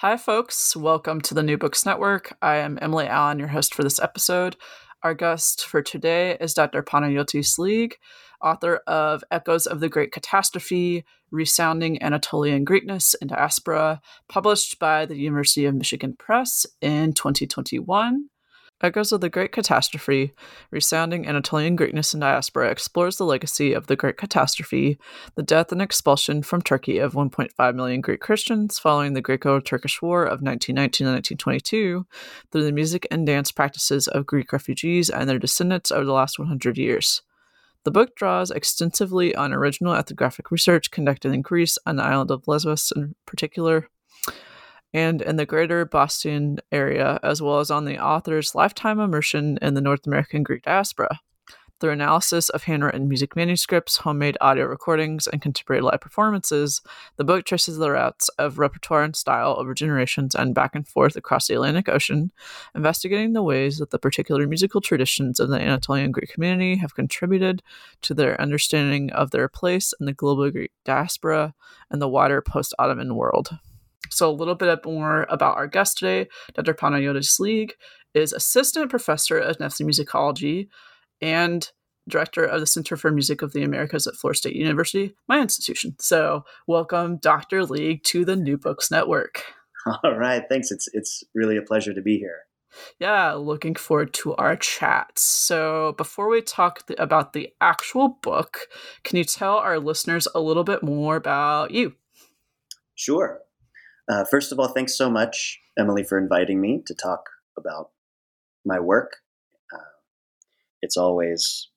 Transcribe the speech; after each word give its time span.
Hi, 0.00 0.16
folks. 0.16 0.74
Welcome 0.74 1.20
to 1.20 1.34
the 1.34 1.42
New 1.42 1.58
Books 1.58 1.84
Network. 1.84 2.34
I 2.40 2.56
am 2.56 2.78
Emily 2.80 3.06
Allen, 3.06 3.38
your 3.38 3.48
host 3.48 3.74
for 3.74 3.82
this 3.82 4.00
episode. 4.00 4.56
Our 5.02 5.12
guest 5.12 5.66
for 5.66 5.82
today 5.82 6.38
is 6.40 6.54
Dr. 6.54 6.82
Panagiotis 6.82 7.58
League, 7.58 7.98
author 8.42 8.76
of 8.86 9.22
Echoes 9.30 9.66
of 9.66 9.80
the 9.80 9.90
Great 9.90 10.10
Catastrophe 10.10 11.04
Resounding 11.30 12.02
Anatolian 12.02 12.64
Greekness 12.64 13.14
and 13.20 13.28
Diaspora, 13.28 14.00
published 14.26 14.78
by 14.78 15.04
the 15.04 15.18
University 15.18 15.66
of 15.66 15.74
Michigan 15.74 16.16
Press 16.18 16.64
in 16.80 17.12
2021. 17.12 18.30
Echoes 18.82 19.12
of 19.12 19.20
the 19.20 19.28
Great 19.28 19.52
Catastrophe, 19.52 20.32
Resounding 20.70 21.26
Anatolian 21.26 21.76
Greekness 21.76 22.14
in 22.14 22.20
Diaspora 22.20 22.70
explores 22.70 23.18
the 23.18 23.26
legacy 23.26 23.74
of 23.74 23.88
the 23.88 23.96
Great 23.96 24.16
Catastrophe, 24.16 24.98
the 25.34 25.42
death 25.42 25.70
and 25.70 25.82
expulsion 25.82 26.42
from 26.42 26.62
Turkey 26.62 26.96
of 26.96 27.12
1.5 27.12 27.74
million 27.74 28.00
Greek 28.00 28.20
Christians 28.20 28.78
following 28.78 29.12
the 29.12 29.20
Greco 29.20 29.60
Turkish 29.60 30.00
War 30.00 30.22
of 30.22 30.40
1919 30.40 31.06
and 31.06 31.14
1922, 31.14 32.06
through 32.50 32.64
the 32.64 32.72
music 32.72 33.06
and 33.10 33.26
dance 33.26 33.52
practices 33.52 34.08
of 34.08 34.24
Greek 34.24 34.50
refugees 34.50 35.10
and 35.10 35.28
their 35.28 35.38
descendants 35.38 35.92
over 35.92 36.06
the 36.06 36.14
last 36.14 36.38
100 36.38 36.78
years. 36.78 37.20
The 37.84 37.90
book 37.90 38.16
draws 38.16 38.50
extensively 38.50 39.34
on 39.34 39.52
original 39.52 39.94
ethnographic 39.94 40.50
research 40.50 40.90
conducted 40.90 41.34
in 41.34 41.42
Greece 41.42 41.76
and 41.84 41.98
the 41.98 42.04
island 42.04 42.30
of 42.30 42.48
Lesbos 42.48 42.92
in 42.96 43.14
particular 43.26 43.90
and 44.92 45.22
in 45.22 45.36
the 45.36 45.46
greater 45.46 45.84
Boston 45.84 46.58
area, 46.72 47.18
as 47.22 47.40
well 47.40 47.60
as 47.60 47.70
on 47.70 47.84
the 47.84 47.98
author's 47.98 48.54
lifetime 48.54 49.00
immersion 49.00 49.58
in 49.62 49.74
the 49.74 49.80
North 49.80 50.06
American 50.06 50.42
Greek 50.42 50.62
diaspora. 50.62 51.20
Through 51.80 51.92
analysis 51.92 52.50
of 52.50 52.64
handwritten 52.64 53.08
music 53.08 53.34
manuscripts, 53.34 53.96
homemade 53.96 54.36
audio 54.42 54.66
recordings, 54.66 55.26
and 55.26 55.40
contemporary 55.40 55.80
live 55.80 56.02
performances, 56.02 56.82
the 57.16 57.24
book 57.24 57.46
traces 57.46 57.78
the 57.78 57.90
routes 57.90 58.28
of 58.38 58.58
repertoire 58.58 59.02
and 59.02 59.16
style 59.16 59.56
over 59.58 59.72
generations 59.72 60.34
and 60.34 60.54
back 60.54 60.74
and 60.74 60.86
forth 60.86 61.16
across 61.16 61.46
the 61.46 61.54
Atlantic 61.54 61.88
Ocean, 61.88 62.32
investigating 62.74 63.32
the 63.32 63.42
ways 63.42 63.78
that 63.78 63.92
the 63.92 63.98
particular 63.98 64.46
musical 64.46 64.82
traditions 64.82 65.40
of 65.40 65.48
the 65.48 65.58
Anatolian 65.58 66.12
Greek 66.12 66.30
community 66.30 66.76
have 66.76 66.94
contributed 66.94 67.62
to 68.02 68.12
their 68.12 68.38
understanding 68.38 69.10
of 69.12 69.30
their 69.30 69.48
place 69.48 69.94
in 69.98 70.04
the 70.04 70.12
global 70.12 70.50
Greek 70.50 70.72
diaspora 70.84 71.54
and 71.90 72.02
the 72.02 72.08
wider 72.08 72.42
post 72.42 72.74
Ottoman 72.78 73.14
world. 73.14 73.58
So, 74.10 74.30
a 74.30 74.32
little 74.32 74.54
bit 74.54 74.84
more 74.84 75.26
about 75.28 75.56
our 75.56 75.66
guest 75.66 75.98
today. 75.98 76.28
Dr. 76.54 76.74
Panagiotis 76.74 77.38
League 77.40 77.74
is 78.14 78.32
assistant 78.32 78.90
professor 78.90 79.38
of 79.38 79.58
ethnomusicology 79.58 80.68
and 81.20 81.70
director 82.08 82.44
of 82.44 82.60
the 82.60 82.66
Center 82.66 82.96
for 82.96 83.10
Music 83.10 83.42
of 83.42 83.52
the 83.52 83.62
Americas 83.62 84.06
at 84.06 84.16
Florida 84.16 84.38
State 84.38 84.56
University, 84.56 85.14
my 85.28 85.40
institution. 85.40 85.94
So, 86.00 86.44
welcome, 86.66 87.18
Dr. 87.18 87.64
League, 87.64 88.02
to 88.04 88.24
the 88.24 88.36
New 88.36 88.56
Books 88.56 88.90
Network. 88.90 89.44
All 90.04 90.16
right, 90.16 90.44
thanks. 90.48 90.70
It's 90.70 90.88
it's 90.92 91.24
really 91.34 91.56
a 91.56 91.62
pleasure 91.62 91.94
to 91.94 92.02
be 92.02 92.18
here. 92.18 92.40
Yeah, 92.98 93.32
looking 93.32 93.74
forward 93.74 94.14
to 94.14 94.34
our 94.36 94.56
chat. 94.56 95.18
So, 95.18 95.94
before 95.96 96.28
we 96.28 96.40
talk 96.40 96.86
th- 96.86 96.98
about 96.98 97.32
the 97.32 97.52
actual 97.60 98.18
book, 98.22 98.68
can 99.02 99.16
you 99.16 99.24
tell 99.24 99.56
our 99.56 99.78
listeners 99.78 100.28
a 100.34 100.40
little 100.40 100.64
bit 100.64 100.82
more 100.82 101.16
about 101.16 101.72
you? 101.72 101.94
Sure. 102.94 103.40
Uh, 104.10 104.24
first 104.24 104.50
of 104.50 104.58
all, 104.58 104.66
thanks 104.66 104.96
so 104.98 105.08
much, 105.08 105.60
Emily, 105.78 106.02
for 106.02 106.18
inviting 106.18 106.60
me 106.60 106.82
to 106.84 106.94
talk 106.94 107.30
about 107.56 107.90
my 108.66 108.80
work. 108.80 109.18
Uh, 109.72 109.92
it's 110.82 110.96
always 110.96 111.68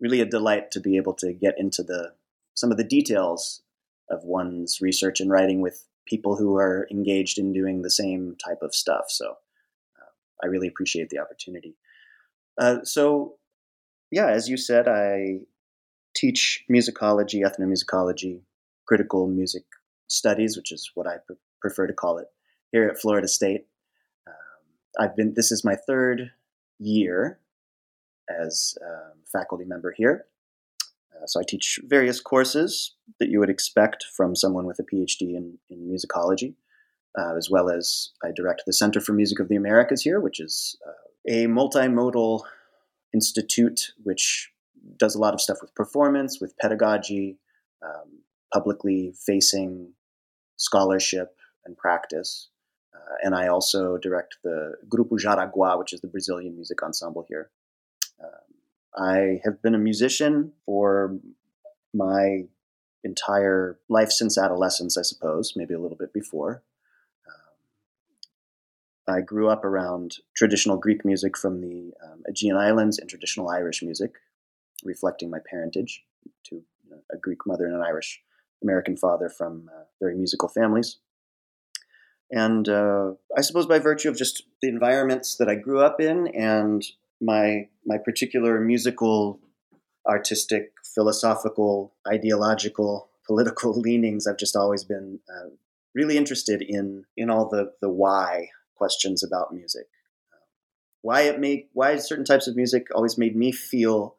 really 0.00 0.20
a 0.20 0.24
delight 0.24 0.70
to 0.70 0.78
be 0.78 0.96
able 0.96 1.14
to 1.14 1.32
get 1.32 1.54
into 1.58 1.82
the 1.82 2.12
some 2.54 2.70
of 2.70 2.76
the 2.76 2.84
details 2.84 3.62
of 4.08 4.22
one's 4.22 4.80
research 4.80 5.18
and 5.18 5.32
writing 5.32 5.60
with 5.60 5.84
people 6.06 6.36
who 6.36 6.56
are 6.56 6.86
engaged 6.92 7.38
in 7.38 7.52
doing 7.52 7.82
the 7.82 7.90
same 7.90 8.36
type 8.36 8.62
of 8.62 8.72
stuff. 8.72 9.06
So 9.08 9.30
uh, 9.30 10.12
I 10.44 10.46
really 10.46 10.68
appreciate 10.68 11.10
the 11.10 11.18
opportunity. 11.18 11.74
Uh, 12.56 12.84
so, 12.84 13.34
yeah, 14.12 14.28
as 14.28 14.48
you 14.48 14.56
said, 14.56 14.86
I 14.86 15.40
teach 16.14 16.64
musicology, 16.70 17.42
ethnomusicology, 17.42 18.42
critical 18.86 19.26
music 19.26 19.64
studies, 20.06 20.56
which 20.56 20.70
is 20.70 20.92
what 20.94 21.08
I 21.08 21.16
prefer 21.60 21.86
to 21.86 21.92
call 21.92 22.18
it, 22.18 22.26
here 22.72 22.88
at 22.88 22.98
Florida 22.98 23.28
State. 23.28 23.66
Um, 24.26 24.34
I've 25.04 25.16
been. 25.16 25.34
This 25.34 25.52
is 25.52 25.64
my 25.64 25.76
third 25.76 26.32
year 26.78 27.40
as 28.28 28.76
um, 28.84 29.18
faculty 29.32 29.64
member 29.64 29.94
here. 29.96 30.26
Uh, 31.14 31.26
so 31.26 31.40
I 31.40 31.44
teach 31.46 31.80
various 31.84 32.20
courses 32.20 32.94
that 33.18 33.28
you 33.28 33.40
would 33.40 33.50
expect 33.50 34.04
from 34.16 34.36
someone 34.36 34.66
with 34.66 34.78
a 34.78 34.84
PhD 34.84 35.34
in, 35.34 35.58
in 35.68 35.88
musicology, 35.88 36.54
uh, 37.18 37.36
as 37.36 37.50
well 37.50 37.70
as 37.70 38.10
I 38.22 38.28
direct 38.34 38.62
the 38.66 38.72
Center 38.72 39.00
for 39.00 39.12
Music 39.12 39.40
of 39.40 39.48
the 39.48 39.56
Americas 39.56 40.02
here, 40.02 40.20
which 40.20 40.38
is 40.38 40.76
uh, 40.86 40.92
a 41.26 41.46
multimodal 41.46 42.42
institute 43.14 43.92
which 44.02 44.50
does 44.96 45.14
a 45.14 45.18
lot 45.18 45.34
of 45.34 45.40
stuff 45.40 45.58
with 45.60 45.74
performance, 45.74 46.40
with 46.40 46.56
pedagogy, 46.58 47.38
um, 47.82 48.20
publicly 48.52 49.12
facing 49.26 49.92
scholarship, 50.56 51.34
and 51.64 51.76
practice. 51.76 52.48
Uh, 52.94 53.16
and 53.22 53.34
I 53.34 53.48
also 53.48 53.98
direct 53.98 54.38
the 54.42 54.74
Grupo 54.88 55.18
Jaraguá, 55.18 55.78
which 55.78 55.92
is 55.92 56.00
the 56.00 56.08
Brazilian 56.08 56.54
music 56.54 56.82
ensemble 56.82 57.24
here. 57.28 57.50
Um, 58.22 58.54
I 58.96 59.40
have 59.44 59.62
been 59.62 59.74
a 59.74 59.78
musician 59.78 60.52
for 60.64 61.18
my 61.94 62.44
entire 63.04 63.78
life 63.88 64.10
since 64.10 64.36
adolescence, 64.38 64.96
I 64.96 65.02
suppose, 65.02 65.54
maybe 65.56 65.74
a 65.74 65.78
little 65.78 65.96
bit 65.96 66.12
before. 66.12 66.62
Um, 67.26 69.14
I 69.16 69.20
grew 69.20 69.48
up 69.48 69.64
around 69.64 70.16
traditional 70.36 70.76
Greek 70.76 71.04
music 71.04 71.36
from 71.36 71.60
the 71.60 71.92
um, 72.04 72.22
Aegean 72.28 72.56
Islands 72.56 72.98
and 72.98 73.08
traditional 73.08 73.48
Irish 73.48 73.82
music, 73.82 74.14
reflecting 74.84 75.30
my 75.30 75.38
parentage 75.48 76.04
to 76.46 76.56
you 76.56 76.90
know, 76.90 76.98
a 77.12 77.16
Greek 77.16 77.46
mother 77.46 77.66
and 77.66 77.74
an 77.74 77.82
Irish 77.82 78.20
American 78.62 78.96
father 78.96 79.28
from 79.28 79.70
uh, 79.74 79.84
very 80.00 80.16
musical 80.16 80.48
families. 80.48 80.98
And 82.30 82.68
uh, 82.68 83.12
I 83.36 83.40
suppose 83.40 83.66
by 83.66 83.78
virtue 83.78 84.08
of 84.08 84.16
just 84.16 84.42
the 84.60 84.68
environments 84.68 85.36
that 85.36 85.48
I 85.48 85.54
grew 85.54 85.80
up 85.80 86.00
in 86.00 86.28
and 86.28 86.84
my 87.20 87.68
my 87.86 87.96
particular 87.98 88.60
musical, 88.60 89.40
artistic, 90.06 90.72
philosophical, 90.94 91.94
ideological, 92.06 93.08
political 93.26 93.72
leanings. 93.80 94.26
I've 94.26 94.36
just 94.36 94.56
always 94.56 94.84
been 94.84 95.20
uh, 95.28 95.50
really 95.94 96.16
interested 96.16 96.62
in 96.62 97.04
in 97.16 97.30
all 97.30 97.48
the 97.48 97.72
the 97.80 97.88
why 97.88 98.48
questions 98.74 99.24
about 99.24 99.54
music. 99.54 99.86
why 101.02 101.22
it 101.22 101.40
make 101.40 101.70
why 101.72 101.96
certain 101.96 102.24
types 102.24 102.46
of 102.46 102.56
music 102.56 102.88
always 102.94 103.16
made 103.16 103.36
me 103.36 103.52
feel 103.52 104.16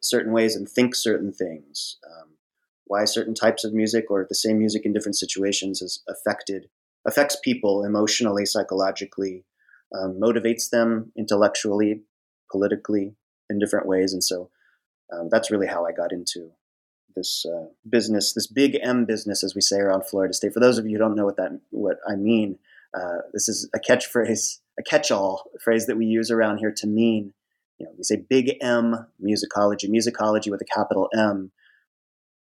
certain 0.00 0.32
ways 0.32 0.54
and 0.54 0.68
think 0.68 0.94
certain 0.94 1.32
things. 1.32 1.96
Um, 2.06 2.30
why 2.84 3.04
certain 3.04 3.34
types 3.34 3.64
of 3.64 3.72
music 3.72 4.10
or 4.10 4.26
the 4.28 4.34
same 4.34 4.58
music 4.58 4.84
in 4.84 4.92
different 4.92 5.16
situations 5.16 5.80
has 5.80 6.00
affected 6.08 6.68
affects 7.06 7.36
people 7.42 7.84
emotionally, 7.84 8.44
psychologically, 8.46 9.44
um, 9.94 10.20
motivates 10.20 10.70
them 10.70 11.12
intellectually, 11.16 12.02
politically 12.50 13.14
in 13.48 13.58
different 13.58 13.86
ways, 13.86 14.12
and 14.12 14.22
so 14.22 14.50
um, 15.12 15.28
that's 15.30 15.50
really 15.50 15.66
how 15.66 15.86
I 15.86 15.92
got 15.92 16.12
into 16.12 16.50
this 17.16 17.44
uh, 17.44 17.66
business, 17.88 18.32
this 18.32 18.46
big 18.46 18.78
M 18.80 19.04
business, 19.04 19.42
as 19.42 19.54
we 19.54 19.60
say 19.60 19.78
around 19.78 20.06
Florida 20.06 20.32
State. 20.32 20.54
For 20.54 20.60
those 20.60 20.78
of 20.78 20.86
you 20.86 20.92
who 20.92 20.98
don't 20.98 21.16
know 21.16 21.24
what 21.24 21.36
that 21.36 21.60
what 21.70 21.96
I 22.08 22.16
mean, 22.16 22.58
uh, 22.94 23.18
this 23.32 23.48
is 23.48 23.68
a 23.74 23.78
catchphrase, 23.78 24.58
a 24.78 24.82
catch-all 24.82 25.44
phrase 25.62 25.86
that 25.86 25.96
we 25.96 26.06
use 26.06 26.30
around 26.30 26.58
here 26.58 26.72
to 26.76 26.86
mean, 26.86 27.34
you 27.78 27.86
know, 27.86 27.92
we 27.96 28.04
say 28.04 28.16
big 28.16 28.56
M 28.60 29.06
musicology, 29.22 29.88
musicology 29.88 30.50
with 30.50 30.60
a 30.60 30.64
capital 30.64 31.08
M, 31.14 31.50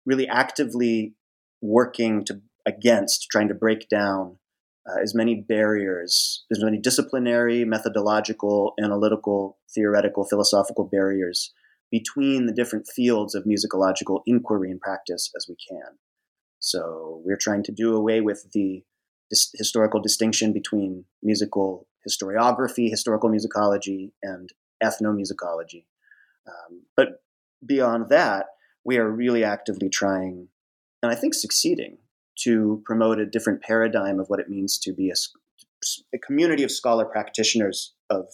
really 0.05 0.27
actively 0.27 1.13
working 1.61 2.23
to 2.25 2.41
against 2.65 3.27
trying 3.29 3.47
to 3.47 3.53
break 3.53 3.87
down 3.89 4.37
uh, 4.87 5.01
as 5.01 5.15
many 5.15 5.35
barriers, 5.35 6.45
as 6.51 6.63
many 6.63 6.77
disciplinary, 6.77 7.65
methodological, 7.65 8.73
analytical, 8.81 9.57
theoretical, 9.73 10.25
philosophical 10.25 10.87
barriers 10.91 11.53
between 11.91 12.45
the 12.45 12.53
different 12.53 12.87
fields 12.87 13.35
of 13.35 13.45
musicological 13.45 14.21
inquiry 14.25 14.69
and 14.69 14.81
practice 14.81 15.31
as 15.35 15.45
we 15.47 15.55
can. 15.69 15.97
So 16.59 17.21
we're 17.23 17.37
trying 17.37 17.63
to 17.63 17.71
do 17.71 17.95
away 17.95 18.21
with 18.21 18.47
the 18.53 18.83
dis- 19.29 19.51
historical 19.55 20.01
distinction 20.01 20.53
between 20.53 21.05
musical 21.23 21.87
historiography, 22.07 22.89
historical 22.89 23.29
musicology, 23.29 24.11
and 24.21 24.49
ethnomusicology. 24.83 25.85
Um, 26.47 26.83
but 26.95 27.23
beyond 27.65 28.09
that, 28.09 28.47
we 28.83 28.97
are 28.97 29.09
really 29.09 29.43
actively 29.43 29.89
trying, 29.89 30.49
and 31.01 31.11
I 31.11 31.15
think 31.15 31.33
succeeding, 31.33 31.97
to 32.43 32.81
promote 32.85 33.19
a 33.19 33.25
different 33.25 33.61
paradigm 33.61 34.19
of 34.19 34.29
what 34.29 34.39
it 34.39 34.49
means 34.49 34.77
to 34.79 34.93
be 34.93 35.09
a, 35.09 35.15
a 36.13 36.17
community 36.17 36.63
of 36.63 36.71
scholar 36.71 37.05
practitioners 37.05 37.93
of 38.09 38.27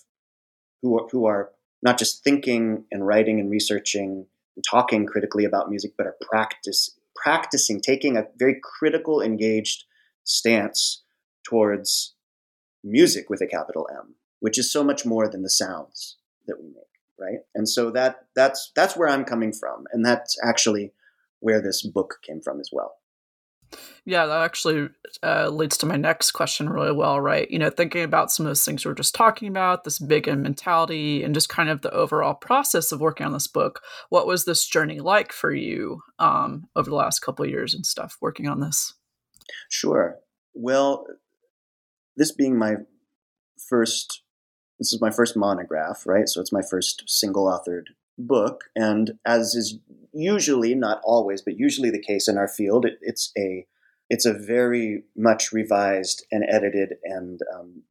who 0.81 0.99
are, 0.99 1.07
who 1.11 1.25
are 1.25 1.51
not 1.83 1.97
just 1.97 2.23
thinking 2.23 2.85
and 2.91 3.05
writing 3.05 3.39
and 3.39 3.49
researching 3.49 4.25
and 4.55 4.65
talking 4.69 5.05
critically 5.05 5.45
about 5.45 5.69
music, 5.69 5.93
but 5.97 6.07
are 6.07 6.15
practice 6.21 6.97
practicing, 7.15 7.81
taking 7.81 8.17
a 8.17 8.27
very 8.37 8.59
critical, 8.61 9.21
engaged 9.21 9.85
stance 10.23 11.03
towards 11.43 12.13
music 12.83 13.29
with 13.29 13.41
a 13.41 13.47
capital 13.47 13.87
M, 13.91 14.15
which 14.39 14.57
is 14.57 14.71
so 14.71 14.83
much 14.83 15.05
more 15.05 15.27
than 15.27 15.43
the 15.43 15.49
sounds 15.49 16.17
that 16.47 16.59
we 16.59 16.67
make, 16.67 16.99
right? 17.19 17.39
And 17.53 17.67
so 17.67 17.91
that 17.91 18.27
that's 18.35 18.71
that's 18.75 18.97
where 18.97 19.09
I'm 19.09 19.25
coming 19.25 19.53
from, 19.53 19.85
and 19.91 20.05
that's 20.05 20.37
actually 20.43 20.93
where 21.39 21.61
this 21.61 21.81
book 21.81 22.19
came 22.23 22.41
from 22.41 22.59
as 22.59 22.69
well. 22.71 22.95
Yeah, 24.05 24.25
that 24.25 24.41
actually 24.41 24.89
uh, 25.23 25.49
leads 25.49 25.77
to 25.77 25.85
my 25.85 25.95
next 25.95 26.31
question 26.31 26.69
really 26.69 26.91
well, 26.91 27.19
right? 27.19 27.49
You 27.51 27.59
know, 27.59 27.69
thinking 27.69 28.03
about 28.03 28.31
some 28.31 28.45
of 28.45 28.49
those 28.49 28.65
things 28.65 28.83
we 28.83 28.91
are 28.91 28.95
just 28.95 29.13
talking 29.13 29.47
about, 29.47 29.83
this 29.83 29.99
big 29.99 30.27
M 30.27 30.41
mentality, 30.41 31.23
and 31.23 31.33
just 31.33 31.49
kind 31.49 31.69
of 31.69 31.81
the 31.81 31.91
overall 31.91 32.33
process 32.33 32.91
of 32.91 32.99
working 32.99 33.25
on 33.25 33.33
this 33.33 33.47
book. 33.47 33.81
What 34.09 34.27
was 34.27 34.45
this 34.45 34.65
journey 34.65 34.99
like 34.99 35.31
for 35.31 35.53
you 35.53 36.01
um, 36.19 36.67
over 36.75 36.89
the 36.89 36.95
last 36.95 37.19
couple 37.19 37.45
years 37.45 37.73
and 37.73 37.85
stuff, 37.85 38.17
working 38.21 38.47
on 38.47 38.59
this? 38.59 38.93
Sure. 39.69 40.17
Well, 40.53 41.05
this 42.17 42.31
being 42.31 42.57
my 42.57 42.75
first, 43.69 44.23
this 44.79 44.93
is 44.93 45.01
my 45.01 45.11
first 45.11 45.37
monograph, 45.37 46.05
right? 46.05 46.27
So 46.27 46.41
it's 46.41 46.51
my 46.51 46.63
first 46.67 47.03
single 47.07 47.45
authored 47.45 47.85
book, 48.17 48.65
and 48.75 49.13
as 49.25 49.55
is 49.55 49.77
usually, 50.13 50.75
not 50.75 51.01
always, 51.03 51.41
but 51.41 51.57
usually 51.57 51.89
the 51.89 52.01
case 52.01 52.27
in 52.27 52.37
our 52.37 52.47
field, 52.47 52.85
it, 52.85 52.97
it's 53.01 53.31
a 53.37 53.65
it's 54.09 54.25
a 54.25 54.33
very 54.33 55.03
much 55.15 55.53
revised 55.53 56.25
and 56.31 56.43
edited 56.49 56.95
and 57.05 57.39
um, 57.55 57.83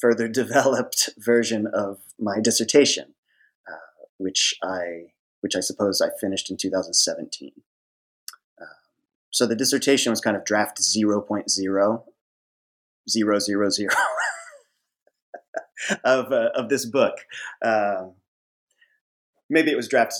further 0.00 0.26
developed 0.42 1.10
version 1.18 1.66
of 1.72 1.98
my 2.18 2.40
dissertation, 2.40 3.14
uh, 3.68 4.06
which 4.16 4.54
I 4.62 5.12
which 5.40 5.54
I 5.54 5.60
suppose 5.60 6.00
I 6.00 6.08
finished 6.20 6.50
in 6.50 6.56
2017. 6.56 7.52
Uh, 8.60 8.64
so 9.30 9.46
the 9.46 9.54
dissertation 9.54 10.10
was 10.10 10.20
kind 10.20 10.36
of 10.36 10.44
draft 10.44 10.80
0.0, 10.80 12.02
000 13.08 13.88
of, 16.04 16.32
uh, 16.32 16.48
of 16.54 16.68
this 16.68 16.84
book. 16.84 17.18
Um, 17.64 18.14
maybe 19.48 19.70
it 19.70 19.76
was 19.76 19.88
draft 19.88 20.12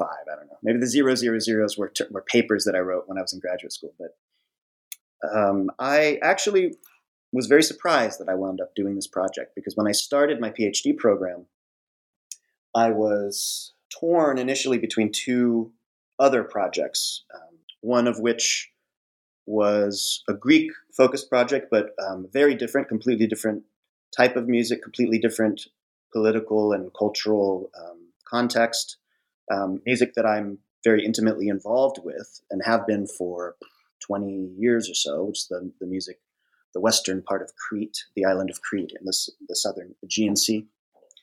0.5, 0.00 0.06
I 0.30 0.36
don't 0.36 0.46
know. 0.46 0.58
Maybe 0.62 0.78
the 0.78 0.86
000s 0.86 1.78
were, 1.78 1.88
t- 1.88 2.04
were 2.10 2.22
papers 2.22 2.64
that 2.64 2.74
I 2.74 2.80
wrote 2.80 3.04
when 3.06 3.18
I 3.18 3.22
was 3.22 3.32
in 3.32 3.40
graduate 3.40 3.72
school, 3.72 3.94
but 3.98 4.16
um, 5.32 5.70
I 5.78 6.18
actually 6.22 6.74
was 7.32 7.46
very 7.46 7.62
surprised 7.62 8.20
that 8.20 8.28
I 8.28 8.34
wound 8.34 8.60
up 8.60 8.74
doing 8.74 8.94
this 8.94 9.06
project 9.06 9.54
because 9.54 9.76
when 9.76 9.88
I 9.88 9.92
started 9.92 10.40
my 10.40 10.50
PhD 10.50 10.96
program, 10.96 11.46
I 12.74 12.90
was 12.90 13.72
torn 13.90 14.38
initially 14.38 14.78
between 14.78 15.12
two 15.12 15.72
other 16.18 16.44
projects, 16.44 17.24
um, 17.34 17.58
one 17.80 18.06
of 18.06 18.20
which 18.20 18.70
was 19.46 20.22
a 20.28 20.34
Greek 20.34 20.70
focused 20.96 21.28
project, 21.28 21.68
but 21.70 21.90
um, 22.06 22.28
very 22.32 22.54
different, 22.54 22.88
completely 22.88 23.26
different 23.26 23.62
type 24.16 24.36
of 24.36 24.48
music, 24.48 24.82
completely 24.82 25.18
different 25.18 25.66
political 26.12 26.72
and 26.72 26.90
cultural 26.96 27.70
um, 27.78 28.08
context, 28.24 28.98
um, 29.52 29.80
music 29.86 30.14
that 30.14 30.26
I'm 30.26 30.58
very 30.82 31.04
intimately 31.04 31.48
involved 31.48 31.98
with 32.02 32.40
and 32.50 32.62
have 32.64 32.86
been 32.86 33.06
for 33.06 33.56
20 34.06 34.50
years 34.58 34.90
or 34.90 34.94
so, 34.94 35.24
which 35.24 35.38
is 35.38 35.46
the, 35.48 35.72
the 35.80 35.86
music, 35.86 36.18
the 36.74 36.80
western 36.80 37.22
part 37.22 37.42
of 37.42 37.52
Crete, 37.56 38.04
the 38.14 38.24
island 38.24 38.50
of 38.50 38.60
Crete 38.60 38.92
in 38.98 39.04
the, 39.04 39.16
the 39.48 39.56
southern 39.56 39.94
Aegean 40.02 40.36
Sea. 40.36 40.66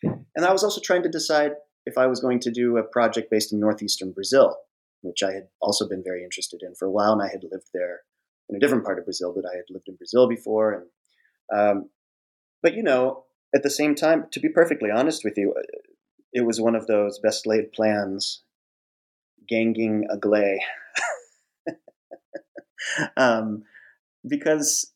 And 0.04 0.46
I 0.46 0.52
was 0.52 0.64
also 0.64 0.82
trying 0.82 1.04
to 1.04 1.10
decide 1.10 1.52
if 1.86 1.98
I 1.98 2.08
was 2.08 2.20
going 2.20 2.40
to 2.42 2.52
do 2.52 2.78
a 2.78 2.84
project 2.84 3.30
based 3.30 3.54
in 3.54 3.60
northeastern 3.60 4.12
Brazil, 4.12 4.58
which 5.02 5.24
I 5.24 5.32
had 5.32 5.48
also 5.62 5.88
been 5.88 6.04
very 6.04 6.24
interested 6.24 6.62
in 6.64 6.76
for 6.76 6.86
a 6.86 6.92
while, 6.92 7.14
and 7.14 7.22
I 7.22 7.30
had 7.30 7.44
lived 7.44 7.70
there 7.74 8.02
in 8.50 8.56
a 8.56 8.60
different 8.60 8.84
part 8.84 9.00
of 9.00 9.06
Brazil, 9.06 9.34
but 9.36 9.46
I 9.46 9.56
had 9.56 9.66
lived 9.70 9.88
in 9.88 9.96
Brazil 9.96 10.28
before. 10.28 10.74
And 10.74 11.60
um, 11.60 11.90
but 12.62 12.76
you 12.76 12.84
know, 12.84 13.26
at 13.54 13.64
the 13.64 13.70
same 13.70 13.96
time, 13.96 14.26
to 14.32 14.40
be 14.40 14.50
perfectly 14.50 14.90
honest 14.92 15.24
with 15.24 15.38
you, 15.38 15.54
it 16.34 16.42
was 16.42 16.62
one 16.62 16.76
of 16.76 16.88
those 16.88 17.20
best 17.20 17.46
laid 17.46 17.72
plans, 17.74 18.44
ganging 19.48 20.08
agley. 20.12 20.60
um, 23.18 23.64
because 24.28 24.92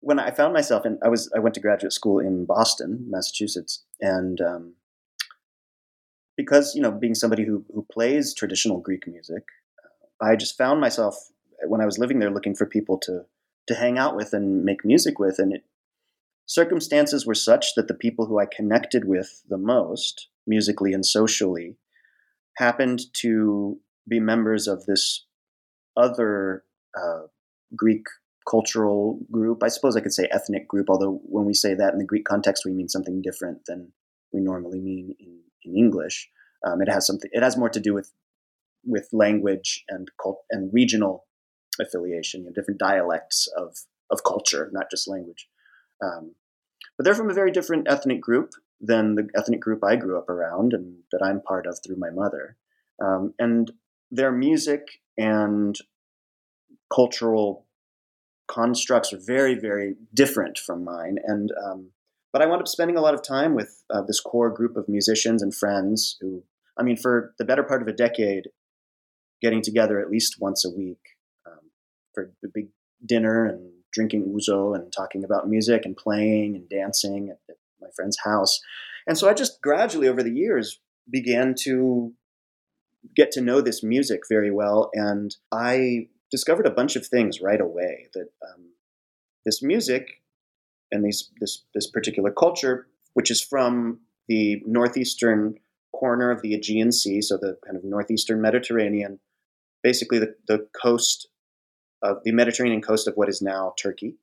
when 0.00 0.18
I 0.18 0.30
found 0.30 0.52
myself 0.52 0.84
in, 0.84 0.98
I 1.02 1.08
was 1.08 1.30
I 1.34 1.38
went 1.38 1.54
to 1.54 1.60
graduate 1.60 1.92
school 1.92 2.18
in 2.18 2.44
Boston, 2.44 3.06
Massachusetts, 3.08 3.84
and 4.00 4.40
um, 4.40 4.74
because 6.36 6.74
you 6.74 6.82
know 6.82 6.90
being 6.90 7.14
somebody 7.14 7.44
who 7.44 7.64
who 7.72 7.86
plays 7.90 8.34
traditional 8.34 8.80
Greek 8.80 9.06
music, 9.06 9.44
uh, 10.20 10.26
I 10.26 10.36
just 10.36 10.58
found 10.58 10.80
myself 10.80 11.16
when 11.66 11.80
I 11.80 11.86
was 11.86 11.98
living 11.98 12.18
there 12.18 12.30
looking 12.30 12.56
for 12.56 12.66
people 12.66 12.98
to 12.98 13.24
to 13.68 13.74
hang 13.74 13.98
out 13.98 14.16
with 14.16 14.32
and 14.32 14.64
make 14.64 14.84
music 14.84 15.18
with, 15.20 15.38
and 15.38 15.52
it, 15.52 15.64
circumstances 16.46 17.26
were 17.26 17.34
such 17.34 17.74
that 17.76 17.88
the 17.88 17.94
people 17.94 18.26
who 18.26 18.38
I 18.38 18.46
connected 18.46 19.06
with 19.06 19.42
the 19.48 19.58
most, 19.58 20.28
musically 20.46 20.92
and 20.92 21.04
socially, 21.04 21.76
happened 22.58 23.00
to 23.20 23.78
be 24.08 24.20
members 24.20 24.66
of 24.66 24.84
this 24.86 25.26
other 25.96 26.64
uh, 26.96 27.26
Greek 27.76 28.04
cultural 28.48 29.20
group. 29.30 29.62
I 29.62 29.68
suppose 29.68 29.96
I 29.96 30.00
could 30.00 30.12
say 30.12 30.28
ethnic 30.30 30.68
group, 30.68 30.86
although 30.90 31.20
when 31.24 31.46
we 31.46 31.54
say 31.54 31.74
that 31.74 31.92
in 31.92 31.98
the 31.98 32.04
Greek 32.04 32.24
context, 32.24 32.64
we 32.64 32.72
mean 32.72 32.88
something 32.88 33.22
different 33.22 33.60
than 33.66 33.92
we 34.32 34.40
normally 34.40 34.80
mean 34.80 35.14
in, 35.20 35.40
in 35.64 35.76
English. 35.76 36.28
Um, 36.66 36.80
it 36.80 36.88
has 36.88 37.06
something. 37.06 37.30
It 37.32 37.42
has 37.42 37.56
more 37.56 37.70
to 37.70 37.80
do 37.80 37.94
with 37.94 38.12
with 38.84 39.08
language 39.12 39.84
and 39.88 40.08
cult 40.20 40.42
and 40.50 40.72
regional 40.72 41.24
affiliation, 41.80 42.40
you 42.40 42.46
know, 42.46 42.52
different 42.52 42.80
dialects 42.80 43.48
of 43.56 43.76
of 44.10 44.24
culture, 44.24 44.68
not 44.72 44.90
just 44.90 45.08
language. 45.08 45.48
Um, 46.02 46.34
but 46.96 47.04
they're 47.04 47.14
from 47.14 47.30
a 47.30 47.34
very 47.34 47.50
different 47.50 47.88
ethnic 47.88 48.20
group 48.20 48.50
than 48.80 49.14
the 49.14 49.28
ethnic 49.36 49.60
group 49.60 49.82
I 49.84 49.96
grew 49.96 50.18
up 50.18 50.28
around 50.28 50.72
and 50.72 50.98
that 51.12 51.22
I'm 51.24 51.40
part 51.40 51.66
of 51.66 51.78
through 51.84 51.96
my 51.96 52.10
mother. 52.10 52.56
Um, 53.02 53.34
and 53.38 53.72
their 54.10 54.32
music 54.32 54.82
and 55.16 55.76
cultural 56.94 57.66
constructs 58.50 59.12
are 59.12 59.20
very, 59.24 59.54
very 59.54 59.94
different 60.12 60.58
from 60.58 60.84
mine. 60.84 61.16
And 61.24 61.50
um, 61.64 61.90
but 62.32 62.42
I 62.42 62.46
wound 62.46 62.62
up 62.62 62.68
spending 62.68 62.96
a 62.96 63.00
lot 63.00 63.14
of 63.14 63.22
time 63.22 63.54
with 63.54 63.82
uh, 63.90 64.02
this 64.02 64.20
core 64.20 64.50
group 64.50 64.76
of 64.76 64.88
musicians 64.88 65.42
and 65.42 65.54
friends 65.54 66.16
who, 66.20 66.42
I 66.78 66.82
mean, 66.82 66.96
for 66.96 67.34
the 67.38 67.44
better 67.44 67.62
part 67.62 67.82
of 67.82 67.88
a 67.88 67.92
decade, 67.92 68.48
getting 69.42 69.62
together 69.62 70.00
at 70.00 70.10
least 70.10 70.36
once 70.40 70.64
a 70.64 70.70
week. 70.70 71.00
Um, 71.46 71.70
for 72.14 72.32
the 72.42 72.50
big 72.52 72.68
dinner 73.04 73.44
and 73.44 73.71
drinking 73.92 74.24
ouzo 74.24 74.74
and 74.74 74.92
talking 74.92 75.24
about 75.24 75.48
music 75.48 75.84
and 75.84 75.96
playing 75.96 76.56
and 76.56 76.68
dancing 76.68 77.30
at, 77.30 77.56
my 77.80 77.88
friend's 77.96 78.18
house. 78.24 78.60
And 79.08 79.18
so 79.18 79.28
I 79.28 79.34
just 79.34 79.60
gradually 79.60 80.06
over 80.06 80.22
the 80.22 80.32
years 80.32 80.78
began 81.10 81.54
to 81.62 82.12
get 83.16 83.32
to 83.32 83.40
know 83.40 83.60
this 83.60 83.82
music 83.82 84.20
very 84.28 84.52
well. 84.52 84.90
And 84.94 85.34
I 85.50 86.08
discovered 86.30 86.66
a 86.66 86.70
bunch 86.70 86.94
of 86.94 87.06
things 87.06 87.40
right 87.40 87.60
away 87.60 88.06
that 88.14 88.28
um, 88.46 88.70
this 89.44 89.62
music 89.62 90.22
and 90.92 91.04
these, 91.04 91.30
this, 91.40 91.64
this 91.74 91.90
particular 91.90 92.30
culture, 92.30 92.86
which 93.14 93.30
is 93.30 93.42
from 93.42 94.00
the 94.28 94.62
northeastern 94.64 95.56
corner 95.94 96.30
of 96.30 96.40
the 96.42 96.54
Aegean 96.54 96.92
Sea, 96.92 97.20
so 97.20 97.36
the 97.36 97.58
kind 97.64 97.76
of 97.76 97.84
northeastern 97.84 98.40
Mediterranean, 98.40 99.18
basically 99.82 100.18
the, 100.18 100.34
the 100.46 100.66
coast 100.80 101.28
of 102.02 102.18
the 102.24 102.32
Mediterranean 102.32 102.82
coast 102.82 103.06
of 103.06 103.14
what 103.14 103.28
is 103.28 103.40
now 103.40 103.74
Turkey, 103.78 104.16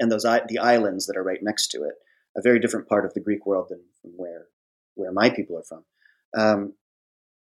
and 0.00 0.10
those 0.10 0.22
the 0.22 0.58
islands 0.58 1.06
that 1.06 1.16
are 1.16 1.22
right 1.22 1.42
next 1.42 1.68
to 1.68 1.84
it, 1.84 1.94
a 2.36 2.42
very 2.42 2.58
different 2.58 2.88
part 2.88 3.04
of 3.04 3.14
the 3.14 3.20
Greek 3.20 3.46
world 3.46 3.68
than 3.70 3.80
where 4.02 4.46
where 4.94 5.12
my 5.12 5.30
people 5.30 5.58
are 5.58 5.62
from. 5.62 5.84
Um, 6.36 6.74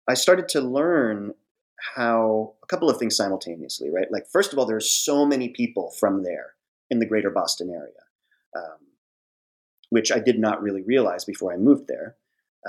I 0.07 0.13
started 0.13 0.47
to 0.49 0.61
learn 0.61 1.33
how 1.95 2.53
a 2.63 2.67
couple 2.67 2.89
of 2.89 2.97
things 2.97 3.15
simultaneously, 3.15 3.89
right? 3.89 4.11
Like 4.11 4.27
first 4.31 4.53
of 4.53 4.59
all, 4.59 4.65
there's 4.65 4.91
so 4.91 5.25
many 5.25 5.49
people 5.49 5.91
from 5.99 6.23
there 6.23 6.53
in 6.89 6.99
the 6.99 7.05
greater 7.05 7.29
Boston 7.29 7.69
area, 7.69 7.93
um, 8.55 8.77
which 9.89 10.11
I 10.11 10.19
did 10.19 10.39
not 10.39 10.61
really 10.61 10.83
realize 10.83 11.25
before 11.25 11.53
I 11.53 11.57
moved 11.57 11.87
there. 11.87 12.15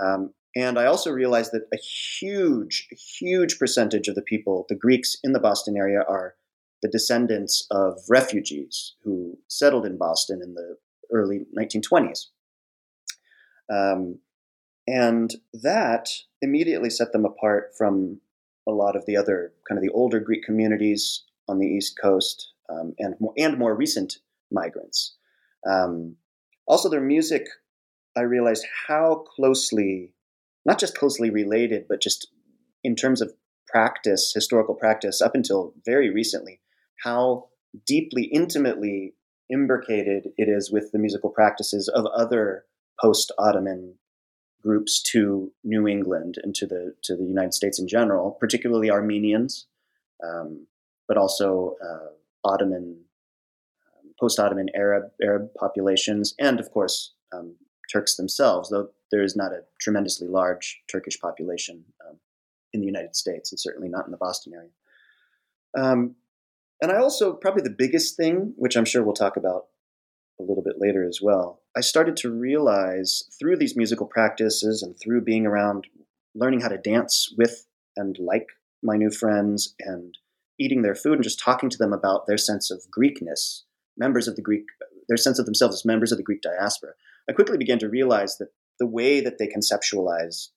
Um, 0.00 0.32
and 0.54 0.78
I 0.78 0.86
also 0.86 1.10
realized 1.10 1.52
that 1.52 1.68
a 1.72 1.78
huge, 1.78 2.88
huge 2.90 3.58
percentage 3.58 4.08
of 4.08 4.14
the 4.14 4.22
people, 4.22 4.66
the 4.68 4.74
Greeks 4.74 5.16
in 5.24 5.32
the 5.32 5.40
Boston 5.40 5.76
area, 5.76 6.02
are 6.06 6.34
the 6.82 6.88
descendants 6.88 7.66
of 7.70 8.00
refugees 8.08 8.94
who 9.04 9.38
settled 9.48 9.86
in 9.86 9.96
Boston 9.96 10.40
in 10.42 10.54
the 10.54 10.76
early 11.12 11.46
1920s. 11.56 12.26
Um, 13.72 14.18
and 14.86 15.32
that 15.62 16.08
immediately 16.40 16.90
set 16.90 17.12
them 17.12 17.24
apart 17.24 17.72
from 17.78 18.20
a 18.68 18.72
lot 18.72 18.96
of 18.96 19.06
the 19.06 19.16
other 19.16 19.52
kind 19.68 19.78
of 19.78 19.82
the 19.82 19.92
older 19.92 20.20
Greek 20.20 20.42
communities 20.44 21.24
on 21.48 21.58
the 21.58 21.66
East 21.66 21.98
Coast 22.00 22.52
um, 22.68 22.94
and, 22.98 23.14
more, 23.20 23.32
and 23.36 23.58
more 23.58 23.74
recent 23.74 24.18
migrants. 24.50 25.16
Um, 25.68 26.16
also, 26.66 26.88
their 26.88 27.00
music, 27.00 27.46
I 28.16 28.22
realized 28.22 28.66
how 28.88 29.24
closely, 29.36 30.14
not 30.64 30.78
just 30.78 30.96
closely 30.96 31.30
related, 31.30 31.86
but 31.88 32.00
just 32.00 32.28
in 32.84 32.96
terms 32.96 33.20
of 33.20 33.32
practice, 33.68 34.32
historical 34.34 34.74
practice, 34.74 35.20
up 35.20 35.34
until 35.34 35.74
very 35.84 36.10
recently, 36.10 36.60
how 37.02 37.48
deeply, 37.86 38.24
intimately 38.24 39.14
imbricated 39.50 40.28
it 40.36 40.48
is 40.48 40.70
with 40.70 40.90
the 40.92 40.98
musical 40.98 41.30
practices 41.30 41.88
of 41.88 42.06
other 42.06 42.64
post 43.00 43.32
Ottoman 43.38 43.94
groups 44.62 45.02
to 45.02 45.52
New 45.64 45.88
England 45.88 46.36
and 46.42 46.54
to 46.54 46.66
the 46.66 46.94
to 47.02 47.16
the 47.16 47.24
United 47.24 47.52
States 47.52 47.78
in 47.78 47.88
general, 47.88 48.36
particularly 48.38 48.90
Armenians, 48.90 49.66
um, 50.24 50.66
but 51.08 51.16
also 51.16 51.76
uh, 51.84 52.48
Ottoman, 52.48 52.96
um, 53.88 54.14
post-Ottoman 54.20 54.68
Arab 54.74 55.10
Arab 55.22 55.52
populations, 55.58 56.34
and 56.38 56.60
of 56.60 56.70
course 56.70 57.14
um, 57.32 57.56
Turks 57.92 58.16
themselves. 58.16 58.70
Though 58.70 58.90
there 59.10 59.22
is 59.22 59.36
not 59.36 59.52
a 59.52 59.64
tremendously 59.80 60.28
large 60.28 60.80
Turkish 60.90 61.20
population 61.20 61.84
um, 62.08 62.16
in 62.72 62.80
the 62.80 62.86
United 62.86 63.16
States, 63.16 63.52
and 63.52 63.60
certainly 63.60 63.88
not 63.88 64.06
in 64.06 64.12
the 64.12 64.16
Boston 64.16 64.54
area. 64.54 64.70
And 66.82 66.90
I 66.90 66.96
also 66.96 67.32
probably 67.32 67.62
the 67.62 67.70
biggest 67.70 68.16
thing, 68.16 68.54
which 68.56 68.76
I'm 68.76 68.84
sure 68.84 69.04
we'll 69.04 69.14
talk 69.14 69.36
about 69.36 69.66
a 70.40 70.42
little 70.42 70.64
bit 70.64 70.76
later 70.78 71.06
as 71.06 71.20
well, 71.22 71.60
I 71.76 71.80
started 71.80 72.16
to 72.18 72.30
realize 72.30 73.22
through 73.38 73.56
these 73.56 73.76
musical 73.76 74.06
practices 74.06 74.82
and 74.82 74.98
through 74.98 75.20
being 75.20 75.46
around 75.46 75.86
learning 76.34 76.60
how 76.60 76.68
to 76.68 76.78
dance 76.78 77.32
with 77.38 77.66
and 77.96 78.18
like 78.18 78.48
my 78.82 78.96
new 78.96 79.10
friends 79.10 79.74
and 79.78 80.18
eating 80.58 80.82
their 80.82 80.96
food 80.96 81.14
and 81.14 81.22
just 81.22 81.38
talking 81.38 81.70
to 81.70 81.78
them 81.78 81.92
about 81.92 82.26
their 82.26 82.38
sense 82.38 82.70
of 82.70 82.82
Greekness, 82.90 83.62
members 83.96 84.26
of 84.26 84.34
the 84.34 84.42
Greek, 84.42 84.64
their 85.08 85.16
sense 85.16 85.38
of 85.38 85.44
themselves 85.46 85.76
as 85.76 85.84
members 85.84 86.10
of 86.10 86.18
the 86.18 86.24
Greek 86.24 86.42
diaspora. 86.42 86.92
I 87.28 87.32
quickly 87.32 87.58
began 87.58 87.78
to 87.78 87.88
realize 87.88 88.38
that 88.38 88.48
the 88.80 88.86
way 88.86 89.20
that 89.20 89.38
they 89.38 89.46
conceptualize 89.46 90.48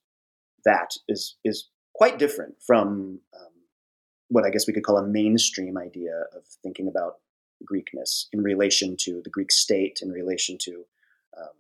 that 0.64 0.96
is 1.08 1.36
is 1.46 1.70
quite 1.94 2.18
different 2.18 2.56
from 2.66 3.20
um, 3.36 3.52
what 4.30 4.46
I 4.46 4.50
guess 4.50 4.68
we 4.68 4.74
could 4.74 4.84
call 4.84 4.98
a 4.98 5.08
mainstream 5.08 5.78
idea 5.78 6.24
of 6.36 6.46
thinking 6.64 6.88
about 6.88 7.16
Greekness 7.64 8.26
in 8.34 8.42
relation 8.42 8.96
to 9.02 9.22
the 9.24 9.30
Greek 9.30 9.52
state, 9.52 10.00
in 10.02 10.12
relation 10.12 10.58
to 10.62 10.86
um, 11.38 11.54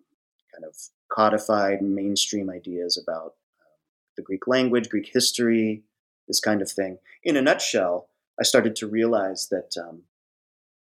kind 0.53 0.65
of 0.65 0.75
codified 1.11 1.81
mainstream 1.81 2.49
ideas 2.49 3.01
about 3.01 3.33
um, 3.61 3.79
the 4.17 4.23
Greek 4.23 4.47
language, 4.47 4.89
Greek 4.89 5.09
history, 5.11 5.83
this 6.27 6.39
kind 6.39 6.61
of 6.61 6.71
thing. 6.71 6.97
In 7.23 7.37
a 7.37 7.41
nutshell, 7.41 8.09
I 8.39 8.43
started 8.43 8.75
to 8.77 8.87
realize 8.87 9.47
that 9.49 9.75
um, 9.81 10.03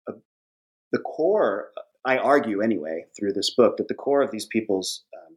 a, 0.08 0.12
the 0.92 0.98
core, 0.98 1.70
I 2.04 2.18
argue 2.18 2.60
anyway, 2.60 3.06
through 3.18 3.32
this 3.32 3.50
book, 3.50 3.76
that 3.78 3.88
the 3.88 3.94
core 3.94 4.22
of 4.22 4.30
these 4.30 4.46
people's 4.46 5.04
um, 5.16 5.36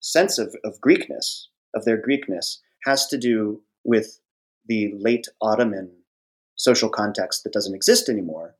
sense 0.00 0.38
of, 0.38 0.54
of 0.64 0.80
Greekness, 0.80 1.48
of 1.74 1.84
their 1.84 2.00
Greekness, 2.00 2.58
has 2.84 3.06
to 3.08 3.18
do 3.18 3.62
with 3.84 4.20
the 4.70 4.94
late 4.96 5.26
Ottoman 5.42 5.90
social 6.54 6.88
context 6.88 7.42
that 7.42 7.52
doesn't 7.52 7.74
exist 7.74 8.08
anymore, 8.08 8.54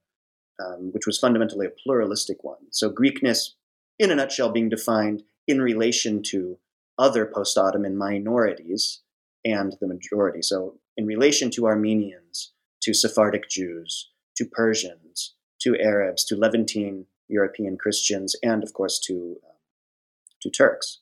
um, 0.58 0.90
which 0.90 1.06
was 1.06 1.20
fundamentally 1.20 1.66
a 1.66 1.82
pluralistic 1.84 2.42
one. 2.42 2.64
So 2.72 2.90
Greekness, 2.90 3.50
in 3.96 4.10
a 4.10 4.16
nutshell, 4.16 4.50
being 4.50 4.68
defined 4.68 5.22
in 5.46 5.62
relation 5.62 6.20
to 6.24 6.58
other 6.98 7.24
post 7.24 7.56
Ottoman 7.56 7.96
minorities 7.96 9.02
and 9.44 9.76
the 9.80 9.86
majority. 9.86 10.42
So, 10.42 10.80
in 10.96 11.06
relation 11.06 11.48
to 11.52 11.66
Armenians, 11.66 12.54
to 12.82 12.92
Sephardic 12.92 13.48
Jews, 13.48 14.10
to 14.36 14.44
Persians, 14.44 15.34
to 15.60 15.78
Arabs, 15.78 16.24
to 16.24 16.36
Levantine 16.36 17.06
European 17.28 17.78
Christians, 17.78 18.34
and 18.42 18.64
of 18.64 18.72
course 18.72 18.98
to, 19.06 19.36
um, 19.44 19.56
to 20.42 20.50
Turks. 20.50 20.98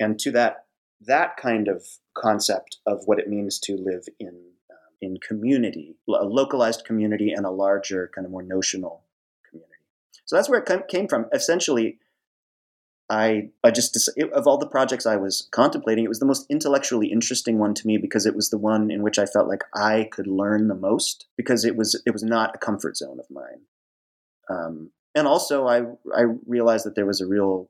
And 0.00 0.18
to 0.18 0.32
that, 0.32 0.66
that 1.00 1.36
kind 1.36 1.68
of 1.68 1.86
concept 2.14 2.78
of 2.86 3.02
what 3.06 3.18
it 3.18 3.28
means 3.28 3.58
to 3.60 3.76
live 3.76 4.06
in 4.18 4.52
in 5.02 5.16
community, 5.18 5.96
a 6.08 6.24
localized 6.24 6.84
community 6.84 7.32
and 7.32 7.44
a 7.44 7.50
larger, 7.50 8.08
kind 8.14 8.24
of 8.24 8.30
more 8.30 8.42
notional 8.42 9.02
community. 9.50 9.82
So 10.24 10.36
that's 10.36 10.48
where 10.48 10.60
it 10.60 10.88
came 10.88 11.08
from. 11.08 11.26
Essentially, 11.32 11.98
I, 13.10 13.50
I 13.64 13.72
just, 13.72 14.08
of 14.32 14.46
all 14.46 14.58
the 14.58 14.66
projects 14.66 15.04
I 15.04 15.16
was 15.16 15.48
contemplating, 15.50 16.04
it 16.04 16.08
was 16.08 16.20
the 16.20 16.24
most 16.24 16.46
intellectually 16.48 17.08
interesting 17.08 17.58
one 17.58 17.74
to 17.74 17.86
me 17.86 17.98
because 17.98 18.24
it 18.26 18.36
was 18.36 18.50
the 18.50 18.58
one 18.58 18.90
in 18.90 19.02
which 19.02 19.18
I 19.18 19.26
felt 19.26 19.48
like 19.48 19.64
I 19.74 20.08
could 20.10 20.28
learn 20.28 20.68
the 20.68 20.74
most 20.74 21.26
because 21.36 21.64
it 21.64 21.76
was, 21.76 22.00
it 22.06 22.12
was 22.12 22.22
not 22.22 22.54
a 22.54 22.58
comfort 22.58 22.96
zone 22.96 23.18
of 23.18 23.26
mine. 23.28 23.62
Um, 24.48 24.92
and 25.14 25.26
also 25.26 25.66
I, 25.66 25.82
I 26.16 26.22
realized 26.46 26.86
that 26.86 26.94
there 26.94 27.06
was 27.06 27.20
a 27.20 27.26
real, 27.26 27.68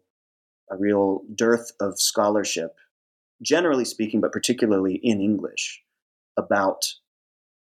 a 0.71 0.77
real 0.77 1.23
dearth 1.35 1.73
of 1.81 1.99
scholarship, 1.99 2.77
generally 3.43 3.85
speaking, 3.85 4.21
but 4.21 4.33
particularly 4.33 5.01
in 5.03 5.21
English 5.21 5.83
about 6.37 6.85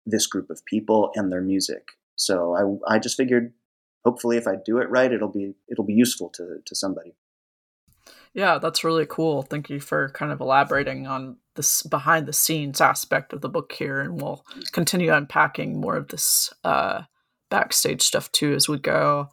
this 0.06 0.28
group 0.28 0.50
of 0.50 0.64
people 0.66 1.12
and 1.16 1.32
their 1.32 1.42
music. 1.42 1.90
So 2.16 2.80
I, 2.88 2.96
I 2.96 3.00
just 3.00 3.18
figured, 3.18 3.54
hopefully, 4.06 4.38
if 4.38 4.48
I 4.48 4.56
do 4.64 4.78
it 4.78 4.90
right, 4.90 5.12
it'll 5.12 5.32
be 5.32 5.56
it'll 5.68 5.86
be 5.86 5.94
useful 5.94 6.30
to 6.36 6.60
to 6.66 6.76
somebody. 6.76 7.16
Yeah, 8.34 8.58
that's 8.60 8.84
really 8.84 9.06
cool. 9.06 9.44
Thank 9.44 9.70
you 9.70 9.80
for 9.80 10.10
kind 10.10 10.32
of 10.32 10.42
elaborating 10.42 11.08
on 11.08 11.38
this 11.56 11.84
behind 11.84 12.28
the 12.28 12.34
scenes 12.34 12.82
aspect 12.82 13.32
of 13.32 13.42
the 13.42 13.50
book 13.50 13.72
here, 13.72 14.02
and 14.02 14.22
we'll 14.22 14.46
continue 14.72 15.14
unpacking 15.14 15.80
more 15.80 15.96
of 15.96 16.10
this 16.10 16.54
uh, 16.64 17.04
backstage 17.50 18.02
stuff 18.02 18.32
too 18.32 18.54
as 18.54 18.68
we 18.68 18.78
go. 18.78 19.30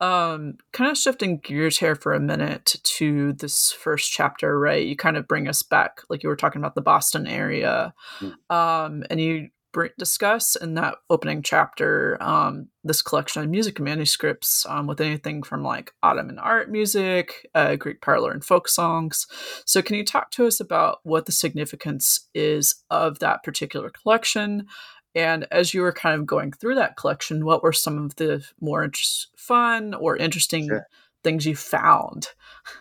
Um, 0.00 0.58
kind 0.72 0.90
of 0.90 0.98
shifting 0.98 1.38
gears 1.38 1.78
here 1.78 1.94
for 1.94 2.14
a 2.14 2.20
minute 2.20 2.76
to 2.82 3.32
this 3.34 3.72
first 3.72 4.10
chapter, 4.10 4.58
right? 4.58 4.84
You 4.84 4.96
kind 4.96 5.16
of 5.16 5.28
bring 5.28 5.48
us 5.48 5.62
back, 5.62 6.00
like 6.10 6.22
you 6.22 6.28
were 6.28 6.36
talking 6.36 6.60
about 6.60 6.74
the 6.74 6.82
Boston 6.82 7.26
area, 7.26 7.94
mm. 8.20 8.34
um, 8.54 9.04
and 9.08 9.20
you 9.20 9.50
discuss 9.98 10.56
in 10.56 10.74
that 10.74 10.96
opening 11.10 11.42
chapter 11.42 12.16
um, 12.20 12.68
this 12.84 13.02
collection 13.02 13.42
of 13.42 13.50
music 13.50 13.80
manuscripts 13.80 14.64
um, 14.66 14.86
with 14.86 15.00
anything 15.00 15.42
from 15.42 15.62
like 15.62 15.92
Ottoman 16.02 16.38
art 16.38 16.70
music, 16.70 17.48
uh, 17.54 17.76
Greek 17.76 18.00
parlor, 18.00 18.30
and 18.30 18.44
folk 18.44 18.68
songs. 18.68 19.26
So, 19.64 19.82
can 19.82 19.96
you 19.96 20.04
talk 20.04 20.30
to 20.32 20.46
us 20.46 20.60
about 20.60 20.98
what 21.02 21.26
the 21.26 21.32
significance 21.32 22.28
is 22.34 22.84
of 22.90 23.18
that 23.18 23.42
particular 23.42 23.90
collection? 23.90 24.66
And 25.14 25.46
as 25.50 25.74
you 25.74 25.82
were 25.82 25.92
kind 25.92 26.18
of 26.18 26.26
going 26.26 26.52
through 26.52 26.74
that 26.76 26.96
collection, 26.96 27.44
what 27.44 27.62
were 27.62 27.72
some 27.72 27.98
of 28.04 28.16
the 28.16 28.44
more 28.60 28.90
fun 29.36 29.94
or 29.94 30.16
interesting 30.16 30.68
sure. 30.68 30.86
things 31.22 31.46
you 31.46 31.54
found? 31.54 32.28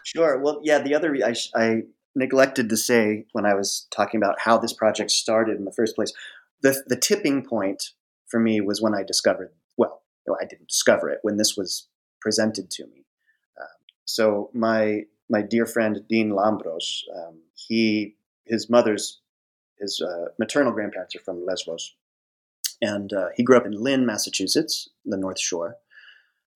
Sure. 0.04 0.40
Well, 0.40 0.60
yeah, 0.64 0.80
the 0.80 0.96
other, 0.96 1.16
I, 1.24 1.36
I 1.56 1.82
neglected 2.16 2.70
to 2.70 2.78
say 2.78 3.26
when 3.34 3.46
I 3.46 3.54
was 3.54 3.88
talking 3.92 4.18
about 4.18 4.40
how 4.40 4.58
this 4.58 4.74
project 4.74 5.12
started 5.12 5.58
in 5.58 5.66
the 5.66 5.72
first 5.72 5.96
place 5.96 6.14
the, 6.64 6.82
the 6.88 6.96
tipping 6.96 7.46
point 7.46 7.92
for 8.26 8.40
me 8.40 8.60
was 8.62 8.82
when 8.82 8.96
I 8.96 9.04
discovered. 9.04 9.52
Well, 9.78 10.02
I 10.42 10.46
didn't 10.46 10.70
discover 10.70 11.10
it 11.10 11.20
when 11.22 11.38
this 11.38 11.56
was 11.56 11.88
presented 12.20 12.72
to 12.72 12.88
me. 12.88 13.06
Uh, 13.62 13.66
so 14.06 14.50
my 14.54 15.04
my 15.30 15.42
dear 15.42 15.66
friend 15.66 16.02
Dean 16.10 16.32
Lambros, 16.32 17.02
um, 17.16 17.42
he 17.54 18.16
his 18.46 18.70
mother's 18.70 19.20
his 19.80 20.02
uh, 20.02 20.30
maternal 20.40 20.72
grandparents 20.72 21.16
are 21.16 21.20
from 21.20 21.46
Lesbos, 21.46 21.96
and 22.84 23.14
uh, 23.14 23.30
he 23.34 23.44
grew 23.44 23.56
up 23.56 23.66
in 23.66 23.72
Lynn, 23.72 24.06
Massachusetts, 24.06 24.90
the 25.06 25.16
North 25.16 25.40
Shore. 25.40 25.78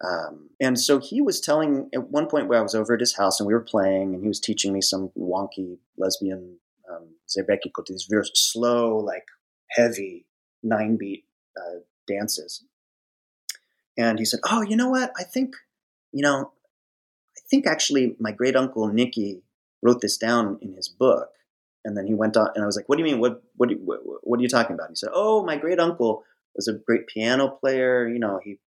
Um, 0.04 0.50
and 0.60 0.78
so 0.78 1.00
he 1.00 1.22
was 1.22 1.40
telling 1.40 1.90
at 1.94 2.10
one 2.10 2.28
point 2.28 2.50
where 2.50 2.60
I 2.60 2.64
was 2.64 2.76
over 2.76 2.94
at 2.94 3.00
his 3.00 3.16
house 3.16 3.40
and 3.40 3.48
we 3.48 3.54
were 3.54 3.62
playing, 3.62 4.14
and 4.14 4.22
he 4.22 4.28
was 4.28 4.42
teaching 4.42 4.74
me 4.74 4.82
some 4.82 5.10
wonky 5.18 5.78
lesbian 5.98 6.58
um, 6.92 7.16
zebekiko, 7.30 7.86
these 7.88 8.08
very 8.10 8.26
slow, 8.34 8.98
like 8.98 9.26
heavy 9.70 10.26
nine 10.62 10.98
beat 10.98 11.24
uh, 11.58 11.80
dances. 12.08 12.64
And 13.98 14.20
he 14.20 14.26
said, 14.26 14.42
"Oh, 14.52 14.62
you 14.62 14.76
know 14.76 14.90
what? 14.90 15.14
I 15.18 15.24
think, 15.24 15.56
you 16.12 16.22
know, 16.22 16.52
I 17.38 17.42
think 17.50 17.66
actually 17.66 18.16
my 18.20 18.34
great 18.34 18.56
uncle 18.58 18.88
Nicky 18.90 19.44
wrote 19.82 20.02
this 20.02 20.18
down 20.18 20.60
in 20.62 20.74
his 20.74 20.90
book." 20.90 21.30
And 21.88 21.96
then 21.96 22.06
he 22.06 22.14
went 22.14 22.36
on, 22.36 22.50
and 22.54 22.64
I 22.64 22.66
was 22.66 22.76
like, 22.76 22.90
"What 22.90 22.98
do 22.98 23.04
you 23.04 23.10
mean? 23.10 23.22
What 23.22 23.42
what 23.56 23.70
what, 23.80 24.00
what 24.24 24.40
are 24.40 24.44
you 24.44 24.50
talking 24.50 24.74
about?" 24.74 24.90
He 24.90 24.96
said, 24.96 25.10
"Oh, 25.14 25.46
my 25.46 25.56
great 25.56 25.80
uncle 25.80 26.26
was 26.54 26.68
a 26.68 26.74
great 26.74 27.08
piano 27.08 27.48
player. 27.48 28.06
You 28.06 28.20
know, 28.20 28.42
he 28.44 28.60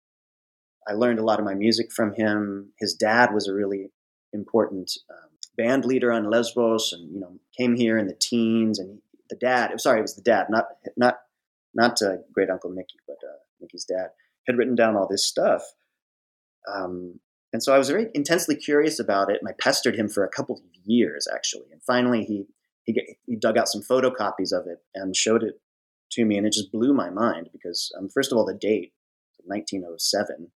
I 0.87 0.93
learned 0.93 1.19
a 1.19 1.25
lot 1.25 1.37
of 1.37 1.43
my 1.43 1.53
music 1.53 1.91
from 1.91 2.13
him. 2.13 2.71
His 2.79 2.93
dad 2.93 3.33
was 3.33 3.49
a 3.49 3.53
really 3.53 3.91
important 4.31 4.91
um, 5.11 5.31
band 5.57 5.83
leader 5.83 6.13
on 6.13 6.29
Lesbos, 6.29 6.93
and 6.93 7.13
you 7.13 7.19
know 7.19 7.39
came 7.57 7.75
here 7.75 7.97
in 7.97 8.07
the 8.07 8.15
teens. 8.15 8.79
And 8.79 8.99
the 9.29 9.35
dad, 9.35 9.79
sorry, 9.81 9.99
it 9.99 10.03
was 10.03 10.15
the 10.15 10.21
dad, 10.21 10.47
not 10.49 10.67
not 10.95 11.17
not 11.73 12.01
uh, 12.01 12.19
great 12.31 12.49
uncle 12.49 12.71
Nicky, 12.71 12.99
but 13.05 13.17
uh, 13.21 13.35
Nicky's 13.59 13.83
dad 13.83 14.11
had 14.47 14.57
written 14.57 14.75
down 14.75 14.95
all 14.95 15.09
this 15.09 15.27
stuff. 15.27 15.63
Um, 16.73 17.19
and 17.51 17.61
so 17.61 17.75
I 17.75 17.77
was 17.77 17.89
very 17.89 18.07
intensely 18.13 18.55
curious 18.55 18.97
about 18.97 19.29
it, 19.29 19.39
and 19.41 19.49
I 19.49 19.55
pestered 19.61 19.95
him 19.95 20.07
for 20.07 20.23
a 20.23 20.29
couple 20.29 20.55
of 20.55 20.61
years 20.85 21.27
actually. 21.29 21.65
And 21.73 21.83
finally, 21.83 22.23
he 22.23 22.45
he, 22.93 23.17
he 23.25 23.35
dug 23.35 23.57
out 23.57 23.67
some 23.67 23.81
photocopies 23.81 24.51
of 24.51 24.67
it 24.67 24.79
and 24.95 25.15
showed 25.15 25.43
it 25.43 25.61
to 26.11 26.25
me, 26.25 26.37
and 26.37 26.47
it 26.47 26.53
just 26.53 26.71
blew 26.71 26.93
my 26.93 27.09
mind 27.09 27.49
because 27.51 27.91
um, 27.97 28.09
first 28.09 28.31
of 28.31 28.37
all, 28.37 28.45
the 28.45 28.53
date, 28.53 28.93
1907 29.45 30.51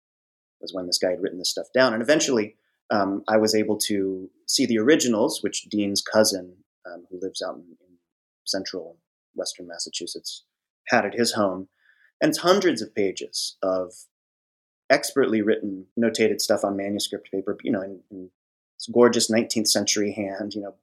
was 0.62 0.74
when 0.74 0.88
this 0.88 0.98
guy 0.98 1.12
had 1.12 1.22
written 1.22 1.40
this 1.40 1.50
stuff 1.50 1.68
down. 1.74 1.94
And 1.94 2.02
eventually, 2.02 2.56
um, 2.90 3.24
I 3.28 3.38
was 3.38 3.56
able 3.56 3.78
to 3.80 4.30
see 4.48 4.66
the 4.66 4.80
originals, 4.80 5.42
which 5.42 5.64
Dean's 5.64 6.02
cousin, 6.02 6.56
um, 6.86 7.06
who 7.10 7.20
lives 7.22 7.42
out 7.42 7.56
in, 7.56 7.62
in, 7.62 7.98
central 8.46 8.98
western 9.36 9.68
Massachusetts, 9.68 10.44
had 10.90 11.06
at 11.06 11.16
his 11.16 11.34
home. 11.34 11.70
And 12.22 12.30
it's 12.30 12.40
hundreds 12.40 12.82
of 12.82 12.94
pages 12.94 13.56
of 13.64 13.94
expertly 14.90 15.42
written, 15.42 15.86
notated 15.98 16.42
stuff 16.42 16.66
on 16.66 16.76
manuscript 16.76 17.32
paper, 17.32 17.58
you 17.64 17.72
know, 17.72 17.82
in, 17.82 18.02
in 18.12 18.30
this 18.78 18.88
gorgeous 18.94 19.32
19th 19.32 19.68
century 19.68 20.12
hand, 20.12 20.54
you 20.54 20.62
know, 20.62 20.76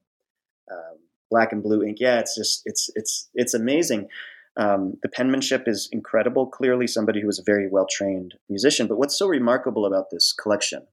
um, 0.73 0.99
black 1.31 1.53
and 1.53 1.63
blue 1.63 1.83
ink. 1.83 1.99
Yeah, 2.01 2.19
it's 2.19 2.35
just, 2.37 2.63
it's, 2.65 2.91
it's, 2.95 3.29
it's 3.35 3.55
amazing. 3.55 4.09
Um, 4.57 4.99
the 5.03 5.09
penmanship 5.09 5.69
is 5.69 5.89
incredible. 5.93 6.47
Clearly, 6.47 6.87
somebody 6.87 7.21
who 7.21 7.27
was 7.27 7.39
a 7.39 7.45
very 7.45 7.69
well 7.69 7.87
trained 7.89 8.35
musician. 8.49 8.87
But 8.89 8.99
what's 8.99 9.19
so 9.19 9.27
remarkable 9.27 9.87
about 9.87 10.11
this 10.11 10.33
collection? 10.33 10.87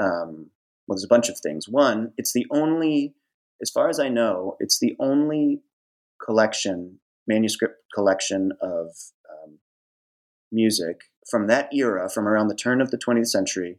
Um, 0.00 0.50
well, 0.86 0.96
there's 0.96 1.04
a 1.04 1.08
bunch 1.08 1.28
of 1.28 1.38
things. 1.38 1.68
One, 1.68 2.12
it's 2.16 2.32
the 2.32 2.46
only, 2.50 3.14
as 3.60 3.70
far 3.70 3.88
as 3.88 4.00
I 4.00 4.08
know, 4.08 4.56
it's 4.58 4.78
the 4.78 4.96
only 4.98 5.60
collection, 6.24 6.98
manuscript 7.26 7.76
collection 7.94 8.52
of 8.62 8.86
um, 9.30 9.58
music 10.50 11.02
from 11.30 11.46
that 11.48 11.72
era, 11.74 12.08
from 12.08 12.26
around 12.26 12.48
the 12.48 12.54
turn 12.54 12.80
of 12.80 12.90
the 12.90 12.98
20th 12.98 13.28
century, 13.28 13.78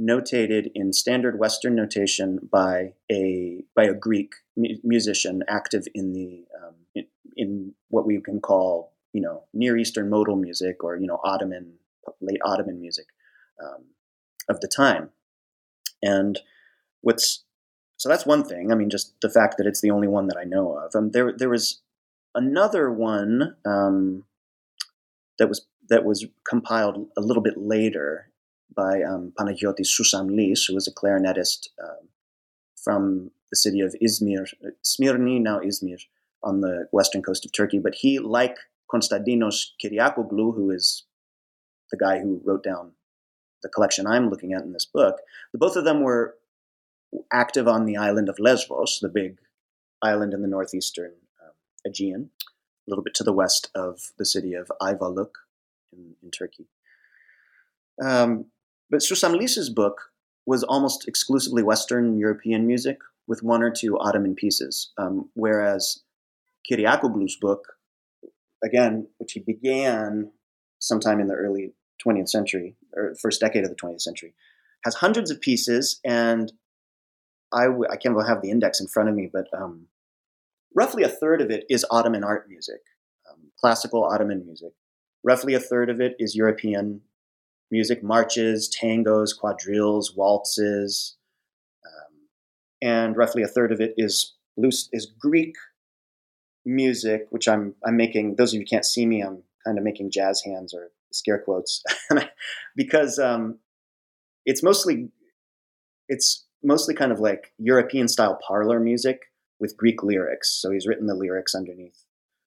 notated 0.00 0.70
in 0.74 0.92
standard 0.92 1.38
Western 1.38 1.74
notation 1.74 2.38
by 2.50 2.92
a 3.10 3.64
by 3.74 3.84
a 3.84 3.94
Greek 3.94 4.34
mu- 4.56 4.76
musician 4.82 5.42
active 5.48 5.84
in 5.94 6.12
the 6.12 6.44
um, 6.56 6.74
in, 6.94 7.06
in, 7.36 7.74
what 7.88 8.06
we 8.06 8.20
can 8.20 8.40
call 8.40 8.92
you 9.12 9.20
know 9.20 9.44
Near 9.54 9.76
Eastern 9.76 10.10
modal 10.10 10.36
music 10.36 10.84
or 10.84 10.96
you 10.96 11.06
know 11.06 11.20
Ottoman 11.24 11.74
late 12.20 12.40
Ottoman 12.44 12.80
music 12.80 13.06
um, 13.62 13.84
of 14.48 14.60
the 14.60 14.68
time. 14.68 15.10
And 16.02 16.38
what's 17.00 17.44
so 17.96 18.08
that's 18.08 18.26
one 18.26 18.44
thing. 18.44 18.70
I 18.70 18.74
mean, 18.74 18.90
just 18.90 19.14
the 19.22 19.30
fact 19.30 19.56
that 19.56 19.66
it's 19.66 19.80
the 19.80 19.90
only 19.90 20.08
one 20.08 20.26
that 20.26 20.36
I 20.36 20.44
know 20.44 20.76
of. 20.76 20.94
Um, 20.94 21.10
there 21.12 21.32
there 21.36 21.48
was 21.48 21.80
another 22.34 22.92
one 22.92 23.56
um, 23.64 24.24
that 25.38 25.48
was 25.48 25.66
that 25.88 26.04
was 26.04 26.26
compiled 26.48 27.08
a 27.16 27.20
little 27.20 27.42
bit 27.42 27.56
later 27.56 28.30
by 28.74 29.02
um, 29.02 29.32
Panagiotis 29.38 29.88
Susamlis, 29.88 30.66
who 30.66 30.74
was 30.74 30.86
a 30.86 30.92
clarinetist 30.92 31.68
um, 31.82 32.08
from 32.76 33.30
the 33.50 33.56
city 33.56 33.80
of 33.80 33.94
Izmir, 34.02 34.46
Smyrni, 34.84 35.40
now 35.40 35.60
Izmir, 35.60 36.00
on 36.42 36.60
the 36.60 36.88
western 36.92 37.22
coast 37.22 37.44
of 37.44 37.52
Turkey. 37.52 37.78
But 37.78 37.94
he, 37.96 38.18
like 38.18 38.56
Konstantinos 38.92 39.70
Kyriakoglou, 39.82 40.54
who 40.54 40.70
is 40.70 41.04
the 41.90 41.96
guy 41.96 42.20
who 42.20 42.40
wrote 42.44 42.62
down 42.62 42.92
the 43.62 43.68
collection 43.68 44.06
I'm 44.06 44.28
looking 44.30 44.52
at 44.52 44.62
in 44.62 44.72
this 44.72 44.84
book, 44.84 45.16
the 45.52 45.58
both 45.58 45.76
of 45.76 45.84
them 45.84 46.02
were 46.02 46.36
active 47.32 47.66
on 47.66 47.84
the 47.84 47.96
island 47.96 48.28
of 48.28 48.38
Lesbos, 48.38 48.98
the 49.00 49.08
big 49.08 49.38
island 50.02 50.34
in 50.34 50.42
the 50.42 50.48
northeastern 50.48 51.12
um, 51.42 51.52
Aegean, 51.86 52.30
a 52.86 52.90
little 52.90 53.04
bit 53.04 53.14
to 53.14 53.24
the 53.24 53.32
west 53.32 53.70
of 53.74 54.12
the 54.18 54.26
city 54.26 54.54
of 54.54 54.70
Ayvalık 54.80 55.30
in, 55.92 56.14
in 56.22 56.30
Turkey. 56.30 56.66
Um, 58.02 58.46
but 58.90 59.02
Susan 59.02 59.32
Susamlis's 59.32 59.70
book 59.70 60.12
was 60.46 60.62
almost 60.62 61.08
exclusively 61.08 61.62
Western 61.62 62.18
European 62.18 62.66
music 62.66 62.98
with 63.26 63.42
one 63.42 63.62
or 63.62 63.70
two 63.70 63.98
Ottoman 63.98 64.34
pieces, 64.34 64.92
um, 64.96 65.28
whereas 65.34 66.02
Kyriakoglou's 66.70 67.36
book, 67.36 67.64
again, 68.64 69.08
which 69.18 69.32
he 69.32 69.40
began 69.40 70.30
sometime 70.78 71.20
in 71.20 71.26
the 71.26 71.34
early 71.34 71.72
20th 72.06 72.28
century, 72.28 72.76
or 72.94 73.14
first 73.20 73.40
decade 73.40 73.64
of 73.64 73.70
the 73.70 73.76
20th 73.76 74.02
century, 74.02 74.34
has 74.84 74.94
hundreds 74.94 75.30
of 75.30 75.40
pieces, 75.40 76.00
and 76.04 76.52
I 77.52 77.64
w- 77.64 77.88
I 77.90 77.96
can't 77.96 78.16
have 78.26 78.42
the 78.42 78.50
index 78.50 78.80
in 78.80 78.86
front 78.86 79.08
of 79.08 79.14
me, 79.14 79.28
but 79.32 79.46
um, 79.56 79.86
roughly 80.74 81.02
a 81.02 81.08
third 81.08 81.40
of 81.40 81.50
it 81.50 81.64
is 81.68 81.84
Ottoman 81.90 82.22
art 82.22 82.48
music, 82.48 82.80
um, 83.28 83.50
classical 83.58 84.04
Ottoman 84.04 84.44
music. 84.44 84.72
Roughly 85.24 85.54
a 85.54 85.60
third 85.60 85.90
of 85.90 86.00
it 86.00 86.14
is 86.20 86.36
European 86.36 87.00
music, 87.70 88.02
marches, 88.02 88.70
tangos, 88.70 89.30
quadrilles, 89.36 90.16
waltzes, 90.16 91.16
um, 91.84 92.28
and 92.82 93.16
roughly 93.16 93.42
a 93.42 93.48
third 93.48 93.72
of 93.72 93.80
it 93.80 93.94
is 93.96 94.34
loose 94.56 94.88
is 94.92 95.06
Greek 95.06 95.54
music, 96.64 97.26
which 97.30 97.48
I'm 97.48 97.74
I'm 97.84 97.96
making. 97.96 98.36
Those 98.36 98.50
of 98.50 98.54
you 98.54 98.60
who 98.60 98.66
can't 98.66 98.84
see 98.84 99.06
me, 99.06 99.22
I'm 99.22 99.42
kind 99.64 99.78
of 99.78 99.84
making 99.84 100.10
jazz 100.10 100.42
hands 100.42 100.74
or 100.74 100.90
scare 101.12 101.38
quotes 101.38 101.82
because 102.76 103.18
um, 103.18 103.58
it's 104.44 104.62
mostly 104.62 105.08
it's 106.08 106.46
mostly 106.62 106.94
kind 106.94 107.12
of 107.12 107.20
like 107.20 107.52
European 107.58 108.08
style 108.08 108.38
parlor 108.46 108.80
music 108.80 109.20
with 109.58 109.76
Greek 109.76 110.02
lyrics. 110.02 110.50
So 110.50 110.70
he's 110.70 110.86
written 110.86 111.06
the 111.06 111.14
lyrics 111.14 111.54
underneath. 111.54 112.04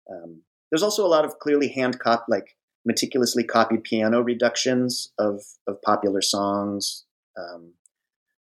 Um, 0.10 0.41
there's 0.69 0.84
also 0.84 1.06
a 1.06 1.10
lot 1.10 1.26
of 1.26 1.39
clearly 1.39 1.69
hand 1.69 2.00
cop 2.00 2.26
like 2.30 2.56
meticulously 2.86 3.44
copied 3.44 3.84
piano 3.84 4.22
reductions 4.22 5.12
of 5.17 5.44
of 5.67 5.82
popular 5.82 6.22
songs. 6.22 7.06
Um, 7.38 7.74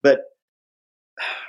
but 0.04 0.21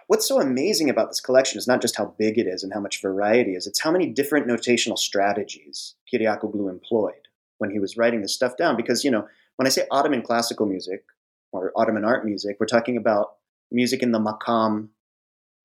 what's 0.06 0.26
so 0.26 0.40
amazing 0.40 0.88
about 0.88 1.08
this 1.08 1.20
collection 1.20 1.58
is 1.58 1.66
not 1.66 1.82
just 1.82 1.96
how 1.96 2.14
big 2.18 2.38
it 2.38 2.46
is 2.46 2.62
and 2.62 2.72
how 2.72 2.80
much 2.80 3.02
variety 3.02 3.54
is; 3.54 3.66
it's 3.66 3.82
how 3.82 3.90
many 3.90 4.06
different 4.06 4.46
notational 4.46 4.98
strategies 4.98 5.94
Kyriakoglou 6.12 6.70
employed 6.70 7.14
when 7.58 7.70
he 7.70 7.78
was 7.78 7.96
writing 7.96 8.22
this 8.22 8.34
stuff 8.34 8.56
down. 8.56 8.76
Because 8.76 9.04
you 9.04 9.10
know, 9.10 9.26
when 9.56 9.66
I 9.66 9.70
say 9.70 9.86
Ottoman 9.90 10.22
classical 10.22 10.66
music 10.66 11.04
or 11.52 11.72
Ottoman 11.76 12.04
art 12.04 12.24
music, 12.24 12.56
we're 12.60 12.66
talking 12.66 12.96
about 12.96 13.34
music 13.70 14.02
in 14.02 14.12
the 14.12 14.20
makam 14.20 14.88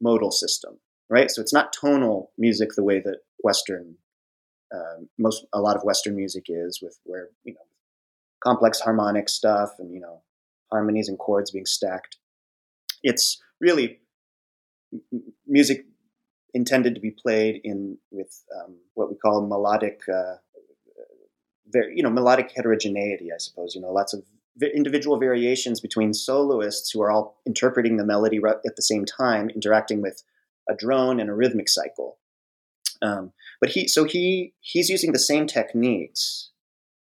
modal 0.02 0.32
system, 0.32 0.80
right? 1.10 1.30
So 1.30 1.42
it's 1.42 1.54
not 1.54 1.74
tonal 1.74 2.32
music 2.38 2.70
the 2.76 2.84
way 2.84 3.00
that 3.00 3.20
Western 3.44 3.96
um, 4.74 5.10
most 5.18 5.46
a 5.54 5.60
lot 5.60 5.76
of 5.76 5.84
Western 5.84 6.16
music 6.16 6.46
is, 6.48 6.80
with 6.82 7.00
where 7.04 7.30
you 7.44 7.54
know 7.54 7.60
complex 8.44 8.80
harmonic 8.80 9.30
stuff 9.30 9.72
and 9.80 9.94
you 9.94 10.00
know 10.00 10.22
harmonies 10.72 11.10
and 11.10 11.18
chords 11.20 11.52
being 11.52 11.66
stacked. 11.66 12.18
It's 13.04 13.42
really 13.60 14.00
music 15.48 15.86
intended 16.54 16.96
to 16.96 17.02
be 17.02 17.12
played 17.12 17.62
in 17.64 17.98
with 18.12 18.44
um, 18.56 18.76
what 18.94 19.10
we 19.10 19.16
call 19.16 19.48
melodic, 19.48 20.02
uh, 20.14 20.36
you 21.74 22.04
know, 22.04 22.10
melodic 22.10 22.52
heterogeneity. 22.56 23.30
I 23.34 23.38
suppose 23.38 23.76
you 23.76 23.82
know 23.82 23.92
lots 23.92 24.14
of 24.14 24.24
individual 24.76 25.18
variations 25.18 25.80
between 25.80 26.14
soloists 26.14 26.92
who 26.92 27.02
are 27.02 27.12
all 27.12 27.42
interpreting 27.46 27.98
the 27.98 28.06
melody 28.06 28.40
at 28.66 28.76
the 28.76 28.82
same 28.82 29.06
time, 29.06 29.50
interacting 29.50 30.02
with 30.02 30.24
a 30.70 30.76
drone 30.76 31.20
and 31.20 31.30
a 31.30 31.34
rhythmic 31.34 31.70
cycle. 31.70 32.18
Um, 33.02 33.32
but 33.60 33.72
he, 33.72 33.88
so 33.88 34.04
he, 34.04 34.54
he's 34.60 34.90
using 34.90 35.12
the 35.12 35.20
same 35.20 35.48
techniques 35.48 36.52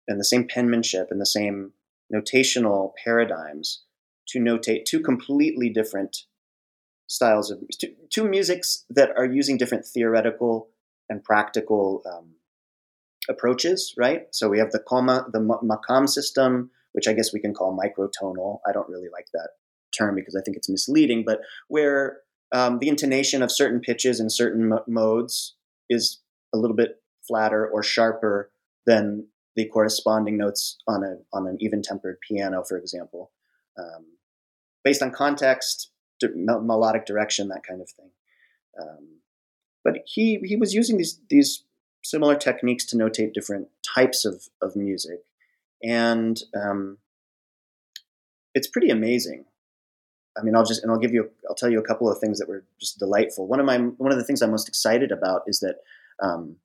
and 0.07 0.20
the 0.20 0.24
same 0.24 0.46
penmanship 0.46 1.09
and 1.11 1.20
the 1.20 1.27
same 1.27 1.72
notational 2.12 2.92
paradigms 3.03 3.83
to 4.29 4.38
notate 4.38 4.85
two 4.85 5.01
completely 5.01 5.70
different 5.70 6.24
styles 7.07 7.51
of 7.51 7.61
two, 7.79 7.94
two 8.11 8.29
musics 8.29 8.85
that 8.90 9.11
are 9.16 9.24
using 9.24 9.57
different 9.57 9.87
theoretical 9.87 10.68
and 11.09 11.24
practical 11.24 12.03
um, 12.11 12.35
approaches, 13.29 13.94
right? 13.96 14.27
So 14.31 14.48
we 14.48 14.59
have 14.59 14.72
the 14.72 14.79
comma, 14.79 15.27
the 15.33 15.40
makam 15.40 16.09
system, 16.09 16.70
which 16.92 17.09
I 17.09 17.12
guess 17.12 17.33
we 17.33 17.40
can 17.40 17.55
call 17.55 17.77
microtonal. 17.77 18.59
I 18.66 18.72
don't 18.72 18.88
really 18.88 19.09
like 19.12 19.27
that 19.33 19.51
term 19.96 20.14
because 20.14 20.37
I 20.37 20.42
think 20.42 20.57
it's 20.57 20.68
misleading, 20.68 21.24
but 21.27 21.40
where 21.68 22.18
um, 22.53 22.79
the 22.79 22.88
intonation 22.88 23.42
of 23.42 23.53
certain 23.53 23.81
pitches 23.81 24.20
and 24.20 24.33
certain 24.33 24.72
modes 24.87 25.55
is 25.88 26.20
a 26.55 26.59
little 26.59 26.77
bit 26.77 27.03
flatter 27.27 27.66
or 27.66 27.83
sharper 27.83 28.51
than 28.87 29.27
the 29.57 29.66
corresponding 29.66 30.37
notes 30.37 30.79
on 30.87 31.03
a 31.03 31.16
on 31.33 31.46
an 31.46 31.57
even 31.61 31.83
tempered 31.83 32.18
piano, 32.20 32.62
for 32.62 32.79
example, 32.79 33.33
um, 33.79 34.07
based 34.85 35.03
on 35.03 35.11
context, 35.11 35.90
melodic 36.22 37.05
direction, 37.07 37.48
that 37.48 37.66
kind 37.68 37.81
of 37.81 37.90
thing. 37.90 38.11
Um, 38.81 39.20
but 39.85 40.03
he 40.07 40.38
he 40.44 40.57
was 40.57 40.74
using 40.74 40.96
these 40.96 41.20
these 41.29 41.64
similar 42.05 42.37
techniques 42.37 42.85
to 42.87 42.96
notate 42.96 43.35
different 43.35 43.68
types 43.83 44.24
of 44.24 44.44
of 44.62 44.77
music, 44.77 45.20
and 45.83 46.40
um, 46.57 46.98
it's 48.55 48.68
pretty 48.68 48.90
amazing. 48.90 49.44
I 50.38 50.42
mean, 50.42 50.55
I'll 50.55 50.64
just 50.64 50.83
and 50.83 50.92
I'll 50.92 50.98
give 50.98 51.12
you 51.12 51.31
I'll 51.48 51.55
tell 51.55 51.70
you 51.70 51.79
a 51.79 51.87
couple 51.87 52.11
of 52.11 52.18
things 52.18 52.38
that 52.38 52.48
were 52.48 52.64
just 52.81 52.98
delightful. 52.98 53.46
One 53.46 53.61
of 53.61 53.66
my 53.66 53.79
one 53.79 54.12
of 54.12 54.18
the 54.18 54.24
things 54.24 54.42
I'm 54.42 54.51
most 54.51 54.68
excited 54.68 55.11
about 55.11 55.42
is 55.46 55.61
that 55.61 55.77
um, 56.22 56.57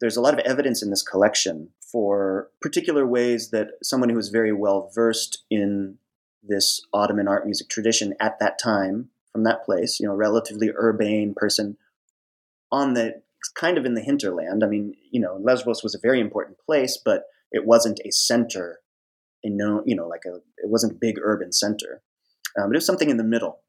there's 0.00 0.16
a 0.16 0.20
lot 0.20 0.34
of 0.34 0.40
evidence 0.40 0.82
in 0.82 0.90
this 0.90 1.02
collection 1.02 1.70
for 1.80 2.50
particular 2.60 3.06
ways 3.06 3.50
that 3.50 3.70
someone 3.82 4.10
who 4.10 4.16
was 4.16 4.28
very 4.28 4.52
well 4.52 4.90
versed 4.94 5.44
in 5.50 5.98
this 6.42 6.80
Ottoman 6.92 7.28
art 7.28 7.44
music 7.44 7.68
tradition 7.68 8.14
at 8.20 8.38
that 8.40 8.58
time 8.58 9.10
from 9.32 9.44
that 9.44 9.64
place, 9.64 9.98
you 10.00 10.06
know, 10.06 10.14
relatively 10.14 10.70
urbane 10.70 11.34
person 11.34 11.76
on 12.70 12.94
the 12.94 13.22
kind 13.54 13.78
of 13.78 13.84
in 13.84 13.94
the 13.94 14.00
hinterland. 14.00 14.62
I 14.62 14.66
mean, 14.66 14.94
you 15.10 15.20
know, 15.20 15.38
Lesbos 15.40 15.82
was 15.82 15.94
a 15.94 16.00
very 16.00 16.20
important 16.20 16.58
place, 16.58 16.98
but 17.02 17.24
it 17.50 17.66
wasn't 17.66 18.00
a 18.04 18.10
center 18.10 18.80
in 19.42 19.56
no, 19.56 19.82
you 19.86 19.96
know, 19.96 20.06
like 20.06 20.22
a 20.26 20.36
it 20.58 20.68
wasn't 20.68 20.92
a 20.92 20.98
big 21.00 21.18
urban 21.22 21.52
center. 21.52 22.02
Um, 22.58 22.72
it 22.72 22.76
was 22.76 22.86
something 22.86 23.10
in 23.10 23.16
the 23.16 23.24
middle 23.24 23.60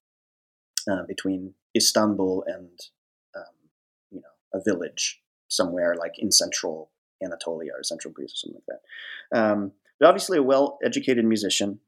uh, 0.90 1.04
between 1.08 1.54
Istanbul 1.76 2.44
and 2.48 2.80
um, 3.36 3.70
you 4.12 4.22
know 4.22 4.60
a 4.60 4.64
village 4.64 5.22
somewhere 5.48 5.96
like 5.96 6.14
in 6.18 6.32
central 6.32 6.92
Anatolia 7.24 7.72
or 7.76 7.84
central 7.84 8.14
Greece 8.14 8.32
or 8.32 8.36
something 8.36 8.62
like 8.68 8.80
that. 9.32 9.40
Um, 9.40 9.72
but 10.00 10.08
obviously, 10.08 10.38
a 10.38 10.44
well-educated 10.44 11.26
musician, 11.26 11.80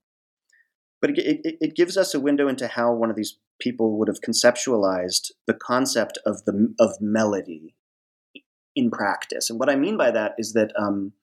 but 1.02 1.12
it, 1.12 1.42
it, 1.46 1.58
it, 1.62 1.76
gives 1.76 1.96
us 1.96 2.14
a 2.14 2.20
window 2.20 2.48
into 2.48 2.68
how 2.68 2.94
one 2.94 3.10
of 3.10 3.16
these 3.16 3.38
people 3.60 3.98
would 3.98 4.10
have 4.10 4.22
conceptualized 4.22 5.32
the 5.48 5.54
concept 5.54 6.20
of 6.26 6.44
the 6.46 6.74
of 6.80 6.92
melody 7.00 7.76
in 8.76 8.92
practice. 8.92 9.50
And 9.50 9.60
what 9.60 9.70
I 9.70 9.76
mean 9.76 9.98
by 9.98 10.12
that 10.12 10.34
is 10.38 10.54
that 10.54 10.72
um, 10.78 11.14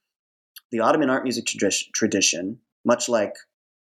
the 0.71 0.81
Ottoman 0.81 1.11
art 1.11 1.25
music 1.25 1.47
tradi- 1.47 1.93
tradition, 1.93 2.59
much 2.85 3.09
like 3.09 3.35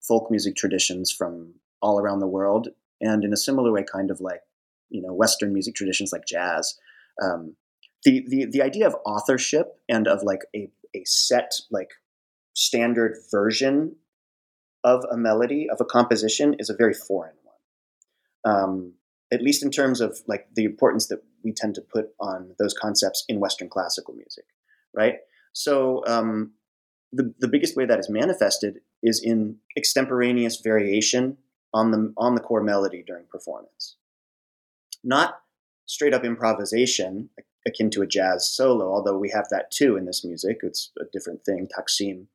folk 0.07 0.31
music 0.31 0.57
traditions 0.57 1.11
from 1.11 1.55
all 1.83 1.99
around 1.99 2.21
the 2.21 2.27
world, 2.27 2.69
and 3.01 3.25
in 3.25 3.33
a 3.33 3.37
similar 3.37 3.73
way, 3.73 3.85
kind 3.85 4.11
of 4.11 4.21
like 4.21 4.43
you 4.90 5.01
know 5.03 5.12
Western 5.12 5.53
music 5.53 5.75
traditions 5.75 6.12
like 6.12 6.27
jazz. 6.27 6.79
Um, 7.23 7.57
the, 8.05 8.25
the 8.29 8.47
the 8.47 8.62
idea 8.62 8.87
of 8.87 8.97
authorship 9.05 9.79
and 9.88 10.09
of 10.09 10.23
like 10.23 10.40
a, 10.55 10.71
a 10.95 11.03
set 11.05 11.53
like 11.71 11.90
standard 12.55 13.16
version 13.31 13.97
of 14.83 15.05
a 15.11 15.16
melody 15.16 15.69
of 15.71 15.81
a 15.81 15.85
composition 15.85 16.55
is 16.59 16.71
a 16.71 16.77
very 16.77 16.95
foreign 16.95 17.35
one 17.43 18.55
um, 18.55 18.93
at 19.33 19.43
least 19.43 19.62
in 19.62 19.71
terms 19.71 20.01
of 20.01 20.19
like 20.27 20.49
the 20.55 20.64
importance 20.64 21.07
that 21.09 21.23
we 21.45 21.53
tend 21.53 21.75
to 21.75 21.81
put 21.81 22.09
on 22.19 22.55
those 22.59 22.75
concepts 22.75 23.25
in 23.29 23.40
western 23.40 23.69
classical 23.69 24.14
music 24.14 24.45
right 24.95 25.16
so 25.53 26.03
um, 26.07 26.53
the, 27.12 27.35
the 27.38 27.49
biggest 27.49 27.77
way 27.77 27.85
that 27.85 27.99
is 27.99 28.09
manifested 28.09 28.81
is 29.03 29.21
in 29.23 29.57
extemporaneous 29.77 30.61
variation 30.61 31.37
on 31.72 31.90
the 31.90 32.12
on 32.16 32.35
the 32.35 32.40
core 32.40 32.62
melody 32.62 33.02
during 33.06 33.24
performance 33.30 33.96
not 35.02 35.40
straight 35.87 36.14
up 36.14 36.24
improvisation 36.24 37.30
akin 37.66 37.90
to 37.90 38.02
a 38.02 38.06
jazz 38.06 38.50
solo, 38.50 38.92
although 38.92 39.18
we 39.18 39.30
have 39.30 39.48
that 39.50 39.70
too 39.70 39.96
in 39.96 40.06
this 40.06 40.24
music. 40.24 40.61
It's 40.62 40.92
a 40.98 41.04
different 41.12 41.44
thing. 41.44 41.68
Taksim 41.68 42.26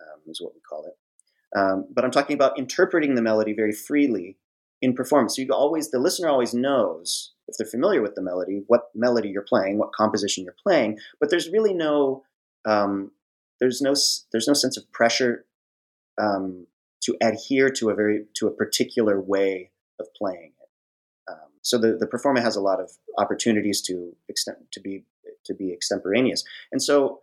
um, 0.00 0.20
is 0.26 0.40
what 0.40 0.54
we 0.54 0.60
call 0.60 0.86
it. 0.86 1.58
Um, 1.58 1.86
but 1.92 2.04
I'm 2.04 2.10
talking 2.10 2.34
about 2.34 2.58
interpreting 2.58 3.14
the 3.14 3.22
melody 3.22 3.54
very 3.54 3.72
freely 3.72 4.38
in 4.82 4.94
performance. 4.94 5.36
So 5.36 5.42
you 5.42 5.48
always, 5.52 5.90
the 5.90 5.98
listener 5.98 6.28
always 6.28 6.54
knows 6.54 7.32
if 7.48 7.56
they're 7.56 7.66
familiar 7.66 8.02
with 8.02 8.14
the 8.14 8.22
melody, 8.22 8.62
what 8.66 8.88
melody 8.94 9.28
you're 9.28 9.42
playing, 9.42 9.78
what 9.78 9.92
composition 9.92 10.44
you're 10.44 10.56
playing. 10.62 10.98
But 11.20 11.30
there's 11.30 11.50
really 11.50 11.72
no, 11.72 12.24
um, 12.66 13.12
there's 13.60 13.80
no, 13.80 13.94
there's 14.32 14.48
no 14.48 14.54
sense 14.54 14.76
of 14.76 14.90
pressure 14.92 15.46
um, 16.20 16.66
to 17.06 17.16
adhere 17.20 17.70
to 17.70 17.90
a 17.90 17.94
very 17.94 18.26
to 18.34 18.46
a 18.46 18.50
particular 18.50 19.20
way 19.20 19.70
of 19.98 20.06
playing 20.14 20.52
it. 20.60 20.68
so 21.62 21.78
the, 21.78 21.96
the 21.96 22.06
performer 22.06 22.40
has 22.40 22.54
a 22.54 22.60
lot 22.60 22.78
of 22.80 22.92
opportunities 23.18 23.80
to 23.82 24.14
extent 24.28 24.58
to 24.70 24.80
be 24.80 25.04
to 25.46 25.54
be 25.54 25.72
extemporaneous. 25.72 26.44
And 26.70 26.82
so, 26.82 27.22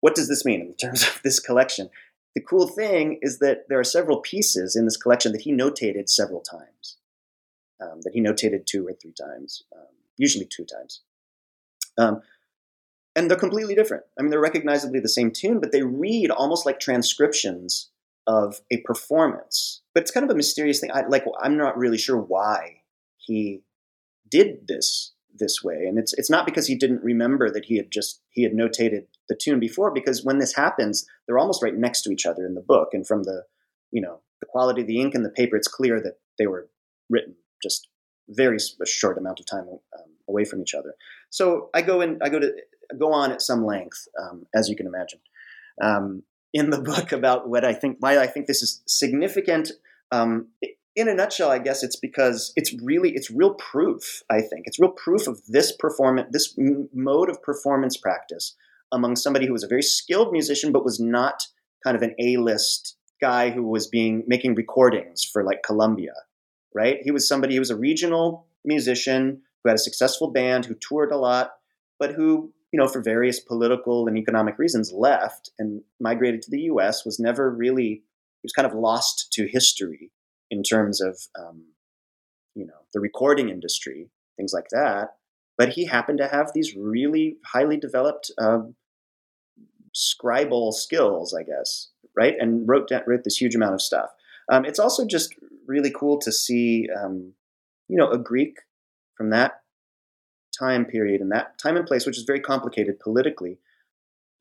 what 0.00 0.14
does 0.14 0.28
this 0.28 0.44
mean 0.44 0.60
in 0.60 0.74
terms 0.80 1.02
of 1.02 1.20
this 1.22 1.38
collection? 1.38 1.90
The 2.34 2.42
cool 2.42 2.68
thing 2.68 3.18
is 3.22 3.38
that 3.38 3.68
there 3.68 3.80
are 3.80 3.84
several 3.84 4.18
pieces 4.18 4.76
in 4.76 4.84
this 4.84 4.96
collection 4.96 5.32
that 5.32 5.42
he 5.42 5.52
notated 5.52 6.08
several 6.08 6.40
times. 6.40 6.98
Um, 7.80 8.00
that 8.02 8.14
he 8.14 8.22
notated 8.22 8.64
two 8.64 8.86
or 8.86 8.94
three 8.94 9.12
times, 9.12 9.62
um, 9.74 9.94
usually 10.16 10.46
two 10.46 10.64
times. 10.64 11.02
Um, 11.98 12.22
and 13.14 13.30
they're 13.30 13.36
completely 13.36 13.74
different. 13.74 14.04
I 14.18 14.22
mean, 14.22 14.30
they're 14.30 14.40
recognizably 14.40 14.98
the 15.00 15.10
same 15.10 15.30
tune, 15.30 15.60
but 15.60 15.72
they 15.72 15.82
read 15.82 16.30
almost 16.30 16.64
like 16.64 16.80
transcriptions 16.80 17.90
of 18.26 18.60
a 18.70 18.78
performance. 18.82 19.82
But 19.94 20.02
it's 20.02 20.10
kind 20.10 20.24
of 20.24 20.30
a 20.30 20.36
mysterious 20.36 20.80
thing. 20.80 20.90
I, 20.92 21.06
like, 21.06 21.24
I'm 21.40 21.56
not 21.56 21.78
really 21.78 21.98
sure 21.98 22.18
why 22.18 22.82
he 23.16 23.62
did 24.28 24.66
this 24.68 25.12
this 25.38 25.62
way 25.62 25.84
and 25.86 25.98
it's 25.98 26.12
it's 26.14 26.30
not 26.30 26.46
because 26.46 26.66
he 26.66 26.74
didn't 26.74 27.02
remember 27.02 27.50
that 27.50 27.66
he 27.66 27.76
had 27.76 27.90
just 27.90 28.22
he 28.30 28.42
had 28.42 28.52
notated 28.52 29.06
the 29.28 29.36
tune 29.36 29.60
before 29.60 29.90
because 29.90 30.24
when 30.24 30.38
this 30.38 30.54
happens 30.54 31.06
they're 31.26 31.38
almost 31.38 31.62
right 31.62 31.76
next 31.76 32.02
to 32.02 32.10
each 32.10 32.26
other 32.26 32.46
in 32.46 32.54
the 32.54 32.60
book 32.60 32.88
and 32.92 33.06
from 33.06 33.24
the 33.24 33.42
you 33.90 34.00
know 34.00 34.20
the 34.40 34.46
quality 34.46 34.80
of 34.80 34.86
the 34.86 35.00
ink 35.00 35.14
and 35.14 35.24
the 35.24 35.30
paper 35.30 35.56
it's 35.56 35.68
clear 35.68 36.00
that 36.00 36.18
they 36.38 36.46
were 36.46 36.68
written 37.10 37.34
just 37.62 37.88
very 38.28 38.58
short 38.84 39.18
amount 39.18 39.38
of 39.38 39.46
time 39.46 39.68
um, 39.68 40.10
away 40.28 40.44
from 40.44 40.60
each 40.60 40.74
other 40.74 40.94
so 41.30 41.70
i 41.74 41.82
go 41.82 42.00
in 42.00 42.18
i 42.22 42.28
go 42.28 42.38
to 42.38 42.52
go 42.98 43.12
on 43.12 43.30
at 43.30 43.42
some 43.42 43.64
length 43.64 44.08
um, 44.20 44.46
as 44.54 44.68
you 44.68 44.76
can 44.76 44.86
imagine 44.86 45.20
um, 45.82 46.22
in 46.52 46.70
the 46.70 46.80
book 46.80 47.12
about 47.12 47.48
what 47.48 47.64
i 47.64 47.72
think 47.72 47.96
why 48.00 48.18
i 48.18 48.26
think 48.26 48.46
this 48.46 48.62
is 48.62 48.82
significant 48.86 49.70
um, 50.12 50.48
in 50.96 51.08
a 51.08 51.14
nutshell, 51.14 51.50
I 51.50 51.58
guess 51.58 51.82
it's 51.82 51.96
because 51.96 52.52
it's 52.56 52.74
really 52.82 53.10
it's 53.10 53.30
real 53.30 53.54
proof. 53.54 54.22
I 54.30 54.40
think 54.40 54.62
it's 54.64 54.80
real 54.80 54.92
proof 54.92 55.26
of 55.26 55.42
this 55.46 55.70
performance, 55.70 56.28
this 56.32 56.54
m- 56.58 56.88
mode 56.94 57.28
of 57.28 57.42
performance 57.42 57.98
practice 57.98 58.56
among 58.90 59.16
somebody 59.16 59.46
who 59.46 59.52
was 59.52 59.62
a 59.62 59.68
very 59.68 59.82
skilled 59.82 60.32
musician, 60.32 60.72
but 60.72 60.84
was 60.84 60.98
not 60.98 61.46
kind 61.84 61.96
of 61.96 62.02
an 62.02 62.14
A-list 62.18 62.96
guy 63.20 63.50
who 63.50 63.62
was 63.62 63.86
being 63.86 64.24
making 64.26 64.54
recordings 64.54 65.22
for 65.22 65.44
like 65.44 65.62
Columbia, 65.62 66.14
right? 66.74 66.98
He 67.02 67.10
was 67.10 67.28
somebody 67.28 67.54
who 67.54 67.60
was 67.60 67.70
a 67.70 67.76
regional 67.76 68.46
musician 68.64 69.42
who 69.62 69.68
had 69.68 69.76
a 69.76 69.78
successful 69.78 70.32
band, 70.32 70.64
who 70.64 70.74
toured 70.74 71.12
a 71.12 71.18
lot, 71.18 71.52
but 71.98 72.12
who 72.12 72.54
you 72.72 72.80
know, 72.80 72.88
for 72.88 73.00
various 73.00 73.40
political 73.40 74.06
and 74.08 74.18
economic 74.18 74.58
reasons, 74.58 74.92
left 74.92 75.50
and 75.58 75.82
migrated 76.00 76.42
to 76.42 76.50
the 76.50 76.62
U.S. 76.62 77.04
Was 77.04 77.18
never 77.18 77.50
really 77.50 78.02
he 78.42 78.42
was 78.42 78.52
kind 78.52 78.66
of 78.66 78.74
lost 78.74 79.32
to 79.32 79.46
history 79.46 80.10
in 80.50 80.62
terms 80.62 81.00
of 81.00 81.18
um, 81.38 81.64
you 82.54 82.66
know 82.66 82.86
the 82.92 83.00
recording 83.00 83.48
industry, 83.48 84.10
things 84.36 84.52
like 84.52 84.68
that. 84.70 85.14
But 85.58 85.70
he 85.70 85.86
happened 85.86 86.18
to 86.18 86.28
have 86.28 86.50
these 86.54 86.74
really 86.76 87.36
highly 87.46 87.78
developed 87.78 88.30
um, 88.38 88.74
scribal 89.96 90.72
skills, 90.72 91.34
I 91.34 91.42
guess, 91.42 91.88
right? 92.14 92.34
And 92.38 92.68
wrote 92.68 92.88
down, 92.88 93.02
wrote 93.06 93.24
this 93.24 93.40
huge 93.40 93.54
amount 93.54 93.74
of 93.74 93.80
stuff. 93.80 94.10
Um, 94.52 94.64
it's 94.64 94.78
also 94.78 95.06
just 95.06 95.34
really 95.66 95.90
cool 95.90 96.18
to 96.18 96.30
see, 96.30 96.88
um, 97.02 97.32
you 97.88 97.96
know, 97.96 98.10
a 98.10 98.18
Greek 98.18 98.58
from 99.16 99.30
that 99.30 99.62
time 100.58 100.84
period 100.84 101.20
and 101.20 101.30
that 101.32 101.58
time 101.58 101.76
and 101.76 101.86
place, 101.86 102.06
which 102.06 102.18
is 102.18 102.24
very 102.24 102.40
complicated 102.40 102.98
politically, 103.00 103.58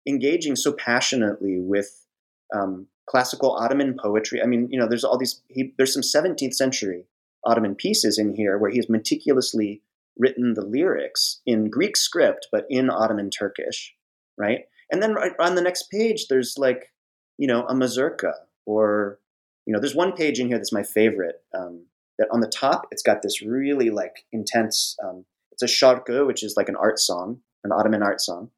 engaging 0.07 0.55
so 0.55 0.71
passionately 0.71 1.59
with 1.59 2.05
um, 2.53 2.87
classical 3.07 3.51
Ottoman 3.51 3.97
poetry. 4.01 4.41
I 4.41 4.45
mean, 4.45 4.67
you 4.71 4.79
know, 4.79 4.87
there's 4.87 5.03
all 5.03 5.17
these. 5.17 5.41
He, 5.47 5.73
there's 5.77 5.93
some 5.93 6.01
17th 6.01 6.53
century 6.53 7.05
Ottoman 7.45 7.75
pieces 7.75 8.17
in 8.17 8.35
here 8.35 8.57
where 8.57 8.71
he 8.71 8.77
has 8.77 8.89
meticulously 8.89 9.81
written 10.17 10.53
the 10.53 10.65
lyrics 10.65 11.41
in 11.45 11.69
Greek 11.69 11.97
script, 11.97 12.47
but 12.51 12.65
in 12.69 12.89
Ottoman 12.89 13.29
Turkish, 13.29 13.93
right? 14.37 14.65
And 14.91 15.01
then 15.01 15.13
right 15.13 15.33
on 15.39 15.55
the 15.55 15.61
next 15.61 15.89
page, 15.91 16.27
there's 16.27 16.57
like, 16.57 16.93
you 17.37 17.47
know, 17.47 17.65
a 17.67 17.75
mazurka 17.75 18.33
or, 18.65 19.19
you 19.65 19.73
know, 19.73 19.79
there's 19.79 19.95
one 19.95 20.13
page 20.13 20.39
in 20.39 20.47
here 20.47 20.57
that's 20.57 20.71
my 20.71 20.83
favorite. 20.83 21.41
Um, 21.57 21.85
that 22.17 22.29
on 22.31 22.39
the 22.39 22.47
top, 22.47 22.87
it's 22.91 23.03
got 23.03 23.21
this 23.21 23.41
really 23.41 23.89
like 23.89 24.25
intense, 24.31 24.95
um, 25.03 25.25
it's 25.55 25.63
a 25.63 25.67
şarkı, 25.67 26.25
which 26.27 26.43
is 26.43 26.55
like 26.57 26.69
an 26.69 26.75
art 26.75 26.99
song, 26.99 27.39
an 27.63 27.71
Ottoman 27.71 28.03
art 28.03 28.21
song 28.21 28.51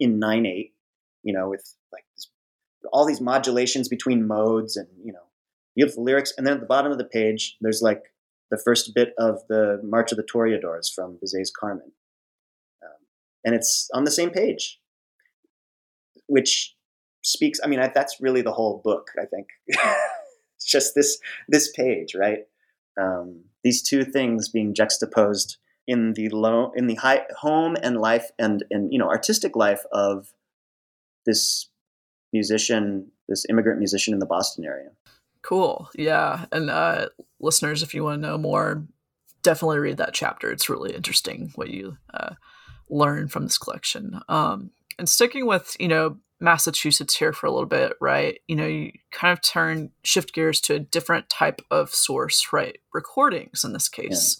in 0.00 0.20
9-8, 0.20 0.72
you 1.22 1.32
know, 1.32 1.48
with 1.48 1.64
like 1.92 2.04
all 2.92 3.06
these 3.06 3.20
modulations 3.20 3.88
between 3.88 4.26
modes 4.26 4.76
and, 4.76 4.88
you 5.04 5.12
know, 5.12 5.26
beautiful 5.76 6.02
lyrics. 6.02 6.32
And 6.36 6.46
then 6.46 6.54
at 6.54 6.60
the 6.60 6.66
bottom 6.66 6.90
of 6.90 6.98
the 6.98 7.04
page, 7.04 7.56
there's 7.60 7.80
like 7.80 8.02
the 8.50 8.58
first 8.58 8.92
bit 8.94 9.14
of 9.18 9.38
the 9.48 9.80
March 9.84 10.10
of 10.10 10.18
the 10.18 10.24
Toreadors 10.24 10.92
from 10.92 11.18
Bizet's 11.22 11.50
Carmen. 11.50 11.92
Um, 12.82 13.06
and 13.44 13.54
it's 13.54 13.88
on 13.94 14.02
the 14.02 14.10
same 14.10 14.30
page, 14.30 14.80
which 16.26 16.74
speaks, 17.22 17.60
I 17.62 17.68
mean, 17.68 17.78
I, 17.78 17.88
that's 17.94 18.20
really 18.20 18.42
the 18.42 18.52
whole 18.52 18.80
book, 18.82 19.10
I 19.20 19.26
think. 19.26 19.46
it's 20.56 20.66
just 20.66 20.96
this, 20.96 21.18
this 21.48 21.70
page, 21.70 22.16
right? 22.16 22.40
Um, 23.00 23.44
these 23.62 23.80
two 23.82 24.04
things 24.04 24.48
being 24.48 24.74
juxtaposed 24.74 25.58
in 25.86 26.14
the 26.14 26.28
low, 26.30 26.72
in 26.74 26.86
the 26.86 26.96
high 26.96 27.22
home 27.38 27.76
and 27.82 27.96
life 27.98 28.30
and, 28.38 28.64
and, 28.70 28.92
you 28.92 28.98
know, 28.98 29.08
artistic 29.08 29.54
life 29.54 29.82
of 29.92 30.32
this 31.24 31.68
musician, 32.32 33.10
this 33.28 33.46
immigrant 33.48 33.78
musician 33.78 34.12
in 34.14 34.20
the 34.20 34.26
Boston 34.26 34.64
area. 34.64 34.88
Cool. 35.42 35.88
Yeah. 35.94 36.46
And 36.50 36.70
uh, 36.70 37.08
listeners, 37.40 37.82
if 37.82 37.94
you 37.94 38.02
want 38.02 38.20
to 38.20 38.28
know 38.28 38.36
more, 38.36 38.84
definitely 39.42 39.78
read 39.78 39.98
that 39.98 40.12
chapter. 40.12 40.50
It's 40.50 40.68
really 40.68 40.92
interesting 40.92 41.52
what 41.54 41.70
you 41.70 41.98
uh, 42.12 42.34
learn 42.90 43.28
from 43.28 43.44
this 43.44 43.58
collection. 43.58 44.20
Um, 44.28 44.70
and 44.98 45.08
sticking 45.08 45.46
with, 45.46 45.76
you 45.78 45.88
know, 45.88 46.16
Massachusetts 46.40 47.16
here 47.16 47.32
for 47.32 47.46
a 47.46 47.50
little 47.50 47.66
bit, 47.66 47.94
right? 48.00 48.40
You 48.46 48.56
know, 48.56 48.66
you 48.66 48.92
kind 49.10 49.32
of 49.32 49.40
turn 49.40 49.90
shift 50.02 50.34
gears 50.34 50.60
to 50.62 50.74
a 50.74 50.78
different 50.78 51.28
type 51.28 51.62
of 51.70 51.94
source, 51.94 52.48
right? 52.52 52.78
Recordings 52.92 53.64
in 53.64 53.72
this 53.72 53.88
case. 53.88 54.38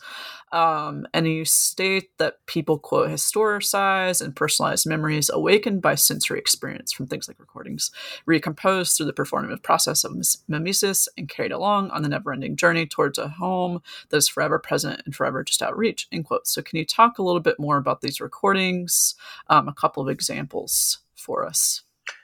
Um, 0.56 1.06
and 1.12 1.28
you 1.28 1.44
state 1.44 2.16
that 2.16 2.46
people 2.46 2.78
quote 2.78 3.10
historicize 3.10 4.22
and 4.22 4.34
personalized 4.34 4.86
memories 4.86 5.28
awakened 5.28 5.82
by 5.82 5.96
sensory 5.96 6.38
experience 6.38 6.92
from 6.92 7.06
things 7.06 7.28
like 7.28 7.38
recordings, 7.38 7.90
recomposed 8.24 8.96
through 8.96 9.04
the 9.04 9.12
performative 9.12 9.62
process 9.62 10.02
of 10.02 10.16
mimesis 10.48 11.10
and 11.18 11.28
carried 11.28 11.52
along 11.52 11.90
on 11.90 12.00
the 12.00 12.08
never-ending 12.08 12.56
journey 12.56 12.86
towards 12.86 13.18
a 13.18 13.28
home 13.28 13.82
that 14.08 14.16
is 14.16 14.28
forever 14.28 14.58
present 14.58 15.02
and 15.04 15.14
forever 15.14 15.44
just 15.44 15.60
out 15.60 15.76
reach. 15.76 16.08
End 16.10 16.24
quote. 16.24 16.46
So, 16.46 16.62
can 16.62 16.78
you 16.78 16.86
talk 16.86 17.18
a 17.18 17.22
little 17.22 17.42
bit 17.42 17.60
more 17.60 17.76
about 17.76 18.00
these 18.00 18.18
recordings? 18.18 19.14
Um, 19.50 19.68
a 19.68 19.74
couple 19.74 20.02
of 20.02 20.08
examples 20.08 21.00
for 21.14 21.44
us. 21.44 21.82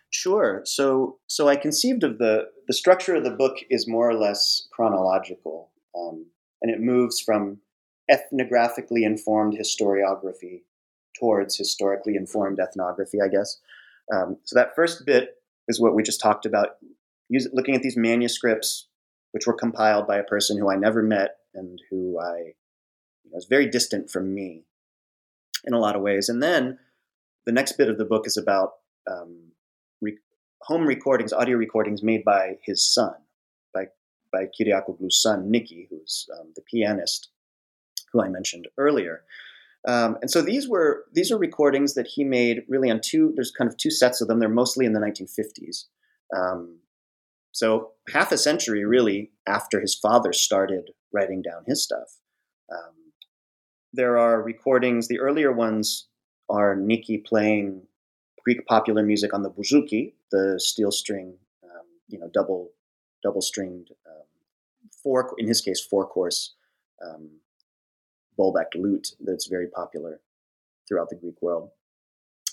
Sure. 0.09 0.63
So, 0.65 1.19
so 1.27 1.49
I 1.49 1.57
conceived 1.57 2.03
of 2.03 2.17
the 2.17 2.47
the 2.67 2.73
structure 2.73 3.15
of 3.15 3.25
the 3.25 3.31
book 3.31 3.59
is 3.69 3.87
more 3.87 4.09
or 4.09 4.15
less 4.15 4.69
chronological, 4.73 5.71
um, 5.95 6.25
and 6.63 6.75
it 6.75 6.81
moves 6.81 7.21
from 7.21 7.59
ethnographically 8.11 9.05
informed 9.05 9.59
historiography 9.59 10.63
towards 11.19 11.57
historically 11.57 12.17
informed 12.17 12.59
ethnography, 12.59 13.19
I 13.21 13.29
guess. 13.29 13.61
Um, 14.13 14.39
so 14.45 14.57
that 14.57 14.75
first 14.75 15.05
bit 15.07 15.37
is 15.69 15.81
what 15.81 15.95
we 15.95 16.03
just 16.03 16.21
talked 16.21 16.47
about, 16.47 16.71
use, 17.29 17.49
looking 17.53 17.75
at 17.75 17.83
these 17.83 17.97
manuscripts, 17.97 18.89
which 19.33 19.47
were 19.47 19.55
compiled 19.55 20.07
by 20.07 20.19
a 20.19 20.25
person 20.25 20.59
who 20.59 20.71
I 20.71 20.77
never 20.77 21.03
met 21.03 21.37
and 21.55 21.81
who 21.91 22.19
I 22.19 22.55
you 23.25 23.31
know, 23.31 23.35
was 23.35 23.47
very 23.49 23.69
distant 23.69 24.11
from 24.11 24.35
me 24.35 24.65
in 25.65 25.75
a 25.75 25.79
lot 25.79 25.97
of 25.97 26.03
ways. 26.03 26.29
And 26.29 26.43
then 26.43 26.79
the 27.47 27.53
next 27.53 27.73
bit 27.73 27.89
of 27.89 27.99
the 27.99 28.05
book 28.05 28.27
is 28.27 28.37
about 28.37 28.73
um, 29.11 29.53
re- 30.01 30.19
home 30.63 30.87
recordings, 30.87 31.33
audio 31.33 31.57
recordings 31.57 32.03
made 32.03 32.25
by 32.25 32.59
his 32.65 32.85
son, 32.85 33.15
by 33.73 33.87
by 34.33 34.47
Kyriakoglou's 34.47 35.21
son 35.21 35.51
Nicky, 35.51 35.87
who's 35.91 36.27
um, 36.39 36.53
the 36.57 36.63
pianist 36.63 37.29
who 38.13 38.23
I 38.23 38.29
mentioned 38.29 38.69
earlier. 38.79 39.23
Um, 39.87 40.17
and 40.23 40.31
so 40.31 40.43
these 40.43 40.69
were 40.69 41.05
these 41.13 41.33
are 41.33 41.39
recordings 41.39 41.95
that 41.95 42.07
he 42.07 42.23
made 42.23 42.63
really 42.69 42.91
on 42.91 43.01
two. 43.01 43.33
There's 43.35 43.51
kind 43.51 43.69
of 43.69 43.77
two 43.77 43.91
sets 43.91 44.21
of 44.21 44.29
them. 44.29 44.39
They're 44.39 44.49
mostly 44.49 44.87
in 44.87 44.93
the 44.93 45.01
1950s. 45.01 45.85
Um, 46.37 46.79
so 47.51 47.93
half 48.13 48.33
a 48.33 48.39
century 48.39 48.85
really 48.85 49.33
after 49.47 49.81
his 49.81 49.95
father 49.95 50.33
started 50.33 50.91
writing 51.13 51.43
down 51.43 51.65
his 51.67 51.83
stuff. 51.83 52.19
Um, 52.73 53.13
there 53.93 54.17
are 54.19 54.41
recordings. 54.41 55.09
The 55.09 55.19
earlier 55.19 55.53
ones 55.53 56.07
are 56.49 56.77
Nicky 56.77 57.19
playing 57.19 57.83
Greek 58.45 58.65
popular 58.67 59.03
music 59.03 59.35
on 59.35 59.43
the 59.43 59.51
bouzouki, 59.51 60.15
the 60.31 60.59
steel 60.59 60.91
string, 60.93 61.35
um, 61.65 61.87
you 62.09 62.19
know, 62.19 62.31
double 62.33 62.71
double 63.23 63.43
stringed 63.43 63.91
um, 64.07 64.27
four 65.03 65.35
in 65.39 65.47
his 65.47 65.61
case 65.61 65.81
four 65.81 66.07
course 66.07 66.55
um, 67.05 67.31
bowlback 68.39 68.75
lute 68.75 69.13
that's 69.21 69.47
very 69.47 69.67
popular 69.67 70.21
throughout 70.89 71.09
the 71.09 71.17
Greek 71.17 71.41
world. 71.41 71.71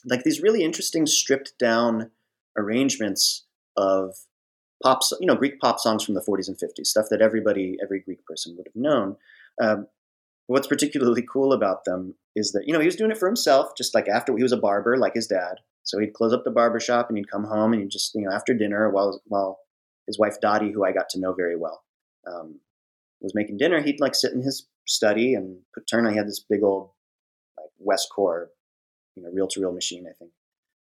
Like 0.06 0.24
these 0.24 0.42
really 0.42 0.64
interesting 0.64 1.06
stripped 1.06 1.54
down 1.60 2.12
arrangements 2.58 3.46
of 3.76 4.16
pop, 4.84 5.02
you 5.20 5.28
know, 5.28 5.36
Greek 5.36 5.60
pop 5.60 5.80
songs 5.80 6.04
from 6.04 6.16
the 6.16 6.22
40s 6.22 6.48
and 6.48 6.58
50s, 6.58 6.88
stuff 6.88 7.08
that 7.10 7.22
everybody, 7.22 7.78
every 7.82 8.00
Greek 8.00 8.26
person 8.26 8.56
would 8.58 8.68
have 8.68 8.76
known. 8.76 9.18
Um, 9.62 9.88
what's 10.48 10.68
particularly 10.68 11.22
cool 11.22 11.54
about 11.54 11.86
them 11.86 12.16
is 12.36 12.52
that, 12.54 12.66
you 12.66 12.74
know, 12.74 12.80
he 12.80 12.86
was 12.86 12.96
doing 12.96 13.12
it 13.12 13.18
for 13.18 13.28
himself, 13.28 13.72
just 13.78 13.94
like 13.94 14.08
after 14.08 14.36
he 14.36 14.44
was 14.44 14.52
a 14.52 14.58
barber, 14.58 14.98
like 14.98 15.16
his 15.16 15.28
dad. 15.28 15.56
So 15.84 16.00
he'd 16.00 16.14
close 16.14 16.34
up 16.34 16.44
the 16.44 16.52
barber 16.52 16.80
shop 16.80 17.10
and 17.10 17.18
he'd 17.18 17.32
come 17.32 17.46
home 17.46 17.74
and 17.74 17.82
he'd 17.82 17.92
just, 17.92 18.14
you 18.16 18.22
know, 18.22 18.32
after 18.32 18.54
dinner 18.54 18.90
while, 18.90 19.22
while 19.26 19.60
his 20.08 20.20
wife 20.20 20.40
Dottie, 20.42 20.72
who 20.72 20.86
I 20.86 20.92
got 20.92 21.10
to 21.10 21.20
know 21.20 21.34
very 21.34 21.56
well, 21.56 21.84
um, 22.28 22.60
was 23.22 23.36
making 23.36 23.58
dinner, 23.58 23.82
he'd 23.82 24.00
like 24.00 24.16
sit 24.16 24.34
in 24.34 24.42
his 24.42 24.66
study 24.90 25.34
and. 25.34 25.60
He 25.92 26.18
had 26.18 26.28
this 26.28 26.46
big 26.48 26.62
old 26.62 26.92
like 27.58 28.00
Webcor, 28.00 28.48
you 29.16 29.24
know, 29.24 29.30
reel 29.30 29.48
to 29.48 29.60
reel 29.60 29.72
machine, 29.72 30.06
I 30.08 30.14
think, 30.20 30.32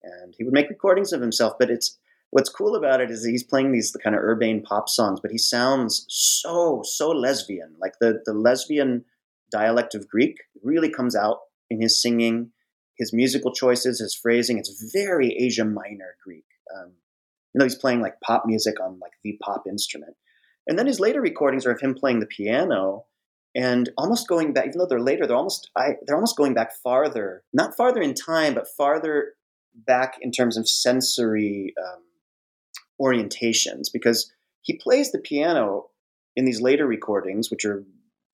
and 0.02 0.34
he 0.36 0.44
would 0.44 0.52
make 0.52 0.68
recordings 0.68 1.12
of 1.12 1.20
himself. 1.20 1.52
But 1.58 1.70
it's 1.70 1.98
what's 2.30 2.48
cool 2.48 2.74
about 2.74 3.00
it 3.00 3.10
is 3.10 3.22
that 3.22 3.30
he's 3.30 3.44
playing 3.44 3.72
these 3.72 3.94
kind 4.02 4.16
of 4.16 4.22
urbane 4.22 4.62
pop 4.62 4.88
songs, 4.88 5.20
but 5.20 5.30
he 5.30 5.38
sounds 5.38 6.06
so 6.08 6.82
so 6.82 7.10
lesbian. 7.10 7.76
Like 7.80 7.92
the 8.00 8.22
the 8.24 8.32
lesbian 8.32 9.04
dialect 9.52 9.94
of 9.94 10.08
Greek 10.08 10.36
really 10.62 10.90
comes 10.90 11.14
out 11.14 11.38
in 11.70 11.80
his 11.80 12.00
singing, 12.02 12.50
his 12.96 13.12
musical 13.12 13.52
choices, 13.52 14.00
his 14.00 14.14
phrasing. 14.14 14.58
It's 14.58 14.90
very 14.92 15.36
Asia 15.36 15.64
Minor 15.64 16.16
Greek. 16.24 16.46
Um, 16.74 16.92
you 17.54 17.58
know, 17.58 17.64
he's 17.64 17.76
playing 17.76 18.00
like 18.00 18.20
pop 18.20 18.44
music 18.46 18.80
on 18.80 18.98
like 19.00 19.12
the 19.22 19.38
pop 19.42 19.64
instrument. 19.68 20.16
And 20.66 20.78
then 20.78 20.86
his 20.86 21.00
later 21.00 21.20
recordings 21.20 21.64
are 21.66 21.72
of 21.72 21.80
him 21.80 21.94
playing 21.94 22.20
the 22.20 22.26
piano 22.26 23.04
and 23.58 23.90
almost 23.98 24.28
going 24.28 24.52
back, 24.52 24.68
even 24.68 24.78
though 24.78 24.86
they're 24.86 25.00
later, 25.00 25.26
they're 25.26 25.36
almost 25.36 25.68
I, 25.76 25.94
they're 26.06 26.14
almost 26.14 26.36
going 26.36 26.54
back 26.54 26.72
farther, 26.76 27.42
not 27.52 27.76
farther 27.76 28.00
in 28.00 28.14
time, 28.14 28.54
but 28.54 28.68
farther 28.68 29.32
back 29.74 30.16
in 30.22 30.30
terms 30.30 30.56
of 30.56 30.68
sensory 30.68 31.74
um, 31.76 32.02
orientations, 33.00 33.92
because 33.92 34.32
he 34.62 34.76
plays 34.76 35.10
the 35.10 35.18
piano 35.18 35.86
in 36.36 36.44
these 36.44 36.60
later 36.60 36.86
recordings, 36.86 37.50
which 37.50 37.64
are 37.64 37.82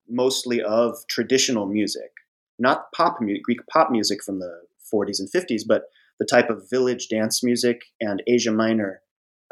mostly 0.07 0.61
of 0.61 0.95
traditional 1.09 1.65
music, 1.65 2.11
not 2.59 2.91
pop 2.95 3.19
music, 3.19 3.43
Greek 3.43 3.65
pop 3.65 3.89
music 3.89 4.23
from 4.23 4.39
the 4.39 4.61
40s 4.93 5.19
and 5.19 5.31
50s, 5.31 5.63
but 5.67 5.85
the 6.19 6.25
type 6.25 6.51
of 6.51 6.69
village 6.69 7.07
dance 7.09 7.43
music 7.43 7.81
and 7.99 8.21
Asia 8.27 8.51
Minor 8.51 9.01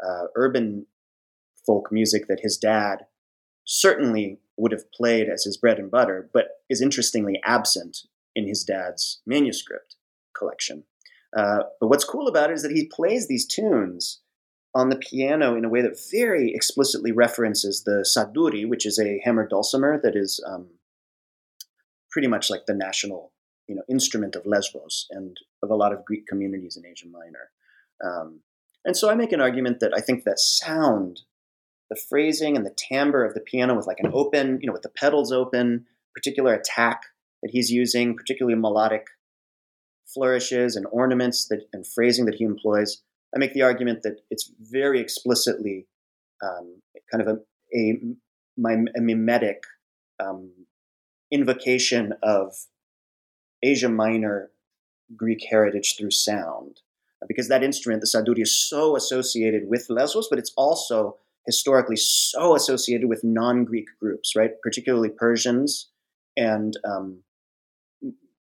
uh, 0.00 0.26
urban 0.36 0.86
folk 1.66 1.88
music 1.90 2.28
that 2.28 2.38
his 2.42 2.56
dad 2.56 3.06
certainly 3.64 4.38
would 4.56 4.72
have 4.72 4.90
played 4.92 5.28
as 5.28 5.44
his 5.44 5.56
bread 5.56 5.78
and 5.78 5.90
butter, 5.90 6.28
but 6.32 6.48
is 6.70 6.80
interestingly 6.80 7.40
absent 7.44 7.98
in 8.34 8.46
his 8.46 8.64
dad's 8.64 9.20
manuscript 9.26 9.96
collection. 10.36 10.84
Uh, 11.36 11.64
but 11.80 11.88
what's 11.88 12.04
cool 12.04 12.28
about 12.28 12.50
it 12.50 12.54
is 12.54 12.62
that 12.62 12.72
he 12.72 12.86
plays 12.86 13.26
these 13.26 13.46
tunes 13.46 14.20
on 14.74 14.88
the 14.88 14.96
piano 14.96 15.56
in 15.56 15.64
a 15.64 15.68
way 15.68 15.82
that 15.82 16.00
very 16.10 16.52
explicitly 16.54 17.12
references 17.12 17.84
the 17.84 18.04
santouri, 18.04 18.68
which 18.68 18.86
is 18.86 18.98
a 18.98 19.20
hammered 19.24 19.50
dulcimer 19.50 20.00
that 20.02 20.16
is 20.16 20.42
um, 20.46 20.66
pretty 22.10 22.28
much 22.28 22.50
like 22.50 22.66
the 22.66 22.74
national 22.74 23.32
you 23.68 23.74
know, 23.74 23.82
instrument 23.88 24.36
of 24.36 24.46
Lesbos 24.46 25.06
and 25.10 25.38
of 25.62 25.70
a 25.70 25.76
lot 25.76 25.92
of 25.92 26.04
Greek 26.04 26.26
communities 26.26 26.76
in 26.76 26.86
Asia 26.86 27.06
Minor. 27.08 27.50
Um, 28.04 28.40
and 28.84 28.96
so 28.96 29.10
I 29.10 29.14
make 29.14 29.32
an 29.32 29.40
argument 29.40 29.80
that 29.80 29.94
I 29.96 30.00
think 30.00 30.24
that 30.24 30.38
sound 30.38 31.22
the 31.90 32.00
phrasing 32.08 32.56
and 32.56 32.64
the 32.64 32.74
timbre 32.76 33.24
of 33.24 33.34
the 33.34 33.40
piano 33.40 33.74
with 33.74 33.86
like 33.86 34.00
an 34.00 34.10
open, 34.12 34.58
you 34.60 34.66
know, 34.66 34.72
with 34.72 34.82
the 34.82 34.88
pedals 34.88 35.32
open, 35.32 35.86
particular 36.14 36.54
attack 36.54 37.02
that 37.42 37.50
he's 37.52 37.70
using, 37.70 38.16
particularly 38.16 38.58
melodic 38.58 39.06
flourishes 40.06 40.76
and 40.76 40.86
ornaments 40.90 41.46
that 41.48 41.66
and 41.72 41.86
phrasing 41.86 42.24
that 42.26 42.36
he 42.36 42.44
employs. 42.44 43.02
I 43.34 43.38
make 43.38 43.52
the 43.52 43.62
argument 43.62 44.02
that 44.02 44.20
it's 44.30 44.50
very 44.60 45.00
explicitly 45.00 45.86
um, 46.42 46.80
kind 47.10 47.20
of 47.20 47.28
a, 47.28 47.76
a, 47.76 48.00
a 48.96 49.00
mimetic 49.00 49.62
um, 50.20 50.50
invocation 51.30 52.14
of 52.22 52.54
Asia 53.62 53.88
Minor 53.88 54.50
Greek 55.16 55.44
heritage 55.50 55.96
through 55.98 56.10
sound. 56.10 56.80
because 57.26 57.48
that 57.48 57.64
instrument, 57.64 58.00
the 58.00 58.06
santouri, 58.06 58.42
is 58.42 58.56
so 58.56 58.96
associated 58.96 59.68
with 59.68 59.86
Lesbos, 59.88 60.28
but 60.28 60.38
it's 60.38 60.52
also 60.56 61.16
historically 61.46 61.96
so 61.96 62.54
associated 62.54 63.08
with 63.08 63.22
non-Greek 63.22 63.86
groups, 64.00 64.34
right? 64.34 64.50
Particularly 64.62 65.10
Persians 65.10 65.90
and 66.36 66.76
um, 66.84 67.22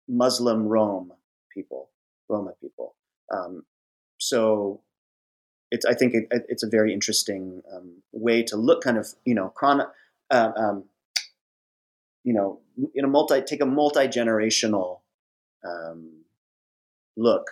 Muslim 0.08 0.66
Rome 0.66 1.12
people, 1.54 1.90
Roma 2.28 2.52
people. 2.60 2.94
Um, 3.32 3.64
so 4.18 4.82
it's 5.70 5.86
I 5.86 5.94
think 5.94 6.14
it, 6.14 6.26
it's 6.48 6.62
a 6.62 6.68
very 6.68 6.92
interesting 6.92 7.62
um, 7.74 8.02
way 8.12 8.42
to 8.44 8.56
look, 8.56 8.82
kind 8.82 8.98
of 8.98 9.08
you 9.24 9.34
know, 9.34 9.48
chron- 9.50 9.86
uh, 10.30 10.52
um, 10.56 10.84
you 12.24 12.32
know, 12.32 12.60
in 12.94 13.04
a 13.04 13.08
multi 13.08 13.40
take 13.40 13.62
a 13.62 13.66
multi 13.66 14.06
generational 14.08 15.00
um, 15.64 16.22
look 17.16 17.50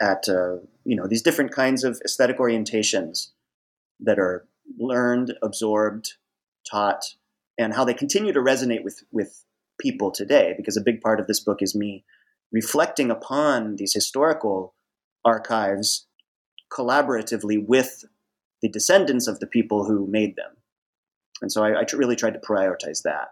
at 0.00 0.28
uh, 0.28 0.56
you 0.84 0.96
know 0.96 1.06
these 1.06 1.22
different 1.22 1.52
kinds 1.52 1.84
of 1.84 2.00
aesthetic 2.04 2.38
orientations 2.38 3.30
that 4.00 4.18
are 4.18 4.46
learned, 4.80 5.34
absorbed, 5.42 6.14
taught, 6.68 7.14
and 7.58 7.74
how 7.74 7.84
they 7.84 7.94
continue 7.94 8.32
to 8.32 8.40
resonate 8.40 8.82
with 8.82 9.04
with 9.12 9.44
people 9.78 10.10
today. 10.10 10.54
Because 10.56 10.76
a 10.76 10.82
big 10.82 11.00
part 11.00 11.20
of 11.20 11.26
this 11.26 11.40
book 11.40 11.62
is 11.62 11.74
me 11.74 12.04
reflecting 12.52 13.10
upon 13.10 13.76
these 13.76 13.94
historical 13.94 14.74
archives 15.24 16.06
collaboratively 16.72 17.64
with 17.64 18.04
the 18.62 18.68
descendants 18.68 19.26
of 19.26 19.40
the 19.40 19.46
people 19.46 19.84
who 19.84 20.06
made 20.06 20.36
them. 20.36 20.56
And 21.42 21.50
so 21.50 21.64
I, 21.64 21.80
I 21.80 21.84
really 21.94 22.16
tried 22.16 22.34
to 22.34 22.40
prioritize 22.40 23.02
that. 23.02 23.28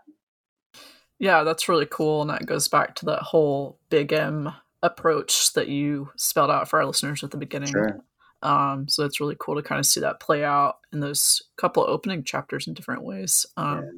Yeah, 1.19 1.43
that's 1.43 1.69
really 1.69 1.87
cool. 1.87 2.23
And 2.23 2.31
that 2.31 2.47
goes 2.47 2.69
back 2.69 2.95
to 2.97 3.07
that 3.07 3.23
whole 3.23 3.79
big 3.91 4.13
M 4.13 4.53
approach 4.83 5.53
that 5.55 5.69
you 5.69 6.11
spelled 6.17 6.51
out 6.51 6.69
for 6.69 6.79
our 6.79 6.87
listeners 6.87 7.25
at 7.25 7.31
the 7.31 7.37
beginning. 7.37 7.71
Sure. 7.71 8.01
Um, 8.43 8.89
so 8.89 9.05
it's 9.05 9.21
really 9.21 9.37
cool 9.39 9.57
to 9.57 9.63
kind 9.63 9.79
of 9.79 9.87
see 9.87 10.01
that 10.01 10.21
play 10.21 10.45
out 10.45 10.77
in 10.93 11.01
those 11.01 11.43
couple 11.57 11.85
opening 11.87 12.23
chapters 12.23 12.67
in 12.67 12.75
different 12.75 13.03
ways. 13.03 13.47
Um, 13.57 13.75
yeah. 13.77 13.91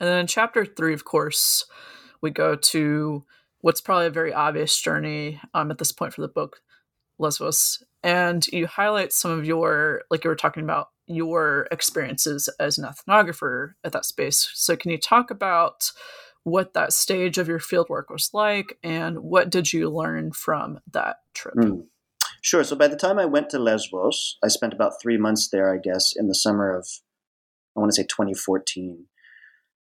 And 0.00 0.08
then 0.08 0.18
in 0.20 0.26
chapter 0.26 0.64
three, 0.64 0.94
of 0.94 1.04
course, 1.04 1.64
we 2.20 2.30
go 2.30 2.56
to 2.56 3.24
what's 3.60 3.80
probably 3.80 4.06
a 4.06 4.10
very 4.10 4.32
obvious 4.32 4.76
journey 4.80 5.40
um, 5.54 5.70
at 5.70 5.78
this 5.78 5.92
point 5.92 6.14
for 6.14 6.22
the 6.22 6.28
book, 6.28 6.60
Lesbos. 7.18 7.82
And 8.02 8.46
you 8.48 8.66
highlight 8.66 9.12
some 9.12 9.30
of 9.30 9.44
your, 9.44 10.02
like 10.10 10.24
you 10.24 10.30
were 10.30 10.36
talking 10.36 10.62
about, 10.62 10.88
your 11.10 11.66
experiences 11.70 12.48
as 12.60 12.76
an 12.78 12.84
ethnographer 12.84 13.72
at 13.82 13.92
that 13.92 14.04
space. 14.04 14.50
So 14.54 14.76
can 14.76 14.90
you 14.90 14.98
talk 14.98 15.30
about 15.30 15.90
what 16.44 16.74
that 16.74 16.92
stage 16.92 17.38
of 17.38 17.48
your 17.48 17.58
fieldwork 17.58 18.04
was 18.10 18.30
like 18.32 18.78
and 18.82 19.18
what 19.20 19.50
did 19.50 19.72
you 19.72 19.88
learn 19.90 20.32
from 20.32 20.80
that 20.92 21.16
trip? 21.34 21.54
Mm. 21.54 21.86
Sure. 22.40 22.62
So 22.64 22.76
by 22.76 22.88
the 22.88 22.96
time 22.96 23.18
I 23.18 23.24
went 23.24 23.50
to 23.50 23.58
Lesbos, 23.58 24.38
I 24.42 24.48
spent 24.48 24.72
about 24.72 25.00
three 25.00 25.16
months 25.16 25.48
there, 25.48 25.72
I 25.72 25.78
guess, 25.78 26.14
in 26.16 26.28
the 26.28 26.34
summer 26.34 26.76
of, 26.76 26.86
I 27.76 27.80
want 27.80 27.90
to 27.90 27.96
say 27.96 28.04
2014. 28.04 29.06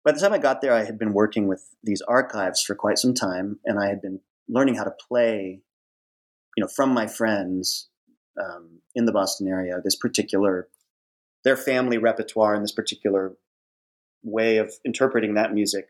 By 0.05 0.13
the 0.13 0.19
time 0.19 0.33
I 0.33 0.37
got 0.37 0.61
there, 0.61 0.73
I 0.73 0.85
had 0.85 0.97
been 0.97 1.13
working 1.13 1.47
with 1.47 1.75
these 1.83 2.01
archives 2.01 2.63
for 2.63 2.75
quite 2.75 2.97
some 2.97 3.13
time, 3.13 3.59
and 3.65 3.79
I 3.79 3.87
had 3.87 4.01
been 4.01 4.21
learning 4.47 4.75
how 4.75 4.85
to 4.85 4.93
play, 5.07 5.61
you 6.55 6.63
know, 6.63 6.69
from 6.73 6.93
my 6.93 7.05
friends 7.05 7.89
um, 8.41 8.79
in 8.95 9.05
the 9.05 9.11
Boston 9.11 9.47
area, 9.47 9.81
this 9.83 9.97
particular, 9.97 10.69
their 11.43 11.57
family 11.57 11.97
repertoire 11.97 12.55
and 12.55 12.63
this 12.63 12.71
particular 12.71 13.35
way 14.23 14.57
of 14.57 14.73
interpreting 14.85 15.33
that 15.33 15.53
music. 15.53 15.89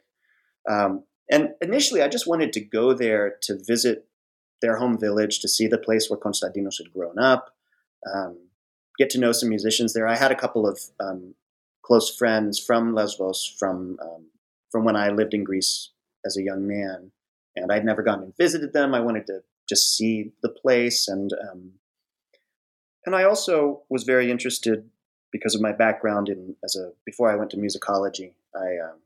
Um, 0.67 1.03
and 1.29 1.51
initially, 1.61 2.01
I 2.01 2.07
just 2.07 2.27
wanted 2.27 2.51
to 2.53 2.61
go 2.61 2.93
there 2.93 3.35
to 3.43 3.59
visit 3.65 4.08
their 4.61 4.77
home 4.77 4.97
village 4.97 5.39
to 5.39 5.47
see 5.47 5.67
the 5.67 5.77
place 5.77 6.09
where 6.09 6.19
Konstantinos 6.19 6.77
had 6.77 6.93
grown 6.93 7.17
up, 7.19 7.55
um, 8.13 8.37
get 8.97 9.09
to 9.11 9.19
know 9.19 9.31
some 9.31 9.49
musicians 9.49 9.93
there. 9.93 10.07
I 10.07 10.15
had 10.15 10.31
a 10.31 10.35
couple 10.35 10.67
of 10.67 10.79
um, 10.99 11.35
close 11.83 12.15
friends 12.15 12.59
from 12.59 12.93
Lesbos 12.93 13.55
from 13.57 13.97
um, 14.01 14.27
from 14.71 14.83
when 14.83 14.95
I 14.95 15.09
lived 15.09 15.33
in 15.33 15.43
Greece 15.43 15.89
as 16.25 16.37
a 16.37 16.43
young 16.43 16.67
man, 16.67 17.11
and 17.55 17.71
I'd 17.71 17.85
never 17.85 18.03
gone 18.03 18.21
and 18.21 18.37
visited 18.37 18.73
them. 18.73 18.93
I 18.93 18.99
wanted 18.99 19.25
to 19.27 19.41
just 19.67 19.95
see 19.95 20.31
the 20.41 20.49
place, 20.49 21.07
and 21.07 21.31
um, 21.33 21.71
and 23.05 23.15
I 23.15 23.23
also 23.23 23.83
was 23.89 24.03
very 24.03 24.29
interested 24.29 24.89
because 25.31 25.55
of 25.55 25.61
my 25.61 25.71
background 25.71 26.29
in 26.29 26.55
as 26.63 26.75
a 26.75 26.91
before 27.05 27.31
I 27.31 27.35
went 27.35 27.51
to 27.51 27.57
musicology. 27.57 28.33
I 28.55 28.77
um, 28.83 28.99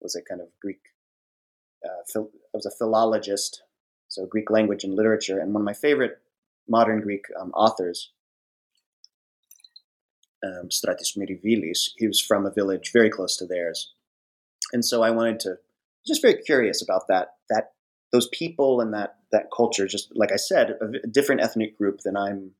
was 0.00 0.16
a 0.16 0.22
kind 0.22 0.40
of 0.40 0.48
Greek. 0.60 0.80
Uh, 1.84 2.02
phil, 2.12 2.30
I 2.32 2.56
was 2.56 2.66
a 2.66 2.76
philologist 2.76 3.62
so 4.08 4.26
Greek 4.26 4.50
language 4.50 4.84
and 4.84 4.94
literature. 4.94 5.38
And 5.38 5.52
one 5.52 5.62
of 5.62 5.66
my 5.66 5.72
favorite 5.72 6.18
modern 6.68 7.00
Greek 7.00 7.26
um, 7.38 7.50
authors, 7.52 8.10
um, 10.44 10.68
Stratis 10.68 11.16
Myrivilis, 11.16 11.90
he 11.96 12.06
was 12.06 12.20
from 12.20 12.46
a 12.46 12.50
village 12.50 12.90
very 12.92 13.10
close 13.10 13.36
to 13.36 13.46
theirs. 13.46 13.92
And 14.72 14.84
so 14.84 15.02
I 15.02 15.10
wanted 15.10 15.40
to, 15.40 15.58
just 16.06 16.22
very 16.22 16.34
curious 16.34 16.82
about 16.82 17.08
that, 17.08 17.34
that 17.50 17.72
those 18.12 18.28
people 18.28 18.80
and 18.80 18.94
that 18.94 19.16
that 19.32 19.48
culture. 19.54 19.86
Just 19.86 20.12
like 20.14 20.32
I 20.32 20.36
said, 20.36 20.78
a, 20.80 21.06
different 21.06 21.42
ethnic 21.42 21.76
group 21.76 22.00
than 22.00 22.16
I'm 22.16 22.52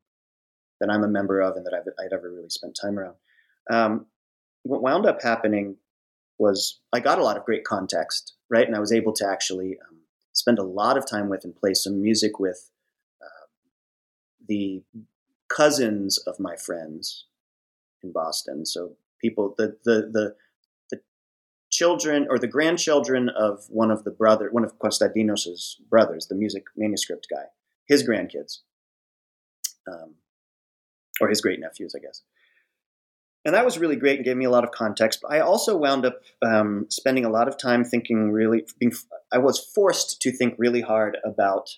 than 0.80 0.90
I'm 0.90 1.04
a 1.04 1.08
member 1.08 1.40
of, 1.40 1.56
and 1.56 1.64
that 1.64 1.72
I've, 1.72 1.88
I'd 1.98 2.12
ever 2.12 2.30
really 2.30 2.50
spent 2.50 2.78
time 2.80 2.98
around. 2.98 3.14
Um, 3.70 4.06
what 4.62 4.82
wound 4.82 5.06
up 5.06 5.22
happening 5.22 5.76
was 6.38 6.80
I 6.92 7.00
got 7.00 7.18
a 7.18 7.24
lot 7.24 7.36
of 7.36 7.44
great 7.44 7.64
context, 7.64 8.34
right, 8.50 8.66
and 8.66 8.76
I 8.76 8.80
was 8.80 8.92
able 8.92 9.12
to 9.14 9.26
actually 9.26 9.78
um, 9.88 9.95
spend 10.36 10.58
a 10.58 10.62
lot 10.62 10.96
of 10.96 11.08
time 11.08 11.28
with 11.28 11.44
and 11.44 11.56
play 11.56 11.74
some 11.74 12.00
music 12.00 12.38
with 12.38 12.70
uh, 13.22 13.46
the 14.46 14.82
cousins 15.48 16.18
of 16.18 16.38
my 16.38 16.54
friends 16.56 17.24
in 18.02 18.12
Boston. 18.12 18.66
So 18.66 18.96
people, 19.20 19.54
the 19.56 19.76
the 19.84 20.10
the 20.12 20.34
the 20.90 21.00
children 21.70 22.26
or 22.28 22.38
the 22.38 22.46
grandchildren 22.46 23.30
of 23.30 23.64
one 23.68 23.90
of 23.90 24.04
the 24.04 24.10
brother, 24.10 24.48
one 24.52 24.64
of 24.64 24.78
Konstantinos's 24.78 25.80
brothers, 25.88 26.26
the 26.26 26.34
music 26.34 26.64
manuscript 26.76 27.26
guy, 27.30 27.46
his 27.86 28.06
grandkids, 28.06 28.58
um, 29.90 30.16
or 31.20 31.28
his 31.28 31.40
great 31.40 31.60
nephews, 31.60 31.94
I 31.96 32.00
guess 32.00 32.22
and 33.46 33.54
that 33.54 33.64
was 33.64 33.78
really 33.78 33.94
great 33.94 34.16
and 34.16 34.24
gave 34.24 34.36
me 34.36 34.44
a 34.44 34.50
lot 34.50 34.64
of 34.64 34.72
context. 34.72 35.20
But 35.22 35.30
I 35.30 35.38
also 35.38 35.76
wound 35.76 36.04
up 36.04 36.20
um, 36.42 36.86
spending 36.90 37.24
a 37.24 37.30
lot 37.30 37.46
of 37.46 37.56
time 37.56 37.84
thinking 37.84 38.32
really. 38.32 38.66
Being, 38.80 38.92
I 39.32 39.38
was 39.38 39.60
forced 39.72 40.20
to 40.22 40.32
think 40.32 40.56
really 40.58 40.80
hard 40.80 41.16
about 41.24 41.70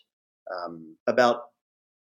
um, 0.50 0.96
about 1.06 1.42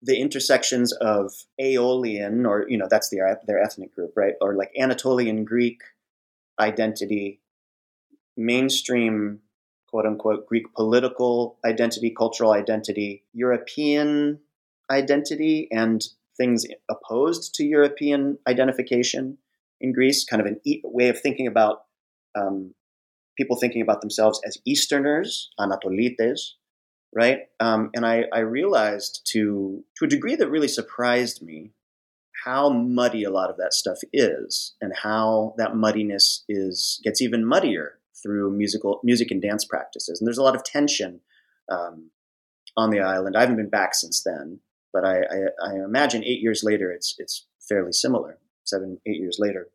the 0.01 0.19
intersections 0.19 0.91
of 0.91 1.31
Aeolian, 1.59 2.45
or 2.45 2.65
you 2.67 2.77
know, 2.77 2.87
that's 2.89 3.09
their 3.09 3.39
their 3.47 3.63
ethnic 3.63 3.95
group, 3.95 4.11
right? 4.17 4.33
Or 4.41 4.55
like 4.55 4.71
Anatolian 4.77 5.45
Greek 5.45 5.79
identity, 6.59 7.39
mainstream 8.35 9.39
quote 9.87 10.05
unquote 10.05 10.47
Greek 10.47 10.65
political 10.73 11.57
identity, 11.65 12.09
cultural 12.09 12.51
identity, 12.51 13.23
European 13.33 14.41
identity, 14.91 15.69
and 15.71 16.03
things 16.35 16.65
opposed 16.91 17.55
to 17.55 17.63
European 17.63 18.37
identification 18.49 19.37
in 19.81 19.93
Greece, 19.93 20.23
kind 20.23 20.41
of 20.41 20.47
an 20.47 20.59
e- 20.65 20.81
way 20.83 21.09
of 21.09 21.19
thinking 21.19 21.47
about 21.47 21.83
um, 22.35 22.73
people 23.37 23.57
thinking 23.57 23.81
about 23.81 24.01
themselves 24.01 24.39
as 24.45 24.57
Easterners, 24.65 25.49
Anatolites, 25.59 26.51
right? 27.13 27.39
Um, 27.59 27.89
and 27.93 28.05
I, 28.05 28.25
I 28.33 28.39
realized 28.39 29.21
to 29.31 29.83
to 29.97 30.05
a 30.05 30.09
degree 30.09 30.35
that 30.35 30.49
really 30.49 30.67
surprised 30.67 31.41
me 31.41 31.71
how 32.43 32.69
muddy 32.69 33.23
a 33.23 33.31
lot 33.31 33.49
of 33.49 33.57
that 33.57 33.73
stuff 33.73 33.99
is, 34.11 34.75
and 34.81 34.93
how 35.03 35.55
that 35.57 35.75
muddiness 35.75 36.43
is 36.49 36.99
gets 37.03 37.21
even 37.21 37.45
muddier 37.45 37.99
through 38.21 38.55
musical 38.55 38.99
music 39.03 39.31
and 39.31 39.41
dance 39.41 39.65
practices. 39.65 40.19
And 40.19 40.27
there's 40.27 40.37
a 40.37 40.43
lot 40.43 40.55
of 40.55 40.63
tension 40.63 41.21
um, 41.71 42.11
on 42.75 42.89
the 42.89 42.99
island. 42.99 43.35
I 43.37 43.41
haven't 43.41 43.57
been 43.57 43.69
back 43.69 43.93
since 43.93 44.23
then, 44.23 44.59
but 44.91 45.05
I, 45.05 45.19
I, 45.19 45.69
I 45.71 45.73
imagine 45.75 46.23
eight 46.23 46.41
years 46.41 46.61
later, 46.63 46.91
it's 46.91 47.15
it's 47.17 47.45
fairly 47.67 47.91
similar. 47.91 48.39
Seven, 48.65 48.99
eight 49.05 49.17
years 49.19 49.37
later, 49.39 49.69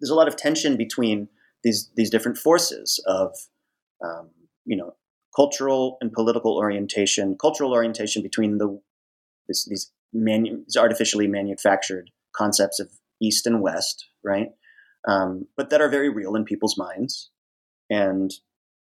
there's 0.00 0.10
a 0.10 0.14
lot 0.14 0.28
of 0.28 0.36
tension 0.36 0.76
between 0.76 1.28
these 1.62 1.90
these 1.96 2.10
different 2.10 2.36
forces 2.36 3.02
of 3.06 3.34
um, 4.04 4.30
you 4.64 4.76
know 4.76 4.94
cultural 5.34 5.96
and 6.00 6.12
political 6.12 6.56
orientation, 6.56 7.36
cultural 7.40 7.72
orientation 7.72 8.22
between 8.22 8.58
the 8.58 8.80
this, 9.48 9.64
these, 9.64 9.92
manu- 10.12 10.64
these 10.64 10.76
artificially 10.76 11.26
manufactured 11.26 12.10
concepts 12.34 12.80
of 12.80 12.90
East 13.20 13.46
and 13.46 13.60
West, 13.60 14.06
right? 14.24 14.48
Um, 15.06 15.46
but 15.56 15.70
that 15.70 15.80
are 15.80 15.88
very 15.88 16.08
real 16.08 16.34
in 16.34 16.44
people's 16.44 16.78
minds 16.78 17.30
and 17.90 18.32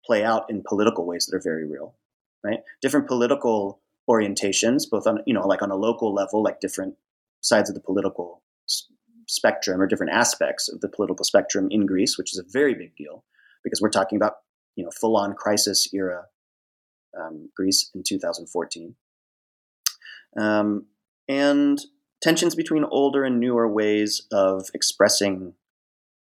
play 0.06 0.24
out 0.24 0.50
in 0.50 0.64
political 0.66 1.06
ways 1.06 1.26
that 1.26 1.36
are 1.36 1.42
very 1.44 1.68
real, 1.68 1.96
right? 2.44 2.60
Different 2.82 3.08
political 3.08 3.82
orientations, 4.10 4.84
both 4.90 5.08
on 5.08 5.20
you 5.26 5.34
know 5.34 5.48
like 5.48 5.62
on 5.62 5.72
a 5.72 5.76
local 5.76 6.14
level, 6.14 6.44
like 6.44 6.60
different 6.60 6.96
sides 7.42 7.70
of 7.70 7.76
the 7.76 7.82
political 7.82 8.42
spectrum 9.28 9.82
or 9.82 9.88
different 9.88 10.14
aspects 10.14 10.70
of 10.70 10.82
the 10.82 10.90
political 10.90 11.24
spectrum 11.24 11.68
in 11.72 11.86
Greece, 11.86 12.18
which 12.18 12.34
is 12.34 12.40
a 12.40 12.52
very 12.52 12.74
big 12.74 12.96
deal 12.96 13.24
because 13.64 13.82
we're 13.82 13.90
talking 13.90 14.16
about 14.16 14.34
you 14.76 14.84
know 14.84 14.92
full 14.92 15.18
on 15.18 15.34
crisis 15.34 15.88
era 15.94 16.26
um, 17.18 17.50
Greece 17.56 17.90
in 17.94 18.04
2014. 18.04 18.96
Um, 20.36 20.86
and 21.28 21.80
tensions 22.22 22.56
between 22.56 22.86
older 22.86 23.24
and 23.24 23.40
newer 23.40 23.68
ways 23.68 24.24
of 24.32 24.70
expressing 24.74 25.54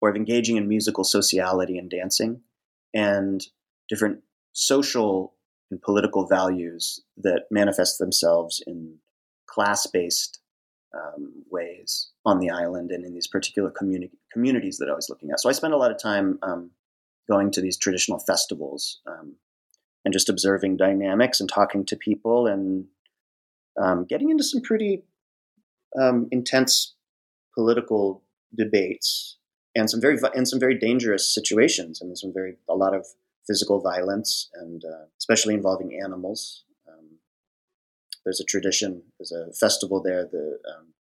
or 0.01 0.11
of 0.11 0.17
engaging 0.17 0.57
in 0.57 0.69
musical 0.69 1.05
sociality 1.05 1.79
and 1.79 1.89
dancing, 1.89 2.41
and 2.93 3.47
different 3.89 4.21
social 4.53 5.35
and 5.71 5.81
political 5.81 6.27
values 6.27 7.01
that 7.17 7.45
manifest 7.51 7.99
themselves 7.99 8.63
in 8.67 8.99
class 9.47 9.87
based 9.87 10.42
um, 10.95 11.45
ways 11.51 12.11
on 12.25 12.39
the 12.39 12.51
island 12.51 12.91
and 12.91 13.05
in 13.05 13.15
these 13.15 13.27
particular 13.27 13.71
communi- 13.71 14.11
communities 14.33 14.79
that 14.79 14.89
I 14.89 14.95
was 14.95 15.09
looking 15.09 15.31
at. 15.31 15.41
So 15.41 15.49
I 15.49 15.53
spent 15.53 15.75
a 15.75 15.77
lot 15.77 15.91
of 15.91 15.99
time 15.99 16.39
um, 16.43 16.71
going 17.31 17.51
to 17.53 17.61
these 17.61 17.77
traditional 17.77 18.19
festivals 18.19 19.01
um, 19.07 19.37
and 20.05 20.13
just 20.13 20.29
observing 20.29 20.77
dynamics 20.77 21.41
and 21.41 21.49
talking 21.49 21.85
to 21.87 21.97
people 21.97 22.47
and 22.47 22.87
um, 23.81 24.05
getting 24.05 24.31
into 24.31 24.45
some 24.45 24.61
pretty 24.61 25.05
um, 25.99 26.29
intense 26.31 26.95
political 27.55 28.23
debates 28.57 29.37
and 29.75 29.89
some 29.89 30.01
very 30.01 30.19
and 30.35 30.47
some 30.47 30.61
very 30.61 30.79
dangerous 30.79 31.33
situations 31.33 32.01
and 32.01 32.17
some 32.19 32.33
very 32.33 32.57
a 32.69 32.75
lot 32.75 32.95
of 32.95 33.07
physical 33.47 33.81
violence 33.81 34.51
and 34.55 34.85
uh, 34.85 35.05
especially 35.19 35.55
involving 35.55 35.99
animals. 36.03 36.65
There's 38.25 38.41
a 38.41 38.45
tradition, 38.45 39.03
there's 39.19 39.33
a 39.33 39.53
festival 39.53 40.03
there, 40.03 40.25
the 40.25 40.59
um, 40.71 40.95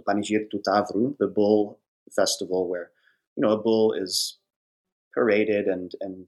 Tutavru, 0.00 1.16
the 1.18 1.26
bull 1.26 1.78
festival, 2.14 2.68
where 2.68 2.90
you 3.36 3.42
know 3.42 3.52
a 3.52 3.62
bull 3.62 3.92
is 3.92 4.38
paraded 5.14 5.66
and 5.66 5.92
and 6.00 6.26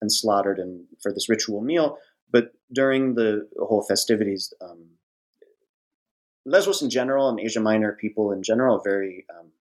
and 0.00 0.12
slaughtered 0.12 0.58
and 0.58 0.86
for 1.02 1.12
this 1.12 1.28
ritual 1.28 1.60
meal. 1.60 1.98
But 2.30 2.52
during 2.72 3.14
the 3.14 3.48
whole 3.58 3.82
festivities, 3.82 4.52
um, 4.60 4.98
Lesbos 6.44 6.82
in 6.82 6.90
general 6.90 7.28
and 7.28 7.40
Asia 7.40 7.60
Minor 7.60 7.92
people 7.92 8.32
in 8.32 8.42
general 8.42 8.76
are 8.76 8.82
very 8.84 9.26
um, 9.30 9.52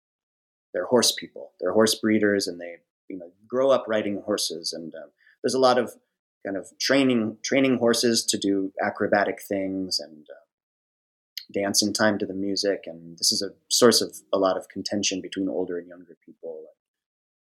they're 0.74 0.86
horse 0.86 1.12
people. 1.12 1.54
They're 1.60 1.74
horse 1.74 1.96
breeders, 1.96 2.48
and 2.48 2.60
they 2.60 2.78
you 3.10 3.18
know 3.18 3.32
grow 3.48 3.72
up 3.72 3.86
riding 3.88 4.22
horses. 4.22 4.74
And 4.74 4.94
um, 4.96 5.10
there's 5.44 5.54
a 5.54 5.60
lot 5.60 5.78
of 5.78 5.96
kind 6.46 6.58
of 6.58 6.68
training 6.80 7.38
training 7.44 7.78
horses 7.78 8.26
to 8.26 8.38
do 8.38 8.72
acrobatic 8.84 9.42
things 9.42 10.00
and 10.00 10.26
uh, 10.30 10.44
dance 11.52 11.82
in 11.82 11.94
time 11.94 12.18
to 12.20 12.26
the 12.26 12.34
music. 12.34 12.84
And 12.86 13.18
this 13.18 13.32
is 13.32 13.42
a 13.42 13.52
source 13.70 14.02
of 14.02 14.16
a 14.34 14.38
lot 14.38 14.58
of 14.58 14.70
contention 14.70 15.22
between 15.22 15.50
older 15.50 15.78
and 15.78 15.88
younger 15.88 16.18
people. 16.26 16.66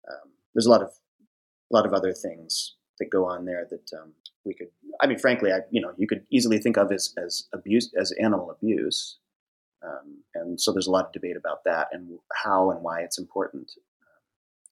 Um, 0.09 0.31
there's 0.53 0.65
a 0.65 0.71
lot 0.71 0.81
of 0.81 0.89
a 1.71 1.75
lot 1.75 1.85
of 1.85 1.93
other 1.93 2.13
things 2.13 2.75
that 2.99 3.09
go 3.09 3.25
on 3.25 3.45
there 3.45 3.65
that 3.69 3.91
um, 3.97 4.13
we 4.45 4.53
could. 4.53 4.69
I 5.01 5.07
mean, 5.07 5.19
frankly, 5.19 5.51
I 5.51 5.59
you 5.71 5.81
know 5.81 5.93
you 5.97 6.07
could 6.07 6.25
easily 6.31 6.59
think 6.59 6.77
of 6.77 6.91
as 6.91 7.13
as 7.17 7.47
abuse 7.53 7.91
as 7.99 8.11
animal 8.13 8.51
abuse. 8.51 9.17
Um, 9.81 10.23
and 10.35 10.59
so 10.59 10.73
there's 10.73 10.87
a 10.87 10.91
lot 10.91 11.05
of 11.05 11.13
debate 11.13 11.37
about 11.37 11.63
that 11.63 11.87
and 11.93 12.19
how 12.43 12.69
and 12.71 12.83
why 12.83 12.99
it's 12.99 13.17
important. 13.17 13.71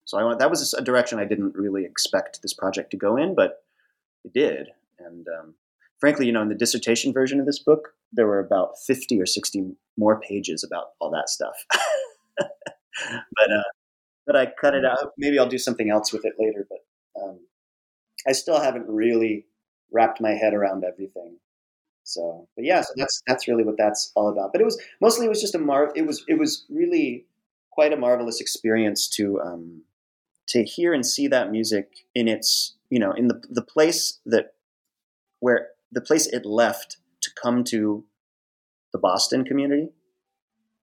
So 0.03 0.17
I 0.17 0.23
want, 0.23 0.39
that 0.39 0.49
was 0.49 0.73
a 0.73 0.81
direction 0.81 1.17
I 1.17 1.25
didn't 1.25 1.55
really 1.55 1.85
expect 1.85 2.41
this 2.41 2.53
project 2.53 2.91
to 2.91 2.97
go 2.97 3.15
in, 3.15 3.35
but 3.35 3.63
did. 4.33 4.69
And 4.99 5.27
um, 5.27 5.55
frankly, 5.99 6.25
you 6.25 6.31
know, 6.31 6.41
in 6.41 6.49
the 6.49 6.55
dissertation 6.55 7.13
version 7.13 7.39
of 7.39 7.45
this 7.45 7.59
book, 7.59 7.89
there 8.11 8.27
were 8.27 8.39
about 8.39 8.79
50 8.85 9.19
or 9.21 9.25
60 9.25 9.75
more 9.97 10.19
pages 10.21 10.63
about 10.63 10.87
all 10.99 11.11
that 11.11 11.29
stuff. 11.29 11.55
but 12.37 13.51
uh, 13.51 13.63
but 14.25 14.35
I 14.35 14.51
cut 14.59 14.75
it 14.75 14.85
out. 14.85 15.13
Maybe 15.17 15.39
I'll 15.39 15.47
do 15.47 15.57
something 15.57 15.89
else 15.89 16.11
with 16.11 16.25
it 16.25 16.33
later. 16.37 16.67
But 16.69 17.21
um, 17.21 17.39
I 18.27 18.33
still 18.33 18.59
haven't 18.59 18.87
really 18.87 19.45
wrapped 19.91 20.21
my 20.21 20.31
head 20.31 20.53
around 20.53 20.83
everything. 20.83 21.37
So, 22.03 22.47
but 22.55 22.65
yeah, 22.65 22.81
so 22.81 22.93
that's 22.95 23.21
that's 23.27 23.47
really 23.47 23.63
what 23.63 23.77
that's 23.77 24.11
all 24.15 24.29
about. 24.29 24.51
But 24.53 24.61
it 24.61 24.65
was 24.65 24.81
mostly 25.01 25.25
it 25.25 25.29
was 25.29 25.41
just 25.41 25.55
a 25.55 25.59
mar. 25.59 25.91
It 25.95 26.05
was 26.05 26.23
it 26.27 26.37
was 26.37 26.65
really 26.69 27.25
quite 27.71 27.93
a 27.93 27.97
marvelous 27.97 28.39
experience 28.39 29.07
to 29.09 29.41
um, 29.41 29.83
to 30.49 30.63
hear 30.63 30.93
and 30.93 31.05
see 31.05 31.27
that 31.27 31.51
music 31.51 31.89
in 32.15 32.27
its 32.27 32.76
you 32.89 32.99
know 32.99 33.11
in 33.11 33.27
the 33.27 33.41
the 33.49 33.61
place 33.61 34.19
that 34.25 34.53
where 35.39 35.69
the 35.91 36.01
place 36.01 36.27
it 36.27 36.45
left 36.45 36.97
to 37.21 37.31
come 37.41 37.63
to 37.63 38.05
the 38.93 38.99
Boston 38.99 39.43
community 39.43 39.89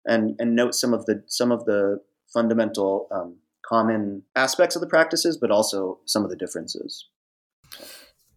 and 0.07 0.37
and 0.39 0.55
note 0.55 0.75
some 0.75 0.93
of 0.93 1.07
the 1.07 1.23
some 1.27 1.51
of 1.51 1.65
the 1.65 2.01
fundamental 2.33 3.09
um, 3.11 3.37
common 3.67 4.23
aspects 4.35 4.77
of 4.77 4.81
the 4.81 4.89
practices, 4.89 5.37
but 5.37 5.51
also 5.51 5.99
some 6.05 6.25
of 6.25 6.31
the 6.31 6.37
differences. 6.37 7.09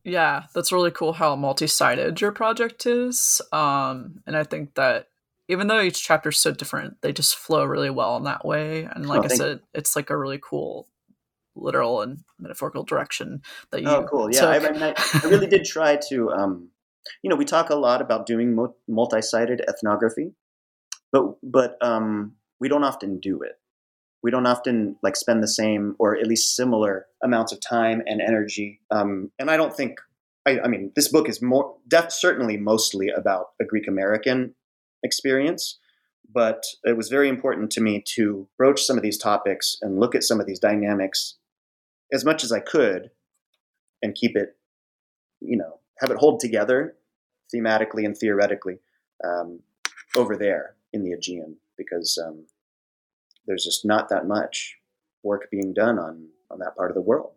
Yeah, 0.03 0.43
that's 0.53 0.72
really 0.72 0.91
cool 0.91 1.13
how 1.13 1.36
multi-sided 1.36 2.22
your 2.22 2.32
project 2.32 2.86
is. 2.86 3.41
Um, 3.51 4.22
and 4.26 4.38
I 4.38 4.43
think 4.43 4.76
that 4.76 5.07
even 5.49 5.68
though 5.68 5.82
each 5.82 6.03
chapter 6.03 6.30
is 6.30 6.38
so 6.38 6.51
different, 6.51 7.01
they 7.01 7.11
just 7.11 7.36
flow 7.36 7.65
really 7.65 7.89
well 7.89 8.15
in 8.15 8.24
that 8.24 8.45
way. 8.45 8.84
And 8.84 9.05
like 9.05 9.22
oh, 9.22 9.26
I 9.26 9.28
said, 9.28 9.57
you. 9.57 9.63
it's 9.74 9.95
like 9.95 10.09
a 10.09 10.18
really 10.18 10.39
cool 10.41 10.88
literal 11.58 12.01
and 12.01 12.20
metaphorical 12.39 12.84
direction 12.84 13.41
that 13.72 13.82
you. 13.82 13.89
Oh, 13.89 14.05
cool! 14.10 14.34
Yeah, 14.34 14.47
I, 14.47 14.60
mean, 14.60 14.82
I, 14.82 14.93
I, 14.97 15.28
really 15.28 15.47
did 15.47 15.66
try 15.66 15.97
to. 16.10 16.32
Um, 16.32 16.70
you 17.24 17.30
know, 17.30 17.36
we 17.36 17.45
talk 17.45 17.70
a 17.70 17.76
lot 17.76 18.01
about 18.01 18.26
doing 18.26 18.58
multi-sided 18.88 19.64
ethnography, 19.68 20.34
but 21.12 21.38
but 21.41 21.78
um, 21.82 22.34
we 22.60 22.70
don't 22.70 22.84
often 22.84 23.20
do 23.20 23.41
it. 23.41 23.60
We 24.24 24.32
don't 24.32 24.45
often 24.45 24.97
like 25.03 25.16
spend 25.16 25.43
the 25.43 25.47
same 25.47 25.95
or 25.99 26.18
at 26.18 26.28
least 26.28 26.55
similar 26.55 27.05
amounts 27.24 27.51
of 27.51 27.60
time 27.62 28.01
and 28.05 28.22
energy. 28.22 28.82
Um, 28.91 29.32
and 29.38 29.49
I 29.49 29.58
don't 29.58 29.76
think, 29.76 29.99
I, 30.45 30.60
I 30.62 30.68
mean, 30.68 30.91
this 30.95 31.08
book 31.08 31.30
is 31.30 31.41
more, 31.41 31.76
def- 31.88 32.12
certainly 32.12 32.58
mostly 32.58 33.10
about 33.10 33.47
a 33.62 33.66
Greek 33.66 33.88
American 33.88 34.55
experience, 35.03 35.80
but 36.34 36.64
it 36.84 36.97
was 36.97 37.10
very 37.10 37.30
important 37.30 37.72
to 37.72 37.82
me 37.82 38.03
to 38.16 38.47
broach 38.58 38.82
some 38.82 38.97
of 38.97 39.03
these 39.03 39.18
topics 39.18 39.78
and 39.82 39.99
look 39.99 40.16
at 40.16 40.24
some 40.24 40.39
of 40.39 40.47
these 40.47 40.60
dynamics 40.60 41.37
as 42.12 42.26
much 42.26 42.43
as 42.43 42.51
I 42.51 42.60
could 42.60 43.12
and 44.01 44.16
keep 44.16 44.36
it, 44.36 44.55
you 45.39 45.58
know, 45.58 45.80
have 45.99 46.12
it 46.12 46.18
hold 46.18 46.39
together 46.39 46.95
thematically 47.53 48.05
and 48.05 48.18
theoretically 48.18 48.80
um, 49.24 49.60
over 50.16 50.36
there 50.36 50.76
in 50.93 51.03
the 51.03 51.14
Aegean 51.14 51.58
because 51.78 52.20
um, 52.24 52.45
there's 53.45 53.64
just 53.64 53.86
not 53.86 54.10
that 54.10 54.28
much 54.28 54.78
work 55.24 55.49
being 55.51 55.74
done 55.74 55.99
on 55.99 56.28
on 56.49 56.60
that 56.60 56.76
part 56.76 56.91
of 56.91 56.95
the 56.95 57.01
world. 57.01 57.34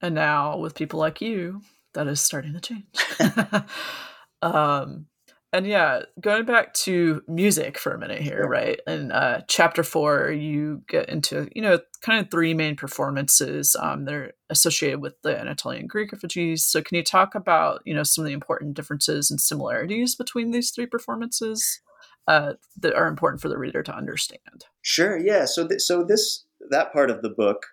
And 0.00 0.14
now 0.14 0.58
with 0.58 0.74
people 0.74 0.98
like 0.98 1.20
you, 1.20 1.62
that 1.94 2.08
is 2.08 2.20
starting 2.20 2.54
to 2.54 2.60
change. 2.60 2.84
um, 4.42 5.06
and 5.52 5.66
yeah, 5.66 6.02
going 6.20 6.44
back 6.44 6.72
to 6.74 7.22
music 7.28 7.78
for 7.78 7.92
a 7.92 7.98
minute 7.98 8.20
here, 8.22 8.46
right? 8.46 8.80
In 8.86 9.12
uh, 9.12 9.42
chapter 9.48 9.82
four, 9.82 10.30
you 10.30 10.82
get 10.88 11.08
into 11.08 11.48
you 11.54 11.62
know 11.62 11.78
kind 12.00 12.24
of 12.24 12.30
three 12.30 12.54
main 12.54 12.76
performances. 12.76 13.76
Um, 13.78 14.04
they're 14.04 14.32
associated 14.50 15.00
with 15.00 15.20
the 15.22 15.38
Anatolian 15.38 15.86
Greek 15.86 16.12
refugees. 16.12 16.64
So, 16.64 16.82
can 16.82 16.96
you 16.96 17.04
talk 17.04 17.34
about 17.34 17.82
you 17.84 17.94
know 17.94 18.02
some 18.02 18.24
of 18.24 18.28
the 18.28 18.34
important 18.34 18.74
differences 18.74 19.30
and 19.30 19.40
similarities 19.40 20.14
between 20.14 20.50
these 20.50 20.70
three 20.70 20.86
performances? 20.86 21.80
uh, 22.28 22.54
that 22.78 22.94
are 22.94 23.08
important 23.08 23.40
for 23.40 23.48
the 23.48 23.58
reader 23.58 23.82
to 23.82 23.94
understand. 23.94 24.66
Sure. 24.82 25.18
Yeah. 25.18 25.44
So 25.44 25.66
th- 25.66 25.80
so 25.80 26.04
this 26.04 26.44
that 26.70 26.92
part 26.92 27.10
of 27.10 27.22
the 27.22 27.30
book 27.30 27.66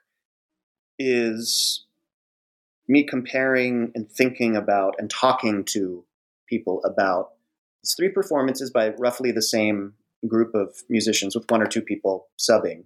is 0.98 1.86
me 2.88 3.04
comparing 3.04 3.92
and 3.94 4.10
thinking 4.10 4.56
about 4.56 4.96
and 4.98 5.10
talking 5.10 5.64
to 5.64 6.04
people 6.48 6.82
about 6.84 7.34
these 7.84 7.96
three 7.98 8.10
performances 8.10 8.72
by 8.72 8.90
roughly 8.98 9.32
the 9.32 9.42
same 9.42 9.94
group 10.28 10.54
of 10.54 10.76
musicians 10.90 11.36
with 11.36 11.50
one 11.50 11.62
or 11.62 11.68
two 11.68 11.82
people 11.82 12.28
subbing. 12.38 12.84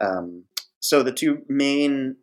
Um, 0.00 0.44
so 0.80 1.02
the 1.02 1.12
two 1.12 1.42
main 1.48 2.16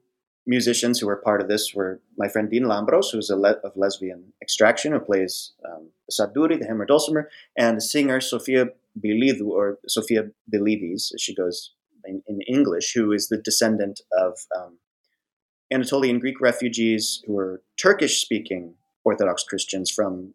musicians 0.45 0.99
who 0.99 1.07
were 1.07 1.15
part 1.15 1.41
of 1.41 1.47
this 1.47 1.73
were 1.73 2.01
my 2.17 2.27
friend 2.27 2.49
Dean 2.49 2.63
Lambros, 2.63 3.11
who's 3.11 3.29
le- 3.29 3.59
of 3.63 3.71
lesbian 3.75 4.33
extraction, 4.41 4.91
who 4.91 4.99
plays 4.99 5.53
um, 5.65 5.89
santouri, 6.11 6.59
the 6.59 6.65
hammer 6.65 6.85
dulcimer, 6.85 7.29
and 7.57 7.77
the 7.77 7.81
singer 7.81 8.19
Sofia 8.19 8.67
Bilidu, 8.99 9.47
or 9.47 9.79
Sophia 9.87 10.29
Bilides, 10.53 11.13
as 11.13 11.21
she 11.21 11.33
goes 11.33 11.73
in, 12.05 12.21
in, 12.27 12.41
English, 12.41 12.93
who 12.93 13.11
is 13.11 13.29
the 13.29 13.37
descendant 13.37 14.01
of 14.11 14.37
um, 14.55 14.77
Anatolian 15.71 16.19
Greek 16.19 16.39
refugees 16.41 17.23
who 17.25 17.33
were 17.33 17.61
Turkish 17.81 18.21
speaking 18.21 18.75
Orthodox 19.05 19.43
Christians 19.43 19.89
from 19.89 20.33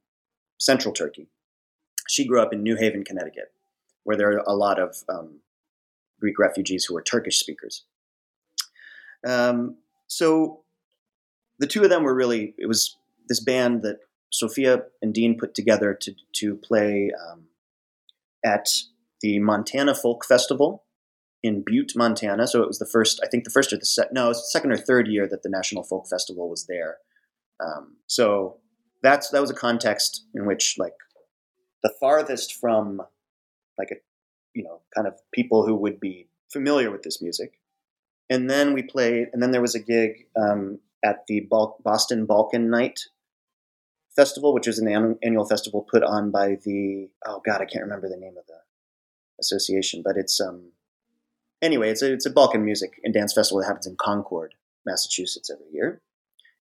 central 0.59 0.93
Turkey. 0.93 1.29
She 2.09 2.27
grew 2.27 2.41
up 2.41 2.53
in 2.53 2.63
New 2.63 2.77
Haven, 2.77 3.05
Connecticut, 3.05 3.53
where 4.05 4.17
there 4.17 4.31
are 4.31 4.45
a 4.47 4.55
lot 4.55 4.79
of 4.79 4.97
um, 5.09 5.41
Greek 6.21 6.39
refugees 6.39 6.85
who 6.85 6.97
are 6.97 7.03
Turkish 7.03 7.39
speakers. 7.39 7.85
Um, 9.27 9.77
so 10.07 10.63
the 11.59 11.67
two 11.67 11.83
of 11.83 11.91
them 11.91 12.03
were 12.03 12.15
really, 12.15 12.55
it 12.59 12.67
was 12.67 12.97
this 13.29 13.41
band 13.41 13.83
that 13.83 13.99
Sophia 14.31 14.83
and 15.03 15.13
Dean 15.13 15.39
put 15.39 15.55
together 15.55 15.95
to, 16.01 16.15
to 16.37 16.57
play 16.57 17.11
um, 17.31 17.45
at 18.45 18.67
the 19.21 19.39
Montana 19.39 19.95
Folk 19.95 20.25
Festival 20.25 20.85
in 21.43 21.63
Butte, 21.65 21.93
Montana. 21.97 22.47
So 22.47 22.63
it 22.63 22.69
was 22.69 22.79
the 22.79 22.87
first, 22.87 23.21
I 23.23 23.29
think 23.29 23.45
the 23.45 23.51
first 23.51 23.73
or 23.73 23.77
the 23.77 23.87
second, 23.87 24.15
no, 24.15 24.27
it 24.27 24.29
was 24.29 24.53
second 24.53 24.73
or 24.73 24.77
third 24.77 25.09
year 25.09 25.27
that 25.29 25.43
the 25.43 25.49
National 25.49 25.83
Folk 25.83 26.09
Festival 26.09 26.49
was 26.49 26.67
there. 26.67 26.99
Um, 27.61 27.97
so 28.07 28.59
that's 29.03 29.31
that 29.31 29.41
was 29.41 29.51
a 29.51 29.55
context 29.55 30.25
in 30.35 30.47
which 30.47 30.77
like 30.79 30.95
the 31.89 31.95
farthest 31.99 32.55
from 32.55 33.03
like 33.79 33.91
a 33.91 33.97
you 34.55 34.63
know 34.63 34.81
kind 34.95 35.07
of 35.07 35.15
people 35.33 35.67
who 35.67 35.75
would 35.75 35.99
be 35.99 36.29
familiar 36.53 36.91
with 36.91 37.03
this 37.03 37.23
music. 37.23 37.61
And 38.31 38.51
then 38.51 38.75
we 38.75 38.83
played, 38.83 39.29
and 39.33 39.43
then 39.43 39.53
there 39.53 39.63
was 39.63 39.75
a 39.75 39.81
gig 39.81 40.27
um, 40.37 40.81
at 41.03 41.27
the 41.27 41.49
Boston 41.83 42.27
Balkan 42.27 42.69
Night 42.69 43.01
Festival, 44.15 44.53
which 44.53 44.69
is 44.69 44.79
an 44.79 45.17
annual 45.23 45.47
festival 45.47 45.87
put 45.91 46.03
on 46.03 46.31
by 46.31 46.59
the 46.63 47.09
oh 47.27 47.41
god, 47.45 47.63
I 47.63 47.65
can't 47.65 47.85
remember 47.85 48.09
the 48.09 48.17
name 48.17 48.37
of 48.37 48.47
the 48.47 48.61
association, 49.41 50.03
but 50.05 50.17
it's 50.17 50.41
um 50.41 50.73
anyway, 51.63 51.91
it's 51.91 52.03
a 52.03 52.13
it's 52.13 52.27
a 52.27 52.31
Balkan 52.31 52.65
music 52.65 53.01
and 53.03 53.15
dance 53.15 53.33
festival 53.33 53.61
that 53.61 53.69
happens 53.69 53.87
in 53.87 53.97
Concord, 53.97 54.55
Massachusetts 54.85 55.51
every 55.51 55.73
year. 55.73 56.03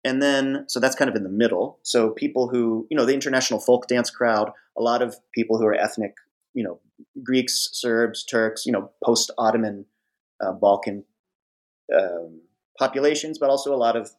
And 0.05 0.21
then, 0.21 0.65
so 0.69 0.81
that's 0.81 0.97
kind 0.97 1.09
of 1.09 1.17
in 1.17 1.23
the 1.23 1.29
middle. 1.29 1.79
So 1.83 2.11
people 2.11 2.49
who, 2.49 2.87
you 2.91 2.97
know, 2.97 3.05
the 3.05 3.15
international 3.15 3.61
folk 3.61 3.87
dance 3.87 4.11
crowd, 4.11 4.51
a 4.77 4.83
lot 4.83 5.01
of 5.01 5.17
people 5.35 5.59
who 5.59 5.67
are 5.67 5.75
ethnic, 5.75 6.15
you 6.55 6.65
know, 6.65 6.81
Greeks, 7.23 7.69
Serbs, 7.73 8.25
Turks, 8.25 8.67
you 8.67 8.73
know, 8.73 8.91
post 9.05 9.31
Ottoman 9.39 9.87
uh, 10.41 10.53
Balkan 10.53 11.05
um, 11.97 12.41
populations, 12.79 13.39
but 13.39 13.51
also 13.51 13.75
a 13.75 13.77
lot 13.77 13.97
of 13.97 14.11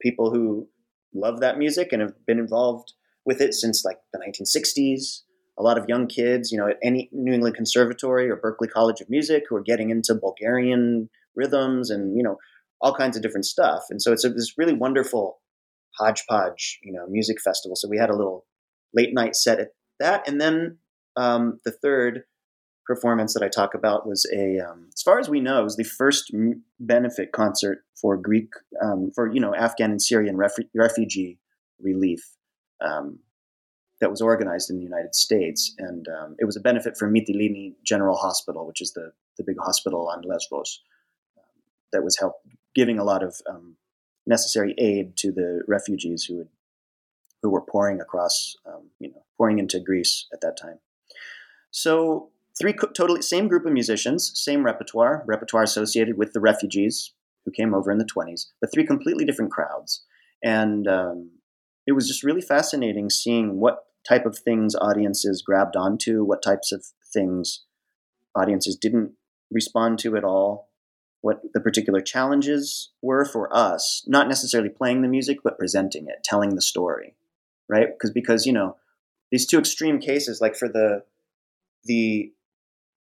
people 0.00 0.30
who 0.30 0.68
love 1.14 1.40
that 1.40 1.58
music 1.58 1.92
and 1.92 2.02
have 2.02 2.26
been 2.26 2.38
involved 2.38 2.92
with 3.24 3.40
it 3.40 3.54
since 3.54 3.84
like 3.84 3.98
the 4.12 4.18
1960s. 4.18 5.22
A 5.58 5.62
lot 5.62 5.78
of 5.78 5.88
young 5.88 6.06
kids, 6.06 6.50
you 6.50 6.58
know, 6.58 6.68
at 6.68 6.78
any 6.82 7.08
New 7.12 7.32
England 7.32 7.56
Conservatory 7.56 8.28
or 8.28 8.36
Berklee 8.36 8.70
College 8.70 9.00
of 9.00 9.10
Music 9.10 9.44
who 9.48 9.56
are 9.56 9.62
getting 9.62 9.90
into 9.90 10.14
Bulgarian 10.14 11.08
rhythms 11.36 11.90
and, 11.90 12.16
you 12.16 12.22
know, 12.22 12.38
all 12.82 12.94
kinds 12.94 13.16
of 13.16 13.22
different 13.22 13.46
stuff. 13.46 13.84
And 13.90 14.02
so 14.02 14.12
it's 14.12 14.24
a, 14.24 14.28
this 14.28 14.58
really 14.58 14.74
wonderful 14.74 15.38
hodgepodge, 15.98 16.80
you 16.82 16.92
know, 16.92 17.06
music 17.08 17.40
festival. 17.40 17.76
So 17.76 17.88
we 17.88 17.98
had 17.98 18.10
a 18.10 18.16
little 18.16 18.44
late 18.92 19.14
night 19.14 19.36
set 19.36 19.60
at 19.60 19.68
that. 20.00 20.26
And 20.28 20.40
then 20.40 20.78
um, 21.16 21.60
the 21.64 21.70
third 21.70 22.24
performance 22.84 23.34
that 23.34 23.42
I 23.44 23.48
talk 23.48 23.74
about 23.74 24.06
was 24.06 24.28
a, 24.34 24.58
um, 24.58 24.88
as 24.94 25.02
far 25.02 25.20
as 25.20 25.28
we 25.28 25.40
know, 25.40 25.60
it 25.60 25.64
was 25.64 25.76
the 25.76 25.84
first 25.84 26.32
benefit 26.80 27.30
concert 27.30 27.84
for 27.94 28.16
Greek, 28.16 28.50
um, 28.82 29.12
for, 29.14 29.32
you 29.32 29.40
know, 29.40 29.54
Afghan 29.54 29.92
and 29.92 30.02
Syrian 30.02 30.36
ref- 30.36 30.56
refugee 30.74 31.38
relief 31.80 32.36
um, 32.80 33.20
that 34.00 34.10
was 34.10 34.20
organized 34.20 34.70
in 34.70 34.76
the 34.76 34.82
United 34.82 35.14
States. 35.14 35.72
And 35.78 36.08
um, 36.08 36.34
it 36.40 36.44
was 36.44 36.56
a 36.56 36.60
benefit 36.60 36.96
for 36.98 37.08
Mytilene 37.08 37.74
General 37.84 38.16
Hospital, 38.16 38.66
which 38.66 38.80
is 38.80 38.92
the, 38.94 39.12
the 39.38 39.44
big 39.44 39.58
hospital 39.60 40.08
on 40.08 40.22
Lesbos 40.22 40.82
um, 41.38 41.44
that 41.92 42.02
was 42.02 42.18
help 42.18 42.34
giving 42.74 42.98
a 42.98 43.04
lot 43.04 43.22
of 43.22 43.40
um, 43.48 43.76
necessary 44.26 44.74
aid 44.78 45.16
to 45.18 45.32
the 45.32 45.62
refugees 45.66 46.24
who 46.24 46.46
who 47.42 47.50
were 47.50 47.60
pouring 47.60 48.00
across, 48.00 48.54
um, 48.66 48.90
you 49.00 49.08
know, 49.08 49.24
pouring 49.36 49.58
into 49.58 49.80
Greece 49.80 50.26
at 50.32 50.40
that 50.42 50.56
time. 50.56 50.78
So 51.72 52.30
three 52.58 52.72
co- 52.72 52.92
totally 52.92 53.22
same 53.22 53.48
group 53.48 53.66
of 53.66 53.72
musicians, 53.72 54.30
same 54.34 54.64
repertoire, 54.64 55.24
repertoire 55.26 55.64
associated 55.64 56.16
with 56.16 56.32
the 56.32 56.40
refugees 56.40 57.12
who 57.44 57.50
came 57.50 57.74
over 57.74 57.90
in 57.90 57.98
the 57.98 58.04
20s, 58.04 58.46
but 58.60 58.72
three 58.72 58.86
completely 58.86 59.24
different 59.24 59.50
crowds. 59.50 60.04
And 60.44 60.86
um, 60.86 61.30
it 61.86 61.92
was 61.92 62.06
just 62.06 62.22
really 62.22 62.40
fascinating 62.40 63.10
seeing 63.10 63.58
what 63.58 63.86
type 64.08 64.26
of 64.26 64.38
things 64.38 64.76
audiences 64.76 65.42
grabbed 65.42 65.76
onto, 65.76 66.24
what 66.24 66.42
types 66.42 66.70
of 66.70 66.84
things 67.12 67.64
audiences 68.36 68.76
didn't 68.76 69.12
respond 69.50 69.98
to 70.00 70.16
at 70.16 70.24
all, 70.24 70.68
what 71.22 71.40
the 71.54 71.60
particular 71.60 72.00
challenges 72.00 72.90
were 73.00 73.24
for 73.24 73.54
us, 73.56 74.04
not 74.06 74.28
necessarily 74.28 74.68
playing 74.68 75.02
the 75.02 75.08
music, 75.08 75.38
but 75.42 75.58
presenting 75.58 76.06
it, 76.08 76.22
telling 76.24 76.54
the 76.54 76.60
story, 76.60 77.14
right? 77.68 77.88
Because 77.92 78.10
because 78.10 78.44
you 78.44 78.52
know 78.52 78.76
these 79.30 79.46
two 79.46 79.58
extreme 79.58 79.98
cases, 79.98 80.40
like 80.40 80.54
for 80.54 80.68
the 80.68 81.04
the 81.84 82.32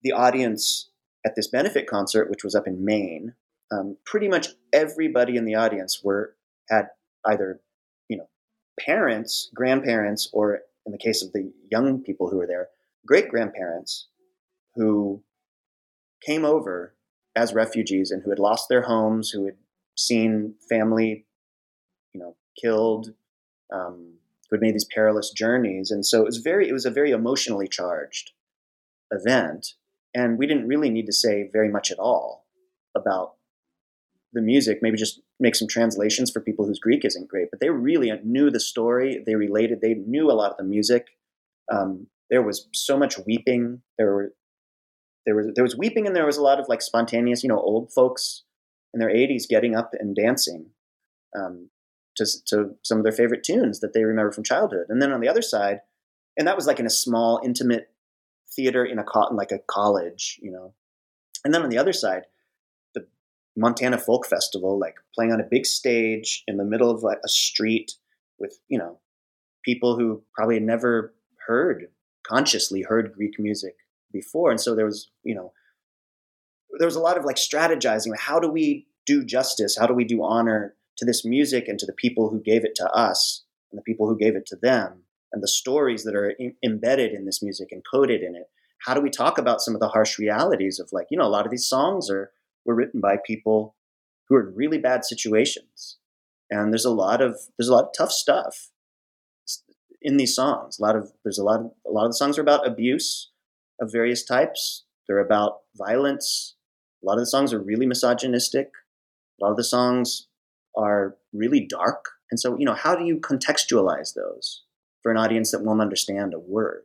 the 0.03 0.13
audience 0.13 0.91
at 1.25 1.35
this 1.37 1.49
benefit 1.49 1.87
concert, 1.87 2.31
which 2.31 2.45
was 2.45 2.55
up 2.55 2.67
in 2.67 2.85
Maine, 2.85 3.35
um, 3.73 3.97
pretty 4.05 4.29
much 4.29 4.49
everybody 4.73 5.37
in 5.37 5.45
the 5.45 5.55
audience 5.55 6.03
were 6.05 6.37
had 6.69 6.89
either 7.25 7.61
you 8.09 8.19
know 8.19 8.29
parents, 8.79 9.51
grandparents, 9.55 10.29
or 10.35 10.61
in 10.85 10.93
the 10.93 10.99
case 10.99 11.23
of 11.23 11.33
the 11.33 11.51
young 11.71 12.03
people 12.03 12.29
who 12.29 12.37
were 12.37 12.47
there, 12.47 12.69
great 13.07 13.31
grandparents 13.31 14.09
who 14.75 15.23
came 16.25 16.45
over 16.45 16.95
as 17.35 17.55
refugees 17.55 18.11
and 18.11 18.23
who 18.23 18.31
had 18.31 18.39
lost 18.39 18.69
their 18.69 18.83
homes, 18.83 19.31
who 19.31 19.47
had 19.47 19.57
seen 19.97 20.55
family, 20.69 21.25
you 22.13 22.21
know, 22.21 22.37
killed, 22.61 23.15
um, 23.73 24.15
who 24.49 24.57
had 24.57 24.61
made 24.61 24.75
these 24.75 24.85
perilous 24.93 25.31
journeys, 25.31 25.91
and 25.91 26.05
so 26.05 26.21
it 26.21 26.27
was 26.27 26.39
very, 26.39 26.69
it 26.69 26.73
was 26.73 26.85
a 26.85 26.91
very 26.91 27.11
emotionally 27.11 27.69
charged 27.69 28.33
event, 29.11 29.75
and 30.15 30.39
we 30.39 30.47
didn't 30.47 30.69
really 30.69 30.91
need 30.91 31.07
to 31.07 31.13
say 31.13 31.49
very 31.53 31.69
much 31.71 31.91
at 31.91 31.99
all 31.99 32.47
about 32.95 33.35
the 34.33 34.43
music. 34.43 34.81
Maybe 34.83 34.97
just 34.97 35.21
make 35.41 35.55
some 35.55 35.69
translations 35.69 36.31
for 36.31 36.41
people 36.41 36.67
whose 36.67 36.79
Greek 36.79 37.05
isn't 37.05 37.29
great, 37.29 37.49
but 37.51 37.61
they 37.61 37.71
really 37.71 38.13
knew 38.25 38.51
the 38.51 38.61
story. 38.61 39.23
They 39.25 39.35
related. 39.35 39.81
They 39.81 39.95
knew 39.95 40.31
a 40.31 40.35
lot 40.35 40.53
of 40.53 40.57
the 40.57 40.65
music. 40.65 41.09
Um, 41.73 42.09
there 42.31 42.43
was 42.43 42.69
so 42.73 42.99
much 42.99 43.19
weeping. 43.27 43.83
There 43.99 44.15
were 44.15 44.35
there 45.25 45.35
was 45.35 45.47
there 45.55 45.65
was 45.65 45.77
weeping 45.77 46.07
and 46.07 46.17
there 46.17 46.27
was 46.27 46.37
a 46.37 46.43
lot 46.43 46.59
of 46.59 46.69
like 46.69 46.83
spontaneous, 46.83 47.43
you 47.43 47.49
know, 47.49 47.61
old 47.61 47.93
folks 47.93 48.43
in 48.93 49.01
their 49.01 49.11
80s 49.11 49.49
getting 49.49 49.75
up 49.75 49.93
and 49.99 50.15
dancing 50.15 50.67
um, 51.37 51.71
to 52.17 52.27
to 52.47 52.75
some 52.83 52.99
of 52.99 53.05
their 53.05 53.13
favorite 53.13 53.45
tunes 53.45 53.81
that 53.81 53.93
they 53.93 54.05
remember 54.05 54.33
from 54.33 54.45
childhood. 54.45 54.87
And 54.89 55.01
then 55.01 55.13
on 55.13 55.21
the 55.21 55.29
other 55.29 55.43
side, 55.43 55.81
and 56.37 56.47
that 56.47 56.57
was 56.57 56.67
like 56.67 56.81
in 56.81 56.87
a 56.87 56.91
small, 56.91 57.41
intimate 57.45 57.91
theater 58.55 58.85
in 58.85 58.99
a 58.99 59.05
co- 59.05 59.33
like 59.33 59.53
a 59.53 59.59
college, 59.59 60.39
you 60.43 60.51
know. 60.51 60.75
And 61.45 61.53
then 61.53 61.63
on 61.63 61.71
the 61.71 61.79
other 61.79 61.93
side, 61.93 62.25
the 62.95 63.07
Montana 63.57 63.99
Folk 63.99 64.27
Festival, 64.27 64.79
like 64.79 64.97
playing 65.15 65.33
on 65.33 65.41
a 65.41 65.49
big 65.49 65.67
stage 65.67 66.45
in 66.47 66.57
the 66.57 66.65
middle 66.65 66.91
of 66.91 67.03
like 67.03 67.19
a 67.25 67.29
street 67.29 67.93
with 68.39 68.59
you 68.69 68.79
know 68.79 68.99
people 69.65 69.97
who 69.97 70.23
probably 70.35 70.61
never 70.61 71.15
heard 71.47 71.87
consciously 72.27 72.83
heard 72.83 73.13
Greek 73.15 73.39
music 73.39 73.75
before. 74.13 74.51
And 74.51 74.61
so 74.61 74.75
there 74.75 74.85
was, 74.85 75.11
you 75.23 75.35
know, 75.35 75.53
there 76.79 76.87
was 76.87 76.97
a 76.97 77.01
lot 77.01 77.19
of 77.19 77.25
like 77.25 77.37
strategizing. 77.37 78.17
How 78.19 78.39
do 78.39 78.49
we 78.49 78.87
do 79.07 79.25
justice? 79.25 79.77
How 79.79 79.87
do 79.87 79.95
we 79.95 80.05
do 80.05 80.23
honor 80.23 80.75
to 80.99 81.05
this 81.05 81.25
music 81.25 81.69
and 81.69 81.79
to 81.79 81.87
the 81.87 81.93
people 81.93 82.31
who 82.31 82.41
gave 82.41 82.65
it 82.65 82.75
to 82.77 82.89
us 82.91 83.45
and 83.71 83.79
the 83.79 83.83
people 83.83 84.09
who 84.09 84.17
gave 84.17 84.37
it 84.37 84.47
to 84.47 84.57
them 84.57 85.03
and 85.33 85.43
the 85.43 85.49
stories 85.49 86.05
that 86.05 86.15
are 86.15 86.31
in- 86.31 86.55
embedded 86.65 87.13
in 87.13 87.25
this 87.25 87.43
music 87.43 87.69
and 87.73 87.83
coded 87.91 88.23
in 88.23 88.35
it? 88.37 88.51
How 88.87 88.95
do 88.95 89.01
we 89.01 89.11
talk 89.11 89.39
about 89.39 89.61
some 89.61 89.75
of 89.75 89.81
the 89.81 89.89
harsh 89.89 90.19
realities 90.19 90.79
of 90.79 90.89
like, 90.93 91.07
you 91.11 91.19
know, 91.19 91.27
a 91.27 91.29
lot 91.29 91.45
of 91.45 91.51
these 91.51 91.67
songs 91.67 92.11
are 92.11 92.33
were 92.65 92.75
written 92.75 93.01
by 93.01 93.17
people 93.17 93.75
who 94.29 94.37
are 94.37 94.49
in 94.49 94.55
really 94.55 94.79
bad 94.79 95.05
situations. 95.05 95.99
And 96.51 96.73
there's 96.73 96.85
a 96.85 96.91
lot 96.91 97.21
of 97.21 97.39
there's 97.59 97.69
a 97.69 97.75
lot 97.75 97.85
of 97.85 97.91
tough 97.97 98.13
stuff 98.13 98.71
in 100.01 100.17
these 100.17 100.35
songs. 100.35 100.79
A 100.79 100.83
lot 100.83 100.97
of 100.97 101.13
there's 101.25 101.39
a 101.39 101.45
lot 101.45 101.61
of 101.61 101.73
a 101.87 101.91
lot 101.91 102.05
of 102.05 102.11
the 102.11 102.17
songs 102.17 102.39
are 102.39 102.43
about 102.43 102.67
abuse 102.67 103.31
of 103.81 103.93
various 103.93 104.25
types. 104.25 104.85
They're 105.07 105.19
about 105.19 105.61
violence. 105.77 106.55
A 107.03 107.07
lot 107.07 107.15
of 107.15 107.21
the 107.21 107.27
songs 107.27 107.53
are 107.53 107.61
really 107.61 107.87
misogynistic. 107.87 108.71
A 109.41 109.45
lot 109.45 109.51
of 109.51 109.57
the 109.57 109.65
songs 109.65 110.29
are 110.77 111.17
really 111.33 111.67
dark. 111.67 112.05
And 112.31 112.39
so, 112.39 112.57
you 112.59 112.65
know, 112.65 112.75
how 112.75 112.95
do 112.95 113.05
you 113.05 113.19
contextualize 113.19 114.15
those 114.15 114.63
for 115.03 115.11
an 115.11 115.19
audience 115.19 115.51
that 115.51 115.63
won't 115.63 115.81
understand 115.81 116.33
a 116.33 116.39
word? 116.39 116.85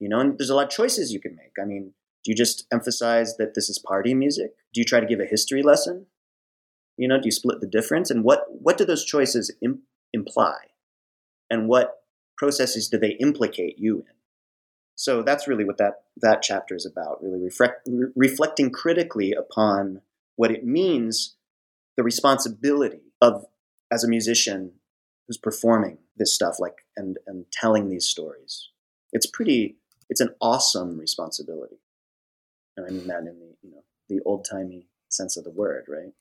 You 0.00 0.08
know, 0.08 0.20
and 0.20 0.38
there's 0.38 0.50
a 0.50 0.54
lot 0.54 0.66
of 0.66 0.70
choices 0.70 1.12
you 1.12 1.20
can 1.20 1.36
make. 1.36 1.52
I 1.60 1.64
mean, 1.64 1.92
do 2.24 2.32
you 2.32 2.34
just 2.34 2.66
emphasize 2.72 3.36
that 3.36 3.54
this 3.54 3.68
is 3.68 3.78
party 3.78 4.12
music? 4.12 4.50
Do 4.74 4.80
you 4.80 4.84
try 4.84 5.00
to 5.00 5.06
give 5.06 5.20
a 5.20 5.26
history 5.26 5.62
lesson? 5.62 6.06
You 6.96 7.08
know, 7.08 7.20
do 7.20 7.26
you 7.26 7.30
split 7.30 7.60
the 7.60 7.68
difference? 7.68 8.10
And 8.10 8.24
what 8.24 8.46
what 8.48 8.76
do 8.76 8.84
those 8.84 9.04
choices 9.04 9.54
Im- 9.62 9.82
imply? 10.12 10.56
And 11.48 11.68
what 11.68 12.00
processes 12.36 12.88
do 12.88 12.98
they 12.98 13.16
implicate 13.20 13.78
you 13.78 13.98
in? 14.00 14.15
So 14.96 15.22
that's 15.22 15.46
really 15.46 15.64
what 15.64 15.76
that 15.76 16.02
that 16.16 16.42
chapter 16.42 16.74
is 16.74 16.86
about. 16.86 17.22
Really 17.22 17.40
reflect, 17.40 17.86
re- 17.86 18.08
reflecting 18.16 18.70
critically 18.70 19.32
upon 19.32 20.00
what 20.36 20.50
it 20.50 20.64
means, 20.64 21.36
the 21.96 22.02
responsibility 22.02 23.02
of 23.20 23.44
as 23.92 24.02
a 24.02 24.08
musician 24.08 24.72
who's 25.26 25.36
performing 25.36 25.98
this 26.16 26.34
stuff, 26.34 26.56
like 26.58 26.86
and 26.96 27.18
and 27.26 27.44
telling 27.52 27.90
these 27.90 28.06
stories. 28.06 28.70
It's 29.12 29.26
pretty. 29.26 29.76
It's 30.08 30.20
an 30.20 30.34
awesome 30.40 30.98
responsibility. 30.98 31.76
And 32.76 32.86
I 32.86 32.90
mean 32.90 33.06
that 33.08 33.18
in 33.20 33.38
the 33.38 33.54
you 33.62 33.70
know 33.70 33.84
the 34.08 34.20
old 34.24 34.46
timey 34.50 34.88
sense 35.10 35.36
of 35.36 35.44
the 35.44 35.50
word, 35.50 35.84
right? 35.88 36.12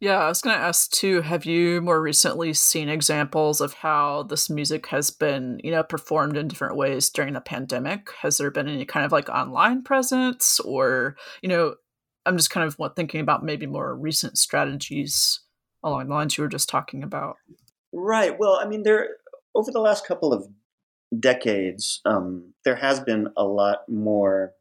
Yeah, 0.00 0.18
I 0.18 0.28
was 0.28 0.40
going 0.40 0.56
to 0.56 0.62
ask 0.62 0.90
too 0.90 1.22
have 1.22 1.44
you 1.44 1.80
more 1.80 2.00
recently 2.00 2.52
seen 2.52 2.88
examples 2.88 3.60
of 3.60 3.74
how 3.74 4.22
this 4.24 4.48
music 4.48 4.86
has 4.88 5.10
been, 5.10 5.60
you 5.64 5.70
know, 5.70 5.82
performed 5.82 6.36
in 6.36 6.48
different 6.48 6.76
ways 6.76 7.10
during 7.10 7.34
the 7.34 7.40
pandemic? 7.40 8.10
Has 8.20 8.38
there 8.38 8.50
been 8.50 8.68
any 8.68 8.84
kind 8.84 9.04
of 9.04 9.12
like 9.12 9.28
online 9.28 9.82
presence 9.82 10.60
or, 10.60 11.16
you 11.42 11.48
know, 11.48 11.74
I'm 12.26 12.36
just 12.36 12.50
kind 12.50 12.66
of 12.66 12.94
thinking 12.94 13.20
about 13.20 13.44
maybe 13.44 13.66
more 13.66 13.94
recent 13.94 14.38
strategies 14.38 15.40
along 15.84 16.08
the 16.08 16.14
lines 16.14 16.36
you 16.36 16.42
were 16.42 16.48
just 16.48 16.68
talking 16.68 17.02
about. 17.02 17.36
Right. 17.92 18.36
Well, 18.36 18.58
I 18.60 18.66
mean, 18.66 18.82
there 18.82 19.08
over 19.54 19.70
the 19.70 19.80
last 19.80 20.06
couple 20.06 20.32
of 20.32 20.48
decades, 21.20 22.00
um, 22.04 22.54
there 22.64 22.76
has 22.76 22.98
been 22.98 23.28
a 23.36 23.44
lot 23.44 23.88
more 23.88 24.52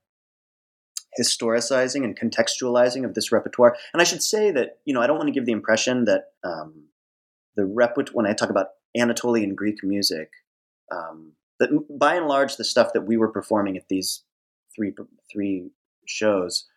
historicizing 1.19 2.03
and 2.03 2.17
contextualizing 2.17 3.05
of 3.05 3.13
this 3.13 3.31
repertoire. 3.31 3.75
And 3.93 4.01
I 4.01 4.05
should 4.05 4.23
say 4.23 4.51
that 4.51 4.79
you 4.85 4.93
know 4.93 5.01
I 5.01 5.07
don't 5.07 5.17
want 5.17 5.27
to 5.27 5.33
give 5.33 5.45
the 5.45 5.51
impression 5.51 6.05
that 6.05 6.25
um, 6.43 6.85
the 7.55 7.65
repertoire 7.65 8.13
when 8.13 8.27
I 8.27 8.33
talk 8.33 8.49
about 8.49 8.67
Anatolian 8.97 9.55
Greek 9.55 9.83
music, 9.83 10.29
um, 10.91 11.33
that 11.59 11.69
by 11.89 12.15
and 12.15 12.27
large 12.27 12.57
the 12.57 12.63
stuff 12.63 12.93
that 12.93 13.05
we 13.05 13.17
were 13.17 13.31
performing 13.31 13.77
at 13.77 13.87
these 13.89 14.23
three 14.75 14.93
three 15.31 15.71
shows 16.07 16.67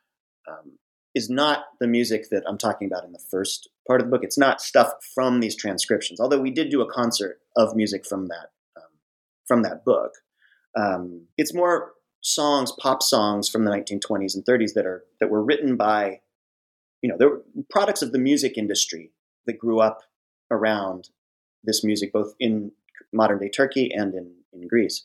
um, 0.48 0.78
is 1.14 1.30
not 1.30 1.64
the 1.80 1.86
music 1.86 2.28
that 2.30 2.44
I'm 2.46 2.58
talking 2.58 2.86
about 2.86 3.04
in 3.04 3.12
the 3.12 3.22
first 3.30 3.68
part 3.86 4.00
of 4.00 4.06
the 4.06 4.10
book. 4.10 4.22
It's 4.22 4.38
not 4.38 4.60
stuff 4.60 4.90
from 5.14 5.40
these 5.40 5.56
transcriptions, 5.56 6.20
although 6.20 6.40
we 6.40 6.50
did 6.50 6.70
do 6.70 6.82
a 6.82 6.92
concert 6.92 7.40
of 7.56 7.74
music 7.74 8.06
from 8.06 8.26
that 8.26 8.50
um, 8.76 8.98
from 9.46 9.62
that 9.62 9.84
book. 9.84 10.12
Um, 10.78 11.26
it's 11.38 11.54
more 11.54 11.92
songs, 12.26 12.72
pop 12.72 13.02
songs 13.02 13.48
from 13.48 13.64
the 13.64 13.70
1920s 13.70 14.34
and 14.34 14.44
30s 14.44 14.74
that 14.74 14.84
are 14.84 15.04
that 15.20 15.30
were 15.30 15.44
written 15.44 15.76
by, 15.76 16.20
you 17.00 17.08
know, 17.08 17.16
they 17.16 17.62
products 17.70 18.02
of 18.02 18.12
the 18.12 18.18
music 18.18 18.58
industry 18.58 19.12
that 19.46 19.58
grew 19.58 19.80
up 19.80 20.02
around 20.50 21.08
this 21.62 21.84
music, 21.84 22.12
both 22.12 22.34
in 22.40 22.72
modern 23.12 23.38
day 23.38 23.48
Turkey 23.48 23.90
and 23.94 24.14
in 24.14 24.32
in 24.52 24.66
Greece. 24.66 25.04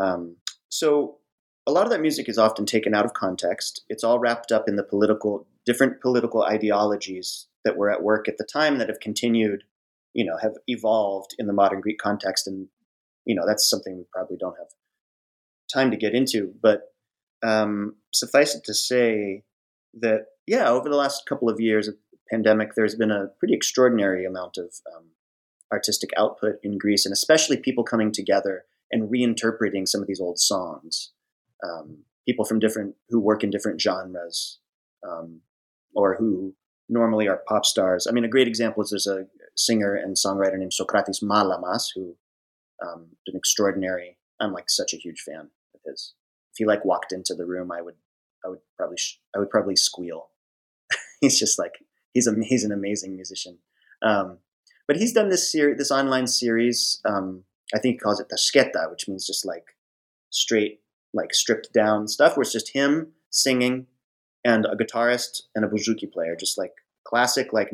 Um, 0.00 0.36
so 0.70 1.18
a 1.66 1.72
lot 1.72 1.84
of 1.84 1.90
that 1.90 2.00
music 2.00 2.28
is 2.28 2.38
often 2.38 2.64
taken 2.64 2.94
out 2.94 3.04
of 3.04 3.12
context. 3.12 3.82
It's 3.88 4.04
all 4.04 4.18
wrapped 4.18 4.50
up 4.50 4.68
in 4.68 4.76
the 4.76 4.82
political, 4.82 5.46
different 5.66 6.00
political 6.00 6.42
ideologies 6.42 7.46
that 7.64 7.76
were 7.76 7.90
at 7.90 8.02
work 8.02 8.28
at 8.28 8.38
the 8.38 8.44
time 8.44 8.78
that 8.78 8.88
have 8.88 9.00
continued, 9.00 9.64
you 10.14 10.24
know, 10.24 10.36
have 10.40 10.54
evolved 10.66 11.34
in 11.38 11.46
the 11.46 11.52
modern 11.52 11.80
Greek 11.80 11.98
context. 11.98 12.46
And, 12.46 12.68
you 13.24 13.34
know, 13.34 13.46
that's 13.46 13.68
something 13.68 13.96
we 13.96 14.04
probably 14.12 14.36
don't 14.38 14.56
have 14.58 14.68
time 15.72 15.90
to 15.90 15.96
get 15.96 16.14
into. 16.14 16.52
But 16.62 16.82
um, 17.42 17.96
suffice 18.12 18.54
it 18.54 18.64
to 18.64 18.74
say 18.74 19.44
that, 19.94 20.26
yeah, 20.46 20.68
over 20.68 20.88
the 20.88 20.96
last 20.96 21.26
couple 21.28 21.48
of 21.48 21.60
years 21.60 21.88
of 21.88 21.96
pandemic, 22.30 22.74
there's 22.74 22.94
been 22.94 23.10
a 23.10 23.28
pretty 23.38 23.54
extraordinary 23.54 24.24
amount 24.24 24.56
of 24.56 24.74
um, 24.94 25.04
artistic 25.72 26.10
output 26.16 26.56
in 26.62 26.78
Greece, 26.78 27.04
and 27.06 27.12
especially 27.12 27.56
people 27.56 27.84
coming 27.84 28.12
together 28.12 28.64
and 28.90 29.10
reinterpreting 29.10 29.88
some 29.88 30.00
of 30.00 30.06
these 30.06 30.20
old 30.20 30.38
songs 30.38 31.12
um, 31.64 32.04
people 32.26 32.44
from 32.44 32.58
different 32.58 32.94
who 33.08 33.20
work 33.20 33.42
in 33.42 33.50
different 33.50 33.80
genres 33.80 34.58
um, 35.06 35.40
or 35.94 36.16
who 36.16 36.54
normally 36.88 37.28
are 37.28 37.42
pop 37.48 37.64
stars. 37.64 38.06
I 38.08 38.12
mean, 38.12 38.24
a 38.24 38.28
great 38.28 38.48
example 38.48 38.82
is 38.82 38.90
there's 38.90 39.06
a 39.06 39.26
singer 39.56 39.94
and 39.94 40.16
songwriter 40.16 40.58
named 40.58 40.72
Socrates 40.72 41.20
Malamas 41.20 41.86
who 41.94 42.16
um, 42.84 43.08
an 43.26 43.36
extraordinary. 43.36 44.18
I'm 44.44 44.52
like 44.52 44.70
such 44.70 44.94
a 44.94 44.98
huge 44.98 45.20
fan 45.20 45.50
of 45.74 45.80
his. 45.84 46.14
If 46.52 46.58
he 46.58 46.64
like 46.64 46.84
walked 46.84 47.12
into 47.12 47.34
the 47.34 47.46
room, 47.46 47.72
I 47.72 47.82
would, 47.82 47.96
I 48.44 48.48
would 48.48 48.60
probably, 48.76 48.96
sh- 48.96 49.18
I 49.34 49.38
would 49.38 49.50
probably 49.50 49.76
squeal. 49.76 50.28
he's 51.20 51.38
just 51.38 51.58
like 51.58 51.74
he's 52.12 52.26
a 52.26 52.34
he's 52.42 52.64
an 52.64 52.72
amazing 52.72 53.14
musician. 53.16 53.58
Um, 54.02 54.38
but 54.86 54.96
he's 54.96 55.12
done 55.12 55.30
this 55.30 55.50
series, 55.50 55.78
this 55.78 55.90
online 55.90 56.26
series. 56.26 57.00
Um, 57.04 57.44
I 57.74 57.78
think 57.78 57.94
he 57.94 57.98
calls 57.98 58.20
it 58.20 58.28
Tashketa, 58.28 58.90
which 58.90 59.08
means 59.08 59.26
just 59.26 59.46
like 59.46 59.64
straight 60.30 60.80
like 61.14 61.32
stripped 61.32 61.72
down 61.72 62.08
stuff 62.08 62.36
where 62.36 62.42
it's 62.42 62.52
just 62.52 62.74
him 62.74 63.12
singing 63.30 63.86
and 64.44 64.66
a 64.66 64.76
guitarist 64.76 65.42
and 65.54 65.64
a 65.64 65.68
bouzouki 65.68 66.12
player, 66.12 66.36
just 66.36 66.58
like 66.58 66.72
classic, 67.04 67.52
like 67.52 67.70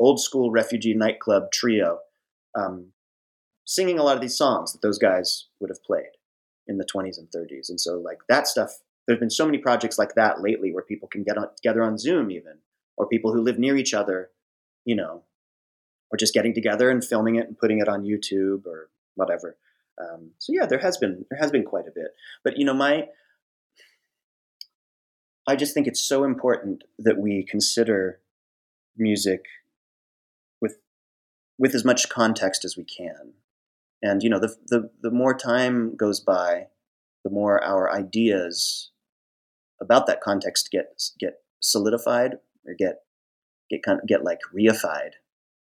old 0.00 0.20
school 0.20 0.50
refugee 0.50 0.94
nightclub 0.94 1.52
trio, 1.52 1.98
um, 2.58 2.92
singing 3.68 3.98
a 3.98 4.02
lot 4.02 4.16
of 4.16 4.22
these 4.22 4.36
songs 4.36 4.72
that 4.72 4.80
those 4.80 4.98
guys 4.98 5.44
would 5.60 5.68
have 5.68 5.84
played 5.84 6.16
in 6.66 6.78
the 6.78 6.86
20s 6.86 7.18
and 7.18 7.28
30s. 7.28 7.68
And 7.68 7.78
so, 7.78 7.98
like 7.98 8.18
that 8.26 8.48
stuff, 8.48 8.70
there's 9.06 9.18
been 9.18 9.30
so 9.30 9.44
many 9.44 9.58
projects 9.58 9.98
like 9.98 10.14
that 10.14 10.40
lately 10.40 10.72
where 10.72 10.82
people 10.82 11.06
can 11.06 11.22
get 11.22 11.36
on, 11.36 11.48
together 11.54 11.82
on 11.82 11.98
Zoom, 11.98 12.30
even, 12.30 12.58
or 12.96 13.06
people 13.06 13.32
who 13.32 13.42
live 13.42 13.58
near 13.58 13.76
each 13.76 13.92
other, 13.92 14.30
you 14.86 14.96
know, 14.96 15.22
or 16.10 16.16
just 16.16 16.32
getting 16.32 16.54
together 16.54 16.88
and 16.88 17.04
filming 17.04 17.36
it 17.36 17.46
and 17.46 17.58
putting 17.58 17.78
it 17.78 17.88
on 17.88 18.04
YouTube 18.04 18.64
or 18.64 18.88
whatever. 19.16 19.58
Um, 20.00 20.30
so 20.38 20.54
yeah, 20.54 20.64
there 20.64 20.78
has 20.78 20.96
been 20.96 21.26
there 21.28 21.38
has 21.38 21.50
been 21.50 21.64
quite 21.64 21.86
a 21.86 21.92
bit. 21.94 22.14
But 22.42 22.56
you 22.56 22.64
know, 22.64 22.74
my 22.74 23.08
I 25.46 25.56
just 25.56 25.74
think 25.74 25.86
it's 25.86 26.00
so 26.00 26.24
important 26.24 26.84
that 26.98 27.18
we 27.18 27.44
consider 27.44 28.20
music 28.96 29.44
with 30.58 30.78
with 31.58 31.74
as 31.74 31.84
much 31.84 32.08
context 32.08 32.64
as 32.64 32.78
we 32.78 32.84
can. 32.84 33.34
And 34.02 34.22
you 34.22 34.30
know, 34.30 34.38
the 34.38 34.54
the 34.68 34.90
the 35.02 35.10
more 35.10 35.36
time 35.36 35.96
goes 35.96 36.20
by, 36.20 36.66
the 37.24 37.30
more 37.30 37.62
our 37.62 37.92
ideas 37.92 38.90
about 39.80 40.06
that 40.06 40.20
context 40.20 40.70
get 40.70 41.02
get 41.18 41.40
solidified 41.60 42.38
or 42.66 42.74
get 42.78 43.02
get 43.70 43.82
kind 43.82 44.00
of 44.00 44.06
get 44.06 44.24
like 44.24 44.40
reified, 44.54 45.12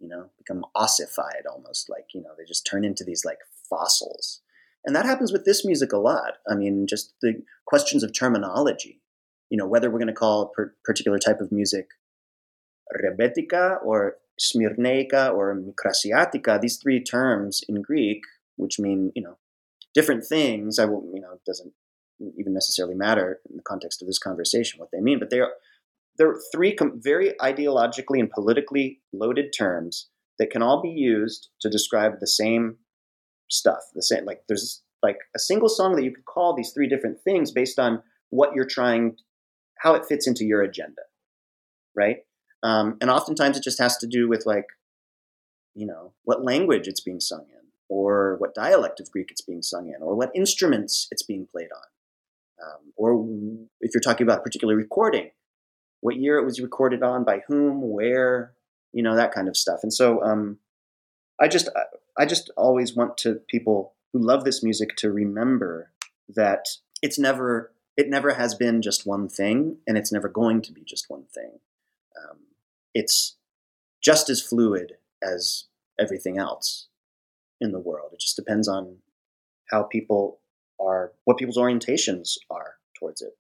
you 0.00 0.08
know, 0.08 0.30
become 0.38 0.64
ossified 0.74 1.44
almost 1.50 1.88
like, 1.88 2.06
you 2.14 2.20
know, 2.20 2.30
they 2.36 2.44
just 2.44 2.66
turn 2.66 2.84
into 2.84 3.04
these 3.04 3.24
like 3.24 3.38
fossils. 3.68 4.40
And 4.84 4.94
that 4.94 5.06
happens 5.06 5.32
with 5.32 5.44
this 5.44 5.64
music 5.64 5.92
a 5.92 5.98
lot. 5.98 6.34
I 6.48 6.54
mean, 6.54 6.86
just 6.86 7.14
the 7.22 7.42
questions 7.66 8.02
of 8.02 8.12
terminology, 8.12 9.00
you 9.48 9.56
know, 9.56 9.66
whether 9.66 9.90
we're 9.90 9.98
going 9.98 10.08
to 10.08 10.12
call 10.12 10.42
a 10.42 10.50
per- 10.50 10.74
particular 10.84 11.18
type 11.18 11.40
of 11.40 11.50
music 11.50 11.88
rebetika 13.02 13.82
or 13.82 14.16
smirneica 14.40 15.32
or 15.32 15.54
mikrasiatica, 15.56 16.60
these 16.60 16.76
three 16.76 17.02
terms 17.02 17.62
in 17.68 17.82
Greek, 17.82 18.22
which 18.56 18.78
mean, 18.78 19.12
you 19.14 19.22
know, 19.22 19.38
different 19.94 20.24
things, 20.26 20.78
I 20.78 20.84
will, 20.86 21.08
you 21.14 21.20
know, 21.20 21.32
it 21.32 21.44
doesn't 21.46 21.72
even 22.38 22.54
necessarily 22.54 22.94
matter 22.94 23.40
in 23.50 23.56
the 23.56 23.62
context 23.62 24.02
of 24.02 24.06
this 24.06 24.18
conversation 24.18 24.80
what 24.80 24.90
they 24.92 25.00
mean, 25.00 25.18
but 25.18 25.30
they 25.30 25.40
are, 25.40 25.52
they're 26.16 26.36
three 26.52 26.74
com- 26.74 27.00
very 27.02 27.34
ideologically 27.40 28.20
and 28.20 28.30
politically 28.30 29.00
loaded 29.12 29.52
terms 29.56 30.08
that 30.38 30.50
can 30.50 30.62
all 30.62 30.82
be 30.82 30.90
used 30.90 31.48
to 31.60 31.70
describe 31.70 32.20
the 32.20 32.26
same 32.26 32.76
stuff. 33.50 33.80
The 33.94 34.02
same, 34.02 34.24
like 34.24 34.42
there's 34.48 34.82
like 35.02 35.18
a 35.34 35.38
single 35.38 35.68
song 35.68 35.96
that 35.96 36.04
you 36.04 36.12
could 36.12 36.24
call 36.24 36.54
these 36.54 36.72
three 36.72 36.88
different 36.88 37.18
things 37.22 37.50
based 37.50 37.78
on 37.78 38.02
what 38.30 38.54
you're 38.54 38.66
trying, 38.66 39.16
how 39.78 39.94
it 39.94 40.06
fits 40.06 40.26
into 40.26 40.44
your 40.44 40.62
agenda, 40.62 41.02
right? 41.94 42.18
Um, 42.64 42.96
and 43.00 43.10
oftentimes 43.10 43.56
it 43.56 43.62
just 43.62 43.78
has 43.78 43.96
to 43.98 44.06
do 44.06 44.26
with 44.28 44.46
like, 44.46 44.66
you 45.74 45.86
know, 45.86 46.14
what 46.24 46.42
language 46.42 46.88
it's 46.88 47.00
being 47.00 47.20
sung 47.20 47.44
in, 47.50 47.66
or 47.88 48.36
what 48.38 48.54
dialect 48.54 48.98
of 49.00 49.10
Greek 49.10 49.30
it's 49.30 49.42
being 49.42 49.62
sung 49.62 49.88
in, 49.88 50.02
or 50.02 50.16
what 50.16 50.30
instruments 50.34 51.06
it's 51.10 51.22
being 51.22 51.46
played 51.46 51.68
on, 51.70 52.66
um, 52.66 52.92
or 52.96 53.26
if 53.80 53.92
you're 53.92 54.00
talking 54.00 54.26
about 54.26 54.38
a 54.38 54.42
particular 54.42 54.74
recording, 54.74 55.30
what 56.00 56.16
year 56.16 56.38
it 56.38 56.44
was 56.44 56.60
recorded 56.60 57.02
on, 57.02 57.22
by 57.22 57.42
whom, 57.46 57.90
where, 57.90 58.54
you 58.92 59.02
know, 59.02 59.14
that 59.14 59.32
kind 59.32 59.46
of 59.46 59.56
stuff. 59.56 59.80
And 59.82 59.92
so, 59.92 60.22
um, 60.24 60.58
I 61.40 61.48
just 61.48 61.68
I 62.16 62.26
just 62.26 62.50
always 62.56 62.94
want 62.94 63.18
to 63.18 63.40
people 63.48 63.94
who 64.12 64.20
love 64.20 64.44
this 64.44 64.62
music 64.62 64.96
to 64.96 65.10
remember 65.10 65.90
that 66.28 66.64
it's 67.02 67.18
never 67.18 67.72
it 67.96 68.08
never 68.08 68.34
has 68.34 68.54
been 68.54 68.80
just 68.80 69.06
one 69.06 69.28
thing, 69.28 69.78
and 69.86 69.98
it's 69.98 70.12
never 70.12 70.28
going 70.28 70.62
to 70.62 70.72
be 70.72 70.82
just 70.84 71.10
one 71.10 71.24
thing. 71.34 71.58
Um, 72.16 72.38
it's 72.94 73.36
just 74.02 74.28
as 74.28 74.40
fluid 74.40 74.94
as 75.22 75.64
everything 75.98 76.38
else 76.38 76.88
in 77.60 77.72
the 77.72 77.80
world. 77.80 78.10
It 78.12 78.20
just 78.20 78.36
depends 78.36 78.68
on 78.68 78.98
how 79.70 79.84
people 79.84 80.40
are, 80.80 81.12
what 81.24 81.38
people's 81.38 81.58
orientations 81.58 82.36
are 82.50 82.74
towards 82.98 83.22
it. 83.22 83.36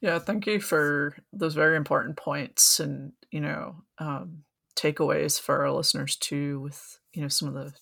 Yeah, 0.00 0.18
thank 0.18 0.46
you 0.46 0.60
for 0.60 1.16
those 1.32 1.54
very 1.54 1.76
important 1.76 2.16
points, 2.16 2.78
and 2.78 3.12
you 3.30 3.40
know, 3.40 3.76
um, 3.98 4.44
takeaways 4.76 5.40
for 5.40 5.62
our 5.62 5.70
listeners 5.70 6.16
too 6.16 6.60
with 6.60 6.98
you 7.12 7.22
know 7.22 7.28
some 7.28 7.48
of 7.48 7.54
the 7.54 7.72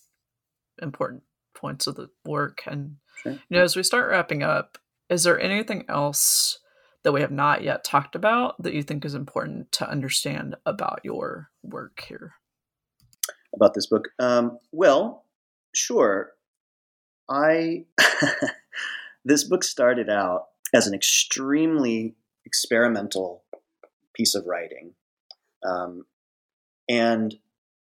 important 0.81 1.23
points 1.55 1.87
of 1.87 1.97
the 1.97 2.09
work 2.25 2.63
and 2.67 2.97
sure. 3.23 3.33
you 3.33 3.39
know 3.51 3.63
as 3.63 3.77
we 3.77 3.83
start 3.83 4.11
wrapping 4.11 4.43
up 4.43 4.79
is 5.09 5.25
there 5.25 5.41
anything 5.41 5.85
else 5.89 6.59
that 7.05 7.13
we 7.13 7.21
have 7.21 7.31
not 7.31 7.63
yet 7.63 7.85
talked 7.85 8.15
about 8.15 8.61
that 8.63 8.75
you 8.75 8.83
think 8.83 9.05
is 9.05 9.15
important 9.15 9.73
to 9.73 9.89
understand 9.89 10.57
about 10.67 11.01
your 11.03 11.51
work 11.63 12.05
here? 12.07 12.35
About 13.55 13.75
this 13.75 13.87
book? 13.87 14.09
Um, 14.19 14.59
well 14.73 15.25
sure. 15.75 16.33
I 17.29 17.85
this 19.25 19.45
book 19.45 19.65
started 19.65 20.09
out 20.09 20.47
as 20.75 20.87
an 20.87 20.95
extremely 20.95 22.15
experimental 22.45 23.45
piece 24.15 24.35
of 24.35 24.47
writing. 24.47 24.95
Um, 25.65 26.05
and 26.89 27.35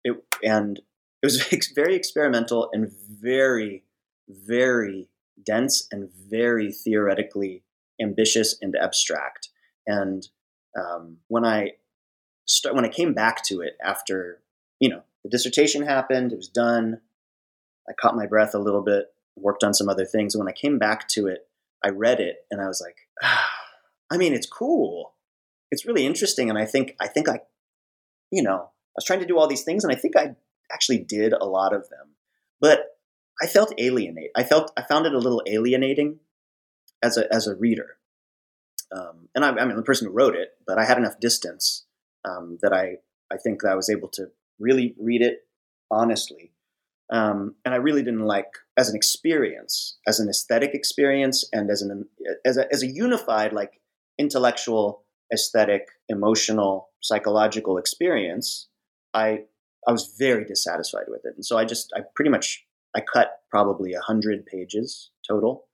it 0.03 0.15
and 0.43 0.79
it 1.21 1.25
was 1.25 1.43
very 1.75 1.95
experimental 1.95 2.69
and 2.73 2.91
very 3.09 3.83
very 4.29 5.09
dense 5.45 5.87
and 5.91 6.09
very 6.29 6.71
theoretically 6.71 7.63
ambitious 8.01 8.57
and 8.61 8.75
abstract 8.75 9.49
and 9.87 10.27
um, 10.77 11.17
when 11.27 11.45
i 11.45 11.71
start 12.45 12.75
when 12.75 12.85
i 12.85 12.89
came 12.89 13.13
back 13.13 13.43
to 13.43 13.61
it 13.61 13.77
after 13.83 14.41
you 14.79 14.89
know 14.89 15.01
the 15.23 15.29
dissertation 15.29 15.83
happened 15.83 16.31
it 16.31 16.37
was 16.37 16.49
done 16.49 16.99
i 17.87 17.93
caught 17.93 18.15
my 18.15 18.25
breath 18.25 18.55
a 18.55 18.59
little 18.59 18.81
bit 18.81 19.13
worked 19.35 19.63
on 19.63 19.73
some 19.73 19.89
other 19.89 20.05
things. 20.05 20.35
When 20.35 20.47
I 20.47 20.51
came 20.51 20.77
back 20.77 21.07
to 21.09 21.27
it, 21.27 21.47
I 21.83 21.89
read 21.89 22.19
it 22.19 22.45
and 22.51 22.61
I 22.61 22.67
was 22.67 22.81
like, 22.81 22.97
ah, 23.21 23.49
I 24.11 24.17
mean, 24.17 24.33
it's 24.33 24.47
cool. 24.47 25.13
It's 25.71 25.85
really 25.85 26.05
interesting. 26.05 26.49
And 26.49 26.59
I 26.59 26.65
think, 26.65 26.95
I 27.01 27.07
think 27.07 27.27
I, 27.27 27.39
you 28.31 28.43
know, 28.43 28.57
I 28.57 28.95
was 28.95 29.05
trying 29.05 29.21
to 29.21 29.25
do 29.25 29.39
all 29.39 29.47
these 29.47 29.63
things 29.63 29.83
and 29.83 29.91
I 29.91 29.95
think 29.95 30.15
I 30.15 30.35
actually 30.71 30.99
did 30.99 31.33
a 31.33 31.45
lot 31.45 31.73
of 31.73 31.89
them. 31.89 32.15
But 32.61 32.97
I 33.41 33.47
felt 33.47 33.73
alienate. 33.79 34.29
I 34.35 34.43
felt, 34.43 34.71
I 34.77 34.83
found 34.83 35.07
it 35.07 35.13
a 35.13 35.19
little 35.19 35.41
alienating 35.47 36.19
as 37.03 37.17
a, 37.17 37.31
as 37.33 37.47
a 37.47 37.55
reader. 37.55 37.97
Um, 38.91 39.29
and 39.35 39.43
I, 39.43 39.49
I 39.49 39.65
mean, 39.65 39.75
the 39.75 39.83
person 39.83 40.07
who 40.07 40.13
wrote 40.13 40.35
it, 40.35 40.51
but 40.65 40.77
I 40.77 40.85
had 40.85 40.97
enough 40.97 41.19
distance 41.19 41.85
um, 42.25 42.57
that 42.61 42.73
I, 42.73 42.97
I 43.31 43.37
think 43.37 43.61
that 43.61 43.71
I 43.71 43.75
was 43.75 43.89
able 43.89 44.07
to 44.09 44.27
really 44.59 44.95
read 44.99 45.21
it 45.21 45.45
honestly. 45.91 46.51
Um, 47.11 47.55
and 47.65 47.73
I 47.73 47.77
really 47.77 48.01
didn't 48.01 48.25
like 48.25 48.47
as 48.77 48.89
an 48.89 48.95
experience, 48.95 49.97
as 50.07 50.19
an 50.19 50.29
aesthetic 50.29 50.73
experience, 50.73 51.47
and 51.53 51.69
as 51.69 51.81
an 51.81 52.07
as 52.45 52.57
a, 52.57 52.71
as 52.73 52.81
a 52.81 52.87
unified 52.87 53.53
like 53.53 53.81
intellectual, 54.17 55.03
aesthetic, 55.31 55.89
emotional, 56.09 56.89
psychological 57.01 57.77
experience. 57.77 58.67
I 59.13 59.43
I 59.87 59.91
was 59.91 60.15
very 60.17 60.45
dissatisfied 60.45 61.05
with 61.07 61.25
it, 61.25 61.33
and 61.35 61.45
so 61.45 61.57
I 61.57 61.65
just 61.65 61.91
I 61.95 62.01
pretty 62.15 62.31
much 62.31 62.65
I 62.95 63.01
cut 63.01 63.41
probably 63.51 63.93
a 63.93 64.01
hundred 64.01 64.45
pages 64.45 65.11
total, 65.27 65.65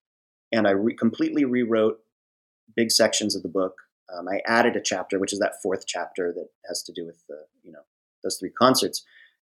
and 0.51 0.67
I 0.67 0.71
re- 0.71 0.95
completely 0.95 1.45
rewrote 1.45 1.99
big 2.75 2.91
sections 2.91 3.35
of 3.35 3.43
the 3.43 3.49
book. 3.49 3.75
Um, 4.11 4.27
I 4.27 4.41
added 4.45 4.75
a 4.75 4.81
chapter, 4.81 5.19
which 5.19 5.33
is 5.33 5.39
that 5.39 5.61
fourth 5.61 5.85
chapter 5.87 6.33
that 6.33 6.47
has 6.67 6.81
to 6.83 6.93
do 6.93 7.05
with 7.05 7.23
the 7.27 7.45
you 7.63 7.71
know 7.71 7.81
those 8.23 8.37
three 8.37 8.51
concerts. 8.51 9.03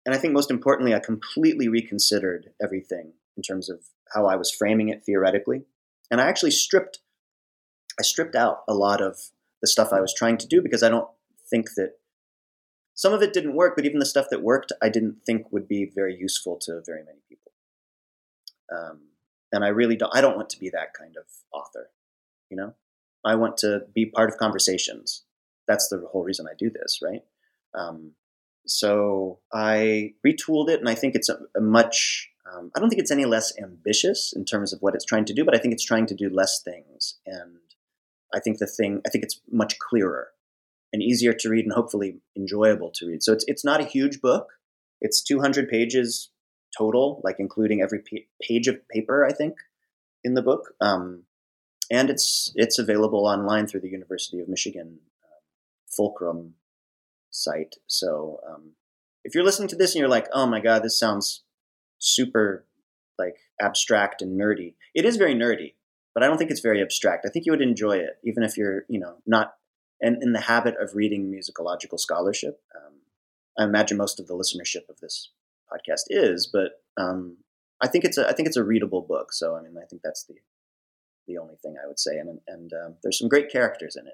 And 0.06 0.16
I 0.16 0.18
think 0.18 0.34
most 0.34 0.52
importantly, 0.52 0.96
I 0.96 1.00
completely 1.00 1.68
reconsidered 1.68 2.54
everything 2.62 3.14
in 3.38 3.44
terms 3.44 3.70
of 3.70 3.82
how 4.14 4.26
I 4.26 4.36
was 4.36 4.52
framing 4.52 4.90
it 4.90 5.04
theoretically. 5.06 5.64
And 6.10 6.20
I 6.20 6.28
actually 6.28 6.52
stripped 6.52 7.00
I 8.00 8.04
stripped 8.04 8.36
out 8.36 8.64
a 8.68 8.74
lot 8.74 9.02
of 9.02 9.18
the 9.62 9.68
stuff 9.68 9.94
I 9.94 10.02
was 10.02 10.14
trying 10.14 10.38
to 10.38 10.48
do 10.48 10.62
because 10.62 10.84
I 10.84 10.90
don't 10.90 11.08
think 11.50 11.70
that 11.76 11.94
some 12.96 13.14
of 13.14 13.22
it 13.22 13.34
didn't 13.34 13.56
work, 13.56 13.76
but 13.76 13.86
even 13.86 14.00
the 14.00 14.06
stuff 14.06 14.28
that 14.32 14.42
worked, 14.44 14.72
I 14.82 14.90
didn't 14.90 15.24
think 15.26 15.52
would 15.52 15.68
be 15.68 15.90
very 15.94 16.16
useful 16.16 16.58
to 16.64 16.82
very 16.86 17.04
many 17.04 17.20
people. 17.30 17.52
Um, 18.72 19.00
and 19.52 19.64
I 19.64 19.70
really 19.70 19.96
don't. 19.96 20.16
I 20.16 20.22
don't 20.22 20.36
want 20.36 20.50
to 20.52 20.60
be 20.60 20.70
that 20.70 20.94
kind 20.94 21.16
of 21.18 21.24
author. 21.54 21.90
You 22.50 22.58
know, 22.58 22.74
I 23.24 23.36
want 23.36 23.58
to 23.58 23.84
be 23.94 24.06
part 24.06 24.30
of 24.30 24.38
conversations. 24.38 25.24
That's 25.68 25.88
the 25.90 26.06
whole 26.12 26.24
reason 26.24 26.48
I 26.48 26.56
do 26.58 26.70
this, 26.70 27.00
right? 27.04 27.22
Um, 27.74 28.12
so 28.66 29.40
I 29.54 30.14
retooled 30.26 30.70
it, 30.70 30.80
and 30.80 30.90
I 30.90 30.96
think 30.96 31.16
it's 31.16 31.30
a, 31.30 31.40
a 31.56 31.62
much. 31.62 32.30
Um, 32.52 32.72
I 32.76 32.80
don't 32.80 32.90
think 32.90 33.02
it's 33.02 33.12
any 33.12 33.26
less 33.26 33.54
ambitious 33.62 34.34
in 34.36 34.46
terms 34.46 34.74
of 34.74 34.82
what 34.82 34.96
it's 34.96 35.06
trying 35.06 35.26
to 35.26 35.34
do, 35.34 35.46
but 35.46 35.56
I 35.56 35.60
think 35.60 35.74
it's 35.74 35.86
trying 35.86 36.08
to 36.08 36.16
do 36.16 36.30
less 36.30 36.62
things, 36.62 37.18
and 37.26 37.58
I 38.34 38.40
think 38.40 38.58
the 38.58 38.68
thing. 38.68 39.02
I 39.06 39.10
think 39.10 39.24
it's 39.24 39.40
much 39.52 39.80
clearer 39.80 40.30
and 40.94 41.02
easier 41.02 41.34
to 41.34 41.50
read, 41.50 41.66
and 41.66 41.74
hopefully 41.74 42.20
enjoyable 42.36 42.92
to 42.96 43.08
read. 43.08 43.24
So 43.24 43.34
it's 43.34 43.46
it's 43.48 43.66
not 43.66 43.82
a 43.82 43.86
huge 43.86 44.22
book. 44.22 44.54
It's 45.00 45.22
200 45.24 45.68
pages 45.68 46.30
total, 46.78 47.22
like 47.24 47.38
including 47.40 47.82
every 47.82 48.04
page 48.42 48.68
of 48.68 48.88
paper. 48.90 49.26
I 49.26 49.34
think 49.34 49.56
in 50.24 50.34
the 50.34 50.42
book, 50.42 50.74
um, 50.80 51.24
and 51.90 52.10
it's 52.10 52.52
it's 52.56 52.80
available 52.80 53.26
online 53.26 53.68
through 53.68 53.82
the 53.82 53.90
University 53.90 54.40
of 54.40 54.48
Michigan 54.48 55.00
uh, 55.24 55.40
Fulcrum 55.88 56.56
site. 57.30 57.76
So 57.88 58.40
um, 58.48 58.72
if 59.24 59.36
you're 59.36 59.44
listening 59.44 59.70
to 59.70 59.76
this 59.76 59.94
and 59.94 60.00
you're 60.00 60.10
like, 60.10 60.28
oh 60.34 60.46
my 60.46 60.60
god, 60.60 60.84
this 60.84 61.00
sounds 61.00 61.44
super 62.00 62.66
like 63.20 63.38
abstract 63.62 64.22
and 64.22 64.40
nerdy, 64.40 64.74
it 64.96 65.06
is 65.06 65.18
very 65.18 65.36
nerdy, 65.36 65.74
but 66.14 66.24
I 66.24 66.28
don't 66.28 66.38
think 66.38 66.52
it's 66.52 66.62
very 66.62 66.82
abstract. 66.82 67.26
I 67.26 67.30
think 67.30 67.46
you 67.46 67.52
would 67.52 67.62
enjoy 67.62 67.98
it, 67.98 68.18
even 68.24 68.44
if 68.44 68.58
you're 68.58 68.86
you 68.88 69.00
know 69.00 69.16
not 69.26 69.56
in, 70.00 70.18
in 70.22 70.34
the 70.34 70.42
habit 70.42 70.76
of 70.80 70.96
reading 70.96 71.32
musicological 71.32 72.00
scholarship. 72.00 72.62
Um, 72.76 72.94
I 73.58 73.64
imagine 73.66 73.98
most 73.98 74.20
of 74.20 74.28
the 74.28 74.34
listenership 74.34 74.90
of 74.90 75.00
this 75.02 75.30
podcast 75.72 76.04
is, 76.10 76.50
but 76.52 76.72
um, 77.02 77.38
I 77.82 77.88
think 77.88 78.06
it's 78.06 78.18
a 78.18 78.28
I 78.28 78.34
think 78.34 78.48
it's 78.48 78.58
a 78.58 78.64
readable 78.64 79.02
book. 79.02 79.34
So 79.34 79.56
I 79.56 79.62
mean, 79.62 79.76
I 79.78 79.86
think 79.86 80.02
that's 80.04 80.26
the 80.26 80.36
the 81.28 81.38
only 81.38 81.56
thing 81.62 81.76
I 81.82 81.88
would 81.88 82.00
say. 82.00 82.18
And 82.18 82.40
and 82.48 82.72
um, 82.74 82.96
there's 83.04 83.20
some 83.20 83.30
great 83.30 83.52
characters 83.52 83.96
in 83.96 84.08
it. 84.08 84.14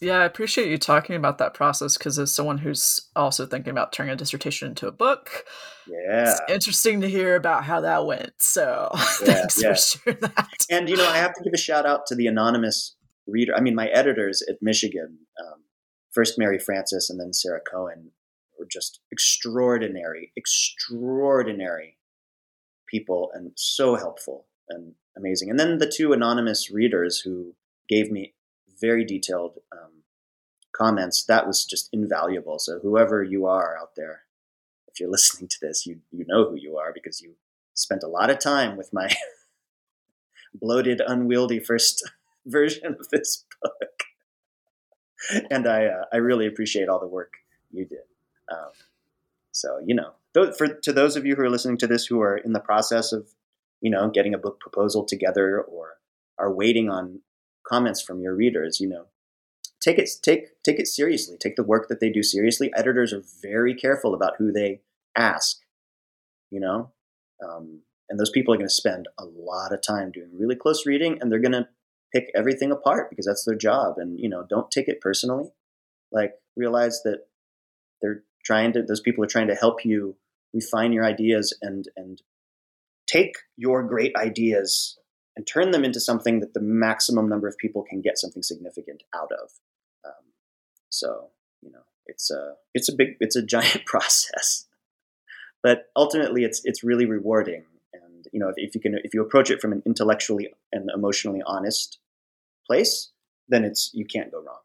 Yeah, 0.00 0.18
I 0.18 0.24
appreciate 0.24 0.68
you 0.68 0.76
talking 0.76 1.16
about 1.16 1.38
that 1.38 1.54
process 1.54 1.96
because 1.96 2.18
as 2.18 2.32
someone 2.32 2.58
who's 2.58 3.08
also 3.14 3.46
thinking 3.46 3.70
about 3.70 3.92
turning 3.92 4.12
a 4.12 4.16
dissertation 4.16 4.68
into 4.68 4.88
a 4.88 4.92
book, 4.92 5.44
yeah, 5.86 6.30
it's 6.30 6.40
interesting 6.48 7.00
to 7.00 7.08
hear 7.08 7.36
about 7.36 7.64
how 7.64 7.80
that 7.80 8.04
went. 8.04 8.32
So 8.38 8.90
yeah, 8.94 9.04
thanks 9.04 9.62
yeah. 9.62 9.68
for 9.70 9.76
sharing 9.76 10.20
that. 10.20 10.66
And 10.68 10.88
you 10.88 10.96
know, 10.96 11.08
I 11.08 11.16
have 11.18 11.32
to 11.34 11.42
give 11.42 11.52
a 11.54 11.58
shout 11.58 11.86
out 11.86 12.06
to 12.06 12.16
the 12.16 12.26
anonymous 12.26 12.96
reader. 13.26 13.54
I 13.56 13.60
mean, 13.60 13.74
my 13.74 13.86
editors 13.88 14.42
at 14.48 14.56
Michigan, 14.60 15.20
um, 15.40 15.62
first 16.12 16.38
Mary 16.38 16.58
Francis 16.58 17.08
and 17.08 17.20
then 17.20 17.32
Sarah 17.32 17.60
Cohen, 17.60 18.10
were 18.58 18.66
just 18.66 19.00
extraordinary, 19.10 20.32
extraordinary 20.36 21.98
people 22.86 23.30
and 23.34 23.52
so 23.56 23.96
helpful 23.96 24.46
and 24.68 24.94
amazing. 25.16 25.50
And 25.50 25.58
then 25.58 25.78
the 25.78 25.90
two 25.90 26.12
anonymous 26.12 26.70
readers 26.70 27.20
who 27.20 27.54
gave 27.88 28.10
me 28.10 28.34
very 28.80 29.04
detailed 29.04 29.58
um, 29.72 30.02
comments. 30.72 31.24
That 31.24 31.46
was 31.46 31.64
just 31.64 31.88
invaluable. 31.92 32.58
So 32.58 32.80
whoever 32.80 33.22
you 33.22 33.46
are 33.46 33.78
out 33.78 33.96
there, 33.96 34.22
if 34.88 35.00
you're 35.00 35.10
listening 35.16 35.48
to 35.48 35.56
this, 35.60 35.86
you 35.86 36.00
you 36.10 36.24
know 36.26 36.48
who 36.48 36.56
you 36.56 36.76
are 36.76 36.92
because 36.92 37.20
you 37.20 37.34
spent 37.74 38.02
a 38.02 38.08
lot 38.08 38.30
of 38.30 38.38
time 38.38 38.76
with 38.76 38.92
my 38.92 39.08
bloated, 40.54 41.00
unwieldy 41.06 41.60
first 41.60 42.08
version 42.46 42.96
of 43.00 43.08
this 43.10 43.44
book, 43.62 45.46
and 45.50 45.66
I 45.66 45.86
uh, 45.86 46.04
I 46.12 46.18
really 46.18 46.46
appreciate 46.46 46.88
all 46.88 47.00
the 47.00 47.06
work 47.06 47.34
you 47.72 47.84
did. 47.84 48.06
Um, 48.50 48.70
so 49.52 49.80
you 49.84 49.94
know, 49.94 50.12
th- 50.34 50.56
for 50.56 50.68
to 50.68 50.92
those 50.92 51.16
of 51.16 51.26
you 51.26 51.36
who 51.36 51.42
are 51.42 51.50
listening 51.50 51.78
to 51.78 51.86
this 51.86 52.06
who 52.06 52.20
are 52.20 52.36
in 52.36 52.52
the 52.52 52.60
process 52.60 53.12
of 53.12 53.28
you 53.80 53.90
know 53.90 54.10
getting 54.10 54.34
a 54.34 54.38
book 54.38 54.60
proposal 54.60 55.04
together 55.04 55.60
or 55.60 55.94
are 56.38 56.52
waiting 56.52 56.90
on 56.90 57.20
comments 57.66 58.02
from 58.02 58.20
your 58.20 58.34
readers, 58.34 58.80
you 58.80 58.88
know, 58.88 59.06
take 59.80 59.98
it 59.98 60.10
take 60.22 60.62
take 60.62 60.78
it 60.78 60.86
seriously. 60.86 61.36
Take 61.38 61.56
the 61.56 61.62
work 61.62 61.88
that 61.88 62.00
they 62.00 62.10
do 62.10 62.22
seriously. 62.22 62.72
Editors 62.76 63.12
are 63.12 63.22
very 63.42 63.74
careful 63.74 64.14
about 64.14 64.34
who 64.38 64.52
they 64.52 64.80
ask, 65.16 65.58
you 66.50 66.60
know, 66.60 66.92
um, 67.46 67.80
and 68.08 68.18
those 68.18 68.30
people 68.30 68.54
are 68.54 68.58
going 68.58 68.68
to 68.68 68.74
spend 68.74 69.08
a 69.18 69.24
lot 69.24 69.72
of 69.72 69.82
time 69.82 70.10
doing 70.10 70.30
really 70.32 70.56
close 70.56 70.86
reading, 70.86 71.18
and 71.20 71.30
they're 71.30 71.38
going 71.38 71.52
to 71.52 71.68
pick 72.12 72.30
everything 72.34 72.70
apart 72.70 73.10
because 73.10 73.26
that's 73.26 73.44
their 73.44 73.56
job. 73.56 73.94
And 73.98 74.18
you 74.18 74.28
know, 74.28 74.44
don't 74.48 74.70
take 74.70 74.88
it 74.88 75.00
personally. 75.00 75.50
Like 76.12 76.34
realize 76.56 77.00
that 77.04 77.26
they're 78.00 78.22
trying 78.44 78.72
to; 78.72 78.82
those 78.82 79.00
people 79.00 79.24
are 79.24 79.28
trying 79.28 79.48
to 79.48 79.54
help 79.54 79.84
you 79.84 80.16
refine 80.52 80.92
your 80.92 81.04
ideas 81.04 81.56
and 81.60 81.88
and 81.96 82.22
take 83.06 83.34
your 83.56 83.82
great 83.82 84.14
ideas 84.16 84.98
and 85.36 85.46
turn 85.46 85.72
them 85.72 85.84
into 85.84 86.00
something 86.00 86.40
that 86.40 86.54
the 86.54 86.60
maximum 86.60 87.28
number 87.28 87.48
of 87.48 87.58
people 87.58 87.82
can 87.82 88.00
get 88.00 88.18
something 88.18 88.42
significant 88.42 89.02
out 89.14 89.32
of. 89.32 89.50
Um, 90.04 90.32
so 90.90 91.30
you 91.62 91.70
know, 91.70 91.82
it's 92.06 92.30
a 92.30 92.54
it's 92.72 92.88
a 92.88 92.94
big 92.94 93.16
it's 93.20 93.36
a 93.36 93.42
giant 93.54 93.84
process, 93.86 94.66
but 95.62 95.86
ultimately 95.96 96.44
it's 96.44 96.62
it's 96.64 96.84
really 96.84 97.06
rewarding. 97.06 97.64
And 97.92 98.26
you 98.32 98.40
know, 98.40 98.48
if, 98.48 98.54
if 98.56 98.74
you 98.74 98.80
can 98.80 98.98
if 99.02 99.14
you 99.14 99.22
approach 99.22 99.50
it 99.50 99.60
from 99.60 99.72
an 99.72 99.82
intellectually 99.84 100.52
and 100.72 100.90
emotionally 100.94 101.42
honest 101.46 101.98
place, 102.66 103.10
then 103.48 103.64
it's 103.64 103.90
you 103.92 104.04
can't 104.06 104.30
go 104.30 104.40
wrong. 104.40 104.60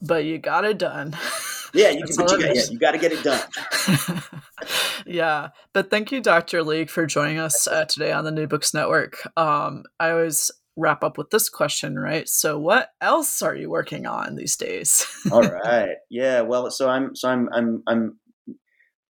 But 0.00 0.24
you 0.24 0.38
got 0.38 0.64
it 0.64 0.78
done. 0.78 1.16
Yeah, 1.74 1.90
you, 1.90 2.04
can, 2.04 2.14
you, 2.18 2.26
got, 2.26 2.54
yeah, 2.54 2.62
you 2.70 2.78
got 2.78 2.90
to 2.92 2.98
get 2.98 3.12
it 3.12 3.24
done. 3.24 4.22
yeah, 5.06 5.48
but 5.72 5.90
thank 5.90 6.12
you, 6.12 6.20
Dr. 6.20 6.62
League, 6.62 6.90
for 6.90 7.06
joining 7.06 7.38
us 7.38 7.66
uh, 7.66 7.86
today 7.86 8.12
on 8.12 8.24
the 8.24 8.30
New 8.30 8.46
Books 8.46 8.74
Network. 8.74 9.16
Um, 9.36 9.84
I 9.98 10.10
always 10.10 10.50
wrap 10.76 11.02
up 11.02 11.18
with 11.18 11.30
this 11.30 11.48
question, 11.48 11.98
right? 11.98 12.28
So, 12.28 12.58
what 12.58 12.90
else 13.00 13.40
are 13.42 13.54
you 13.54 13.70
working 13.70 14.06
on 14.06 14.36
these 14.36 14.56
days? 14.56 15.06
All 15.32 15.42
right. 15.42 15.96
Yeah. 16.10 16.42
Well, 16.42 16.70
so 16.70 16.88
I'm 16.88 17.14
so 17.16 17.28
I'm 17.28 17.48
I'm 17.52 17.82
I'm 17.86 18.18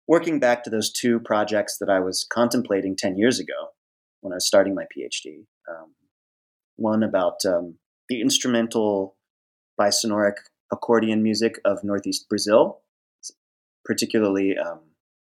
working 0.09 0.41
back 0.41 0.65
to 0.65 0.71
those 0.71 0.91
two 0.91 1.21
projects 1.21 1.79
that 1.79 1.91
I 1.91 2.01
was 2.01 2.27
contemplating 2.31 2.97
ten 2.97 3.19
years 3.19 3.39
ago 3.39 3.71
when 4.21 4.33
I 4.33 4.37
was 4.37 4.47
starting 4.47 4.75
my 4.75 4.85
PhD. 4.85 5.45
Um, 5.69 5.95
one 6.77 7.03
about 7.03 7.45
um, 7.45 7.77
the 8.09 8.21
instrumental 8.21 9.17
bisonoric 9.79 10.35
accordion 10.73 11.23
music 11.23 11.61
of 11.65 11.85
Northeast 11.85 12.29
Brazil, 12.29 12.81
particularly 13.85 14.57
um, 14.57 14.81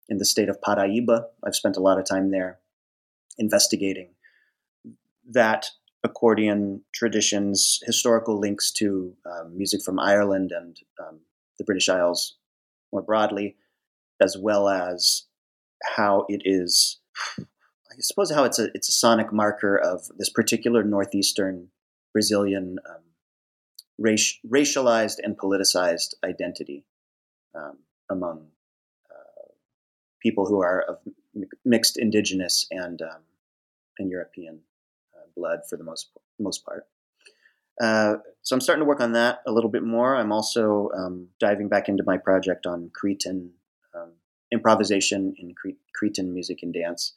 in 0.09 0.19
the 0.19 0.25
state 0.25 0.49
of 0.49 0.61
Paraíba. 0.61 1.25
I've 1.45 1.57
spent 1.57 1.77
a 1.77 1.81
lot 1.81 1.99
of 1.99 2.07
time 2.07 2.31
there 2.31 2.59
investigating 3.39 4.11
that 5.31 5.71
accordion 6.05 6.83
traditions, 6.93 7.81
historical 7.85 8.39
links 8.39 8.73
to 8.73 9.15
um, 9.25 9.57
music 9.57 9.83
from 9.83 9.99
Ireland 9.99 10.53
and 10.53 10.77
um, 11.01 11.21
the 11.59 11.65
British 11.65 11.89
Isles 11.89 12.37
more 12.93 13.03
broadly, 13.03 13.57
as 14.21 14.37
well 14.39 14.69
as 14.69 15.25
how 15.97 16.27
it 16.29 16.43
is 16.45 17.01
I 17.93 18.01
suppose 18.01 18.31
how 18.31 18.45
it's 18.45 18.59
a 18.59 18.69
it's 18.75 18.89
a 18.89 18.93
sonic 18.93 19.33
marker 19.33 19.77
of 19.77 20.09
this 20.17 20.31
particular 20.31 20.83
northeastern 20.83 21.69
Brazilian 22.13 22.79
um, 22.89 23.03
racialized 24.03 25.19
and 25.23 25.39
politicized 25.39 26.15
identity 26.25 26.85
um, 27.55 27.79
among 28.11 28.47
uh, 29.11 29.45
people 30.21 30.47
who 30.47 30.63
are 30.63 30.83
of 30.83 30.99
mixed 31.65 31.97
indigenous 31.99 32.67
and 32.71 33.01
um, 33.03 33.23
and 33.99 34.11
European 34.11 34.61
uh, 35.15 35.27
blood 35.37 35.61
for 35.69 35.77
the 35.77 35.85
most 35.85 36.11
most 36.39 36.65
part. 36.65 36.87
Uh, 37.81 38.17
so 38.43 38.55
I'm 38.55 38.61
starting 38.61 38.83
to 38.83 38.89
work 38.89 39.01
on 39.01 39.13
that 39.13 39.41
a 39.47 39.53
little 39.53 39.71
bit 39.71 39.83
more. 39.83 40.15
I'm 40.15 40.33
also 40.33 40.91
um, 40.95 41.29
diving 41.41 41.69
back 41.69 41.89
into 41.89 42.05
my 42.05 42.19
project 42.19 42.67
on 42.67 42.91
Cretan 42.93 43.51
um, 43.95 44.13
improvisation 44.53 45.35
in 45.39 45.55
Cre- 45.55 45.81
Cretan 45.95 46.33
music 46.35 46.63
and 46.63 46.73
dance. 46.73 47.15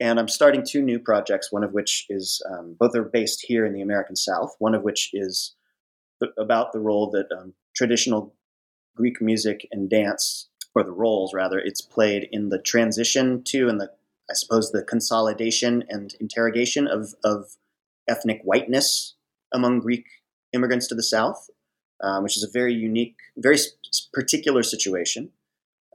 And 0.00 0.20
I'm 0.20 0.28
starting 0.28 0.64
two 0.64 0.82
new 0.82 1.00
projects, 1.00 1.50
one 1.50 1.64
of 1.64 1.72
which 1.72 2.06
is 2.08 2.40
um, 2.48 2.76
both 2.78 2.94
are 2.94 3.02
based 3.02 3.44
here 3.46 3.66
in 3.66 3.72
the 3.72 3.82
American 3.82 4.14
South, 4.14 4.54
one 4.60 4.74
of 4.74 4.82
which 4.82 5.10
is 5.12 5.56
about 6.36 6.72
the 6.72 6.80
role 6.80 7.10
that 7.10 7.28
um, 7.36 7.54
traditional 7.74 8.34
Greek 8.96 9.20
music 9.20 9.66
and 9.70 9.88
dance, 9.88 10.48
or 10.74 10.82
the 10.82 10.90
roles 10.90 11.32
rather, 11.32 11.58
it's 11.58 11.80
played 11.80 12.28
in 12.32 12.48
the 12.48 12.58
transition 12.58 13.42
to 13.44 13.68
and 13.68 13.80
the, 13.80 13.90
I 14.30 14.34
suppose, 14.34 14.72
the 14.72 14.82
consolidation 14.82 15.84
and 15.88 16.14
interrogation 16.20 16.86
of, 16.86 17.14
of 17.24 17.56
ethnic 18.08 18.40
whiteness 18.42 19.14
among 19.52 19.80
Greek 19.80 20.06
immigrants 20.52 20.88
to 20.88 20.94
the 20.94 21.02
South, 21.02 21.48
um, 22.02 22.22
which 22.22 22.36
is 22.36 22.42
a 22.42 22.50
very 22.50 22.74
unique, 22.74 23.16
very 23.36 23.58
particular 24.12 24.62
situation. 24.62 25.30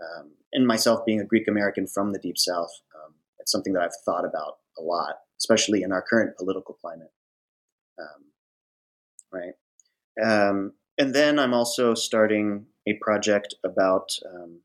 Um, 0.01 0.31
and 0.51 0.67
myself 0.67 1.05
being 1.05 1.19
a 1.19 1.25
Greek 1.25 1.47
American 1.47 1.87
from 1.87 2.13
the 2.13 2.19
Deep 2.19 2.37
South, 2.37 2.71
um, 2.95 3.13
it's 3.39 3.51
something 3.51 3.73
that 3.73 3.81
I've 3.81 3.95
thought 4.05 4.25
about 4.25 4.57
a 4.77 4.81
lot, 4.81 5.19
especially 5.39 5.83
in 5.83 5.91
our 5.91 6.01
current 6.01 6.37
political 6.37 6.75
climate. 6.75 7.11
Um, 7.99 8.25
right. 9.31 9.53
Um, 10.21 10.73
and 10.97 11.13
then 11.13 11.39
I'm 11.39 11.53
also 11.53 11.93
starting 11.93 12.67
a 12.87 12.93
project 13.01 13.55
about 13.63 14.09
um, 14.25 14.59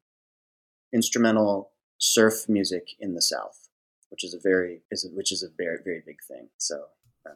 instrumental 0.92 1.70
surf 1.98 2.48
music 2.48 2.88
in 2.98 3.14
the 3.14 3.22
South, 3.22 3.68
which 4.10 4.24
is 4.24 4.34
a 4.34 4.38
very 4.42 4.82
is 4.90 5.04
a, 5.04 5.14
which 5.14 5.32
is 5.32 5.42
a 5.42 5.48
very 5.56 5.78
very 5.84 6.02
big 6.04 6.18
thing. 6.26 6.48
So 6.58 6.84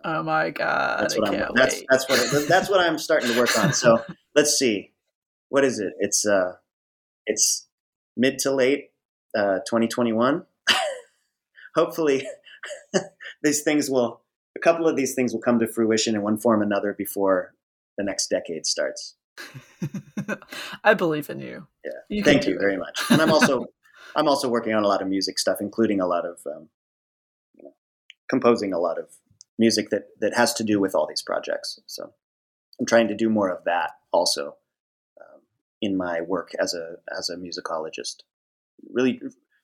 Oh 0.05 0.23
my 0.23 0.51
god! 0.51 1.03
That's 1.03 1.19
what 1.19 1.29
I 1.29 1.35
am 1.35 1.51
that's 1.55 1.83
that's 1.89 2.09
what 2.09 2.49
that's 2.49 2.71
what 2.71 2.81
I'm 2.81 2.99
starting 2.99 3.31
to 3.33 3.39
work 3.39 3.57
on. 3.59 3.73
So 3.73 4.03
let's 4.35 4.59
see, 4.59 4.93
what 5.49 5.65
is 5.65 5.79
it? 5.79 5.93
It's 5.99 6.27
uh, 6.27 6.55
it's 7.27 7.69
mid 8.17 8.39
to 8.41 8.53
late 8.53 8.91
uh, 9.37 9.59
2021. 9.67 10.45
Hopefully, 11.75 12.27
these 13.43 13.63
things 13.63 13.91
will 13.91 14.23
a 14.57 14.61
couple 14.61 14.89
of 14.89 14.97
these 14.97 15.15
things 15.15 15.33
will 15.33 15.41
come 15.41 15.59
to 15.59 15.67
fruition 15.67 16.15
in 16.15 16.23
one 16.23 16.39
form 16.39 16.61
or 16.61 16.65
another 16.65 16.93
before 16.93 17.55
the 17.97 18.05
next 18.05 18.29
decade 18.29 18.67
starts. 18.67 19.15
I 20.85 20.95
believe 20.95 21.31
in 21.31 21.41
you. 21.41 21.67
Yeah, 21.85 21.91
you 22.09 22.23
thank 22.23 22.47
you 22.47 22.59
very 22.59 22.77
much. 22.77 23.03
And 23.11 23.21
I'm 23.21 23.33
also 23.33 23.67
I'm 24.17 24.29
also 24.29 24.49
working 24.49 24.75
on 24.75 24.85
a 24.85 24.89
lot 24.89 25.03
of 25.03 25.09
music 25.09 25.39
stuff, 25.39 25.59
including 25.61 26.01
a 26.01 26.07
lot 26.07 26.27
of 26.27 26.39
um, 26.47 26.69
you 27.55 27.65
know, 27.65 27.75
composing 28.29 28.73
a 28.73 28.79
lot 28.79 28.99
of 28.99 29.07
music 29.59 29.91
that 29.91 30.09
that 30.21 30.35
has 30.35 30.55
to 30.55 30.65
do 30.65 30.81
with 30.81 30.95
all 30.95 31.07
these 31.07 31.23
projects. 31.23 31.81
So 31.87 32.13
I'm 32.79 32.87
trying 32.87 33.09
to 33.09 33.15
do 33.15 33.31
more 33.31 33.51
of 33.51 33.65
that 33.65 33.93
also 34.13 34.57
um, 35.21 35.41
in 35.81 35.97
my 35.97 36.21
work 36.21 36.51
as 36.61 36.75
a 36.75 36.97
as 37.17 37.31
a 37.31 37.37
musicologist. 37.37 38.23
Really 38.93 39.21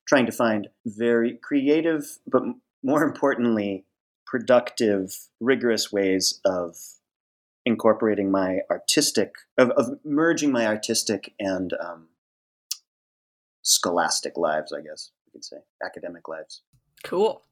trying 0.06 0.26
to 0.26 0.32
find 0.32 0.68
very 0.86 1.38
creative, 1.42 2.18
but 2.26 2.42
more 2.82 3.02
importantly, 3.02 3.84
productive, 4.26 5.14
rigorous 5.40 5.92
ways 5.92 6.40
of 6.44 6.76
incorporating 7.68 8.30
my 8.30 8.60
artistic 8.70 9.34
of, 9.56 9.70
of 9.70 9.98
merging 10.04 10.50
my 10.50 10.66
artistic 10.66 11.34
and 11.38 11.72
um, 11.74 12.08
scholastic 13.62 14.36
lives. 14.36 14.72
I 14.72 14.80
guess 14.80 15.10
you 15.26 15.32
could 15.32 15.44
say 15.44 15.58
academic 15.84 16.26
lives. 16.26 16.62
Cool. 17.04 17.42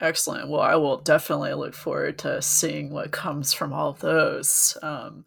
Excellent. 0.00 0.48
Well, 0.48 0.60
I 0.60 0.76
will 0.76 0.98
definitely 0.98 1.54
look 1.54 1.74
forward 1.74 2.18
to 2.20 2.40
seeing 2.40 2.90
what 2.90 3.10
comes 3.10 3.52
from 3.52 3.72
all 3.72 3.92
those. 3.92 4.76
Um, 4.82 5.26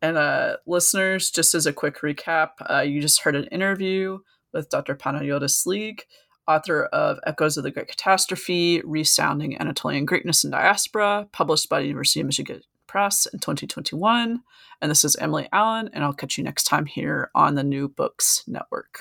and 0.00 0.16
uh, 0.16 0.56
listeners, 0.66 1.30
just 1.30 1.54
as 1.54 1.66
a 1.66 1.72
quick 1.72 2.00
recap, 2.00 2.50
uh, 2.68 2.80
you 2.80 3.00
just 3.00 3.22
heard 3.22 3.36
an 3.36 3.44
interview 3.46 4.18
with 4.52 4.68
Dr. 4.68 4.96
Panayotis 4.96 5.64
League, 5.66 6.02
author 6.48 6.84
of 6.86 7.20
Echoes 7.24 7.56
of 7.56 7.62
the 7.62 7.70
Great 7.70 7.86
Catastrophe, 7.86 8.82
Resounding 8.84 9.58
Anatolian 9.58 10.04
Greekness 10.04 10.44
in 10.44 10.50
Diaspora, 10.50 11.28
published 11.32 11.68
by 11.68 11.80
the 11.80 11.86
University 11.86 12.20
of 12.20 12.26
Michigan 12.26 12.62
Press 12.92 13.24
in 13.24 13.38
2021. 13.38 14.42
And 14.82 14.90
this 14.90 15.02
is 15.02 15.16
Emily 15.16 15.48
Allen, 15.50 15.88
and 15.94 16.04
I'll 16.04 16.12
catch 16.12 16.36
you 16.36 16.44
next 16.44 16.64
time 16.64 16.84
here 16.84 17.30
on 17.34 17.54
the 17.54 17.64
New 17.64 17.88
Books 17.88 18.44
Network. 18.46 18.98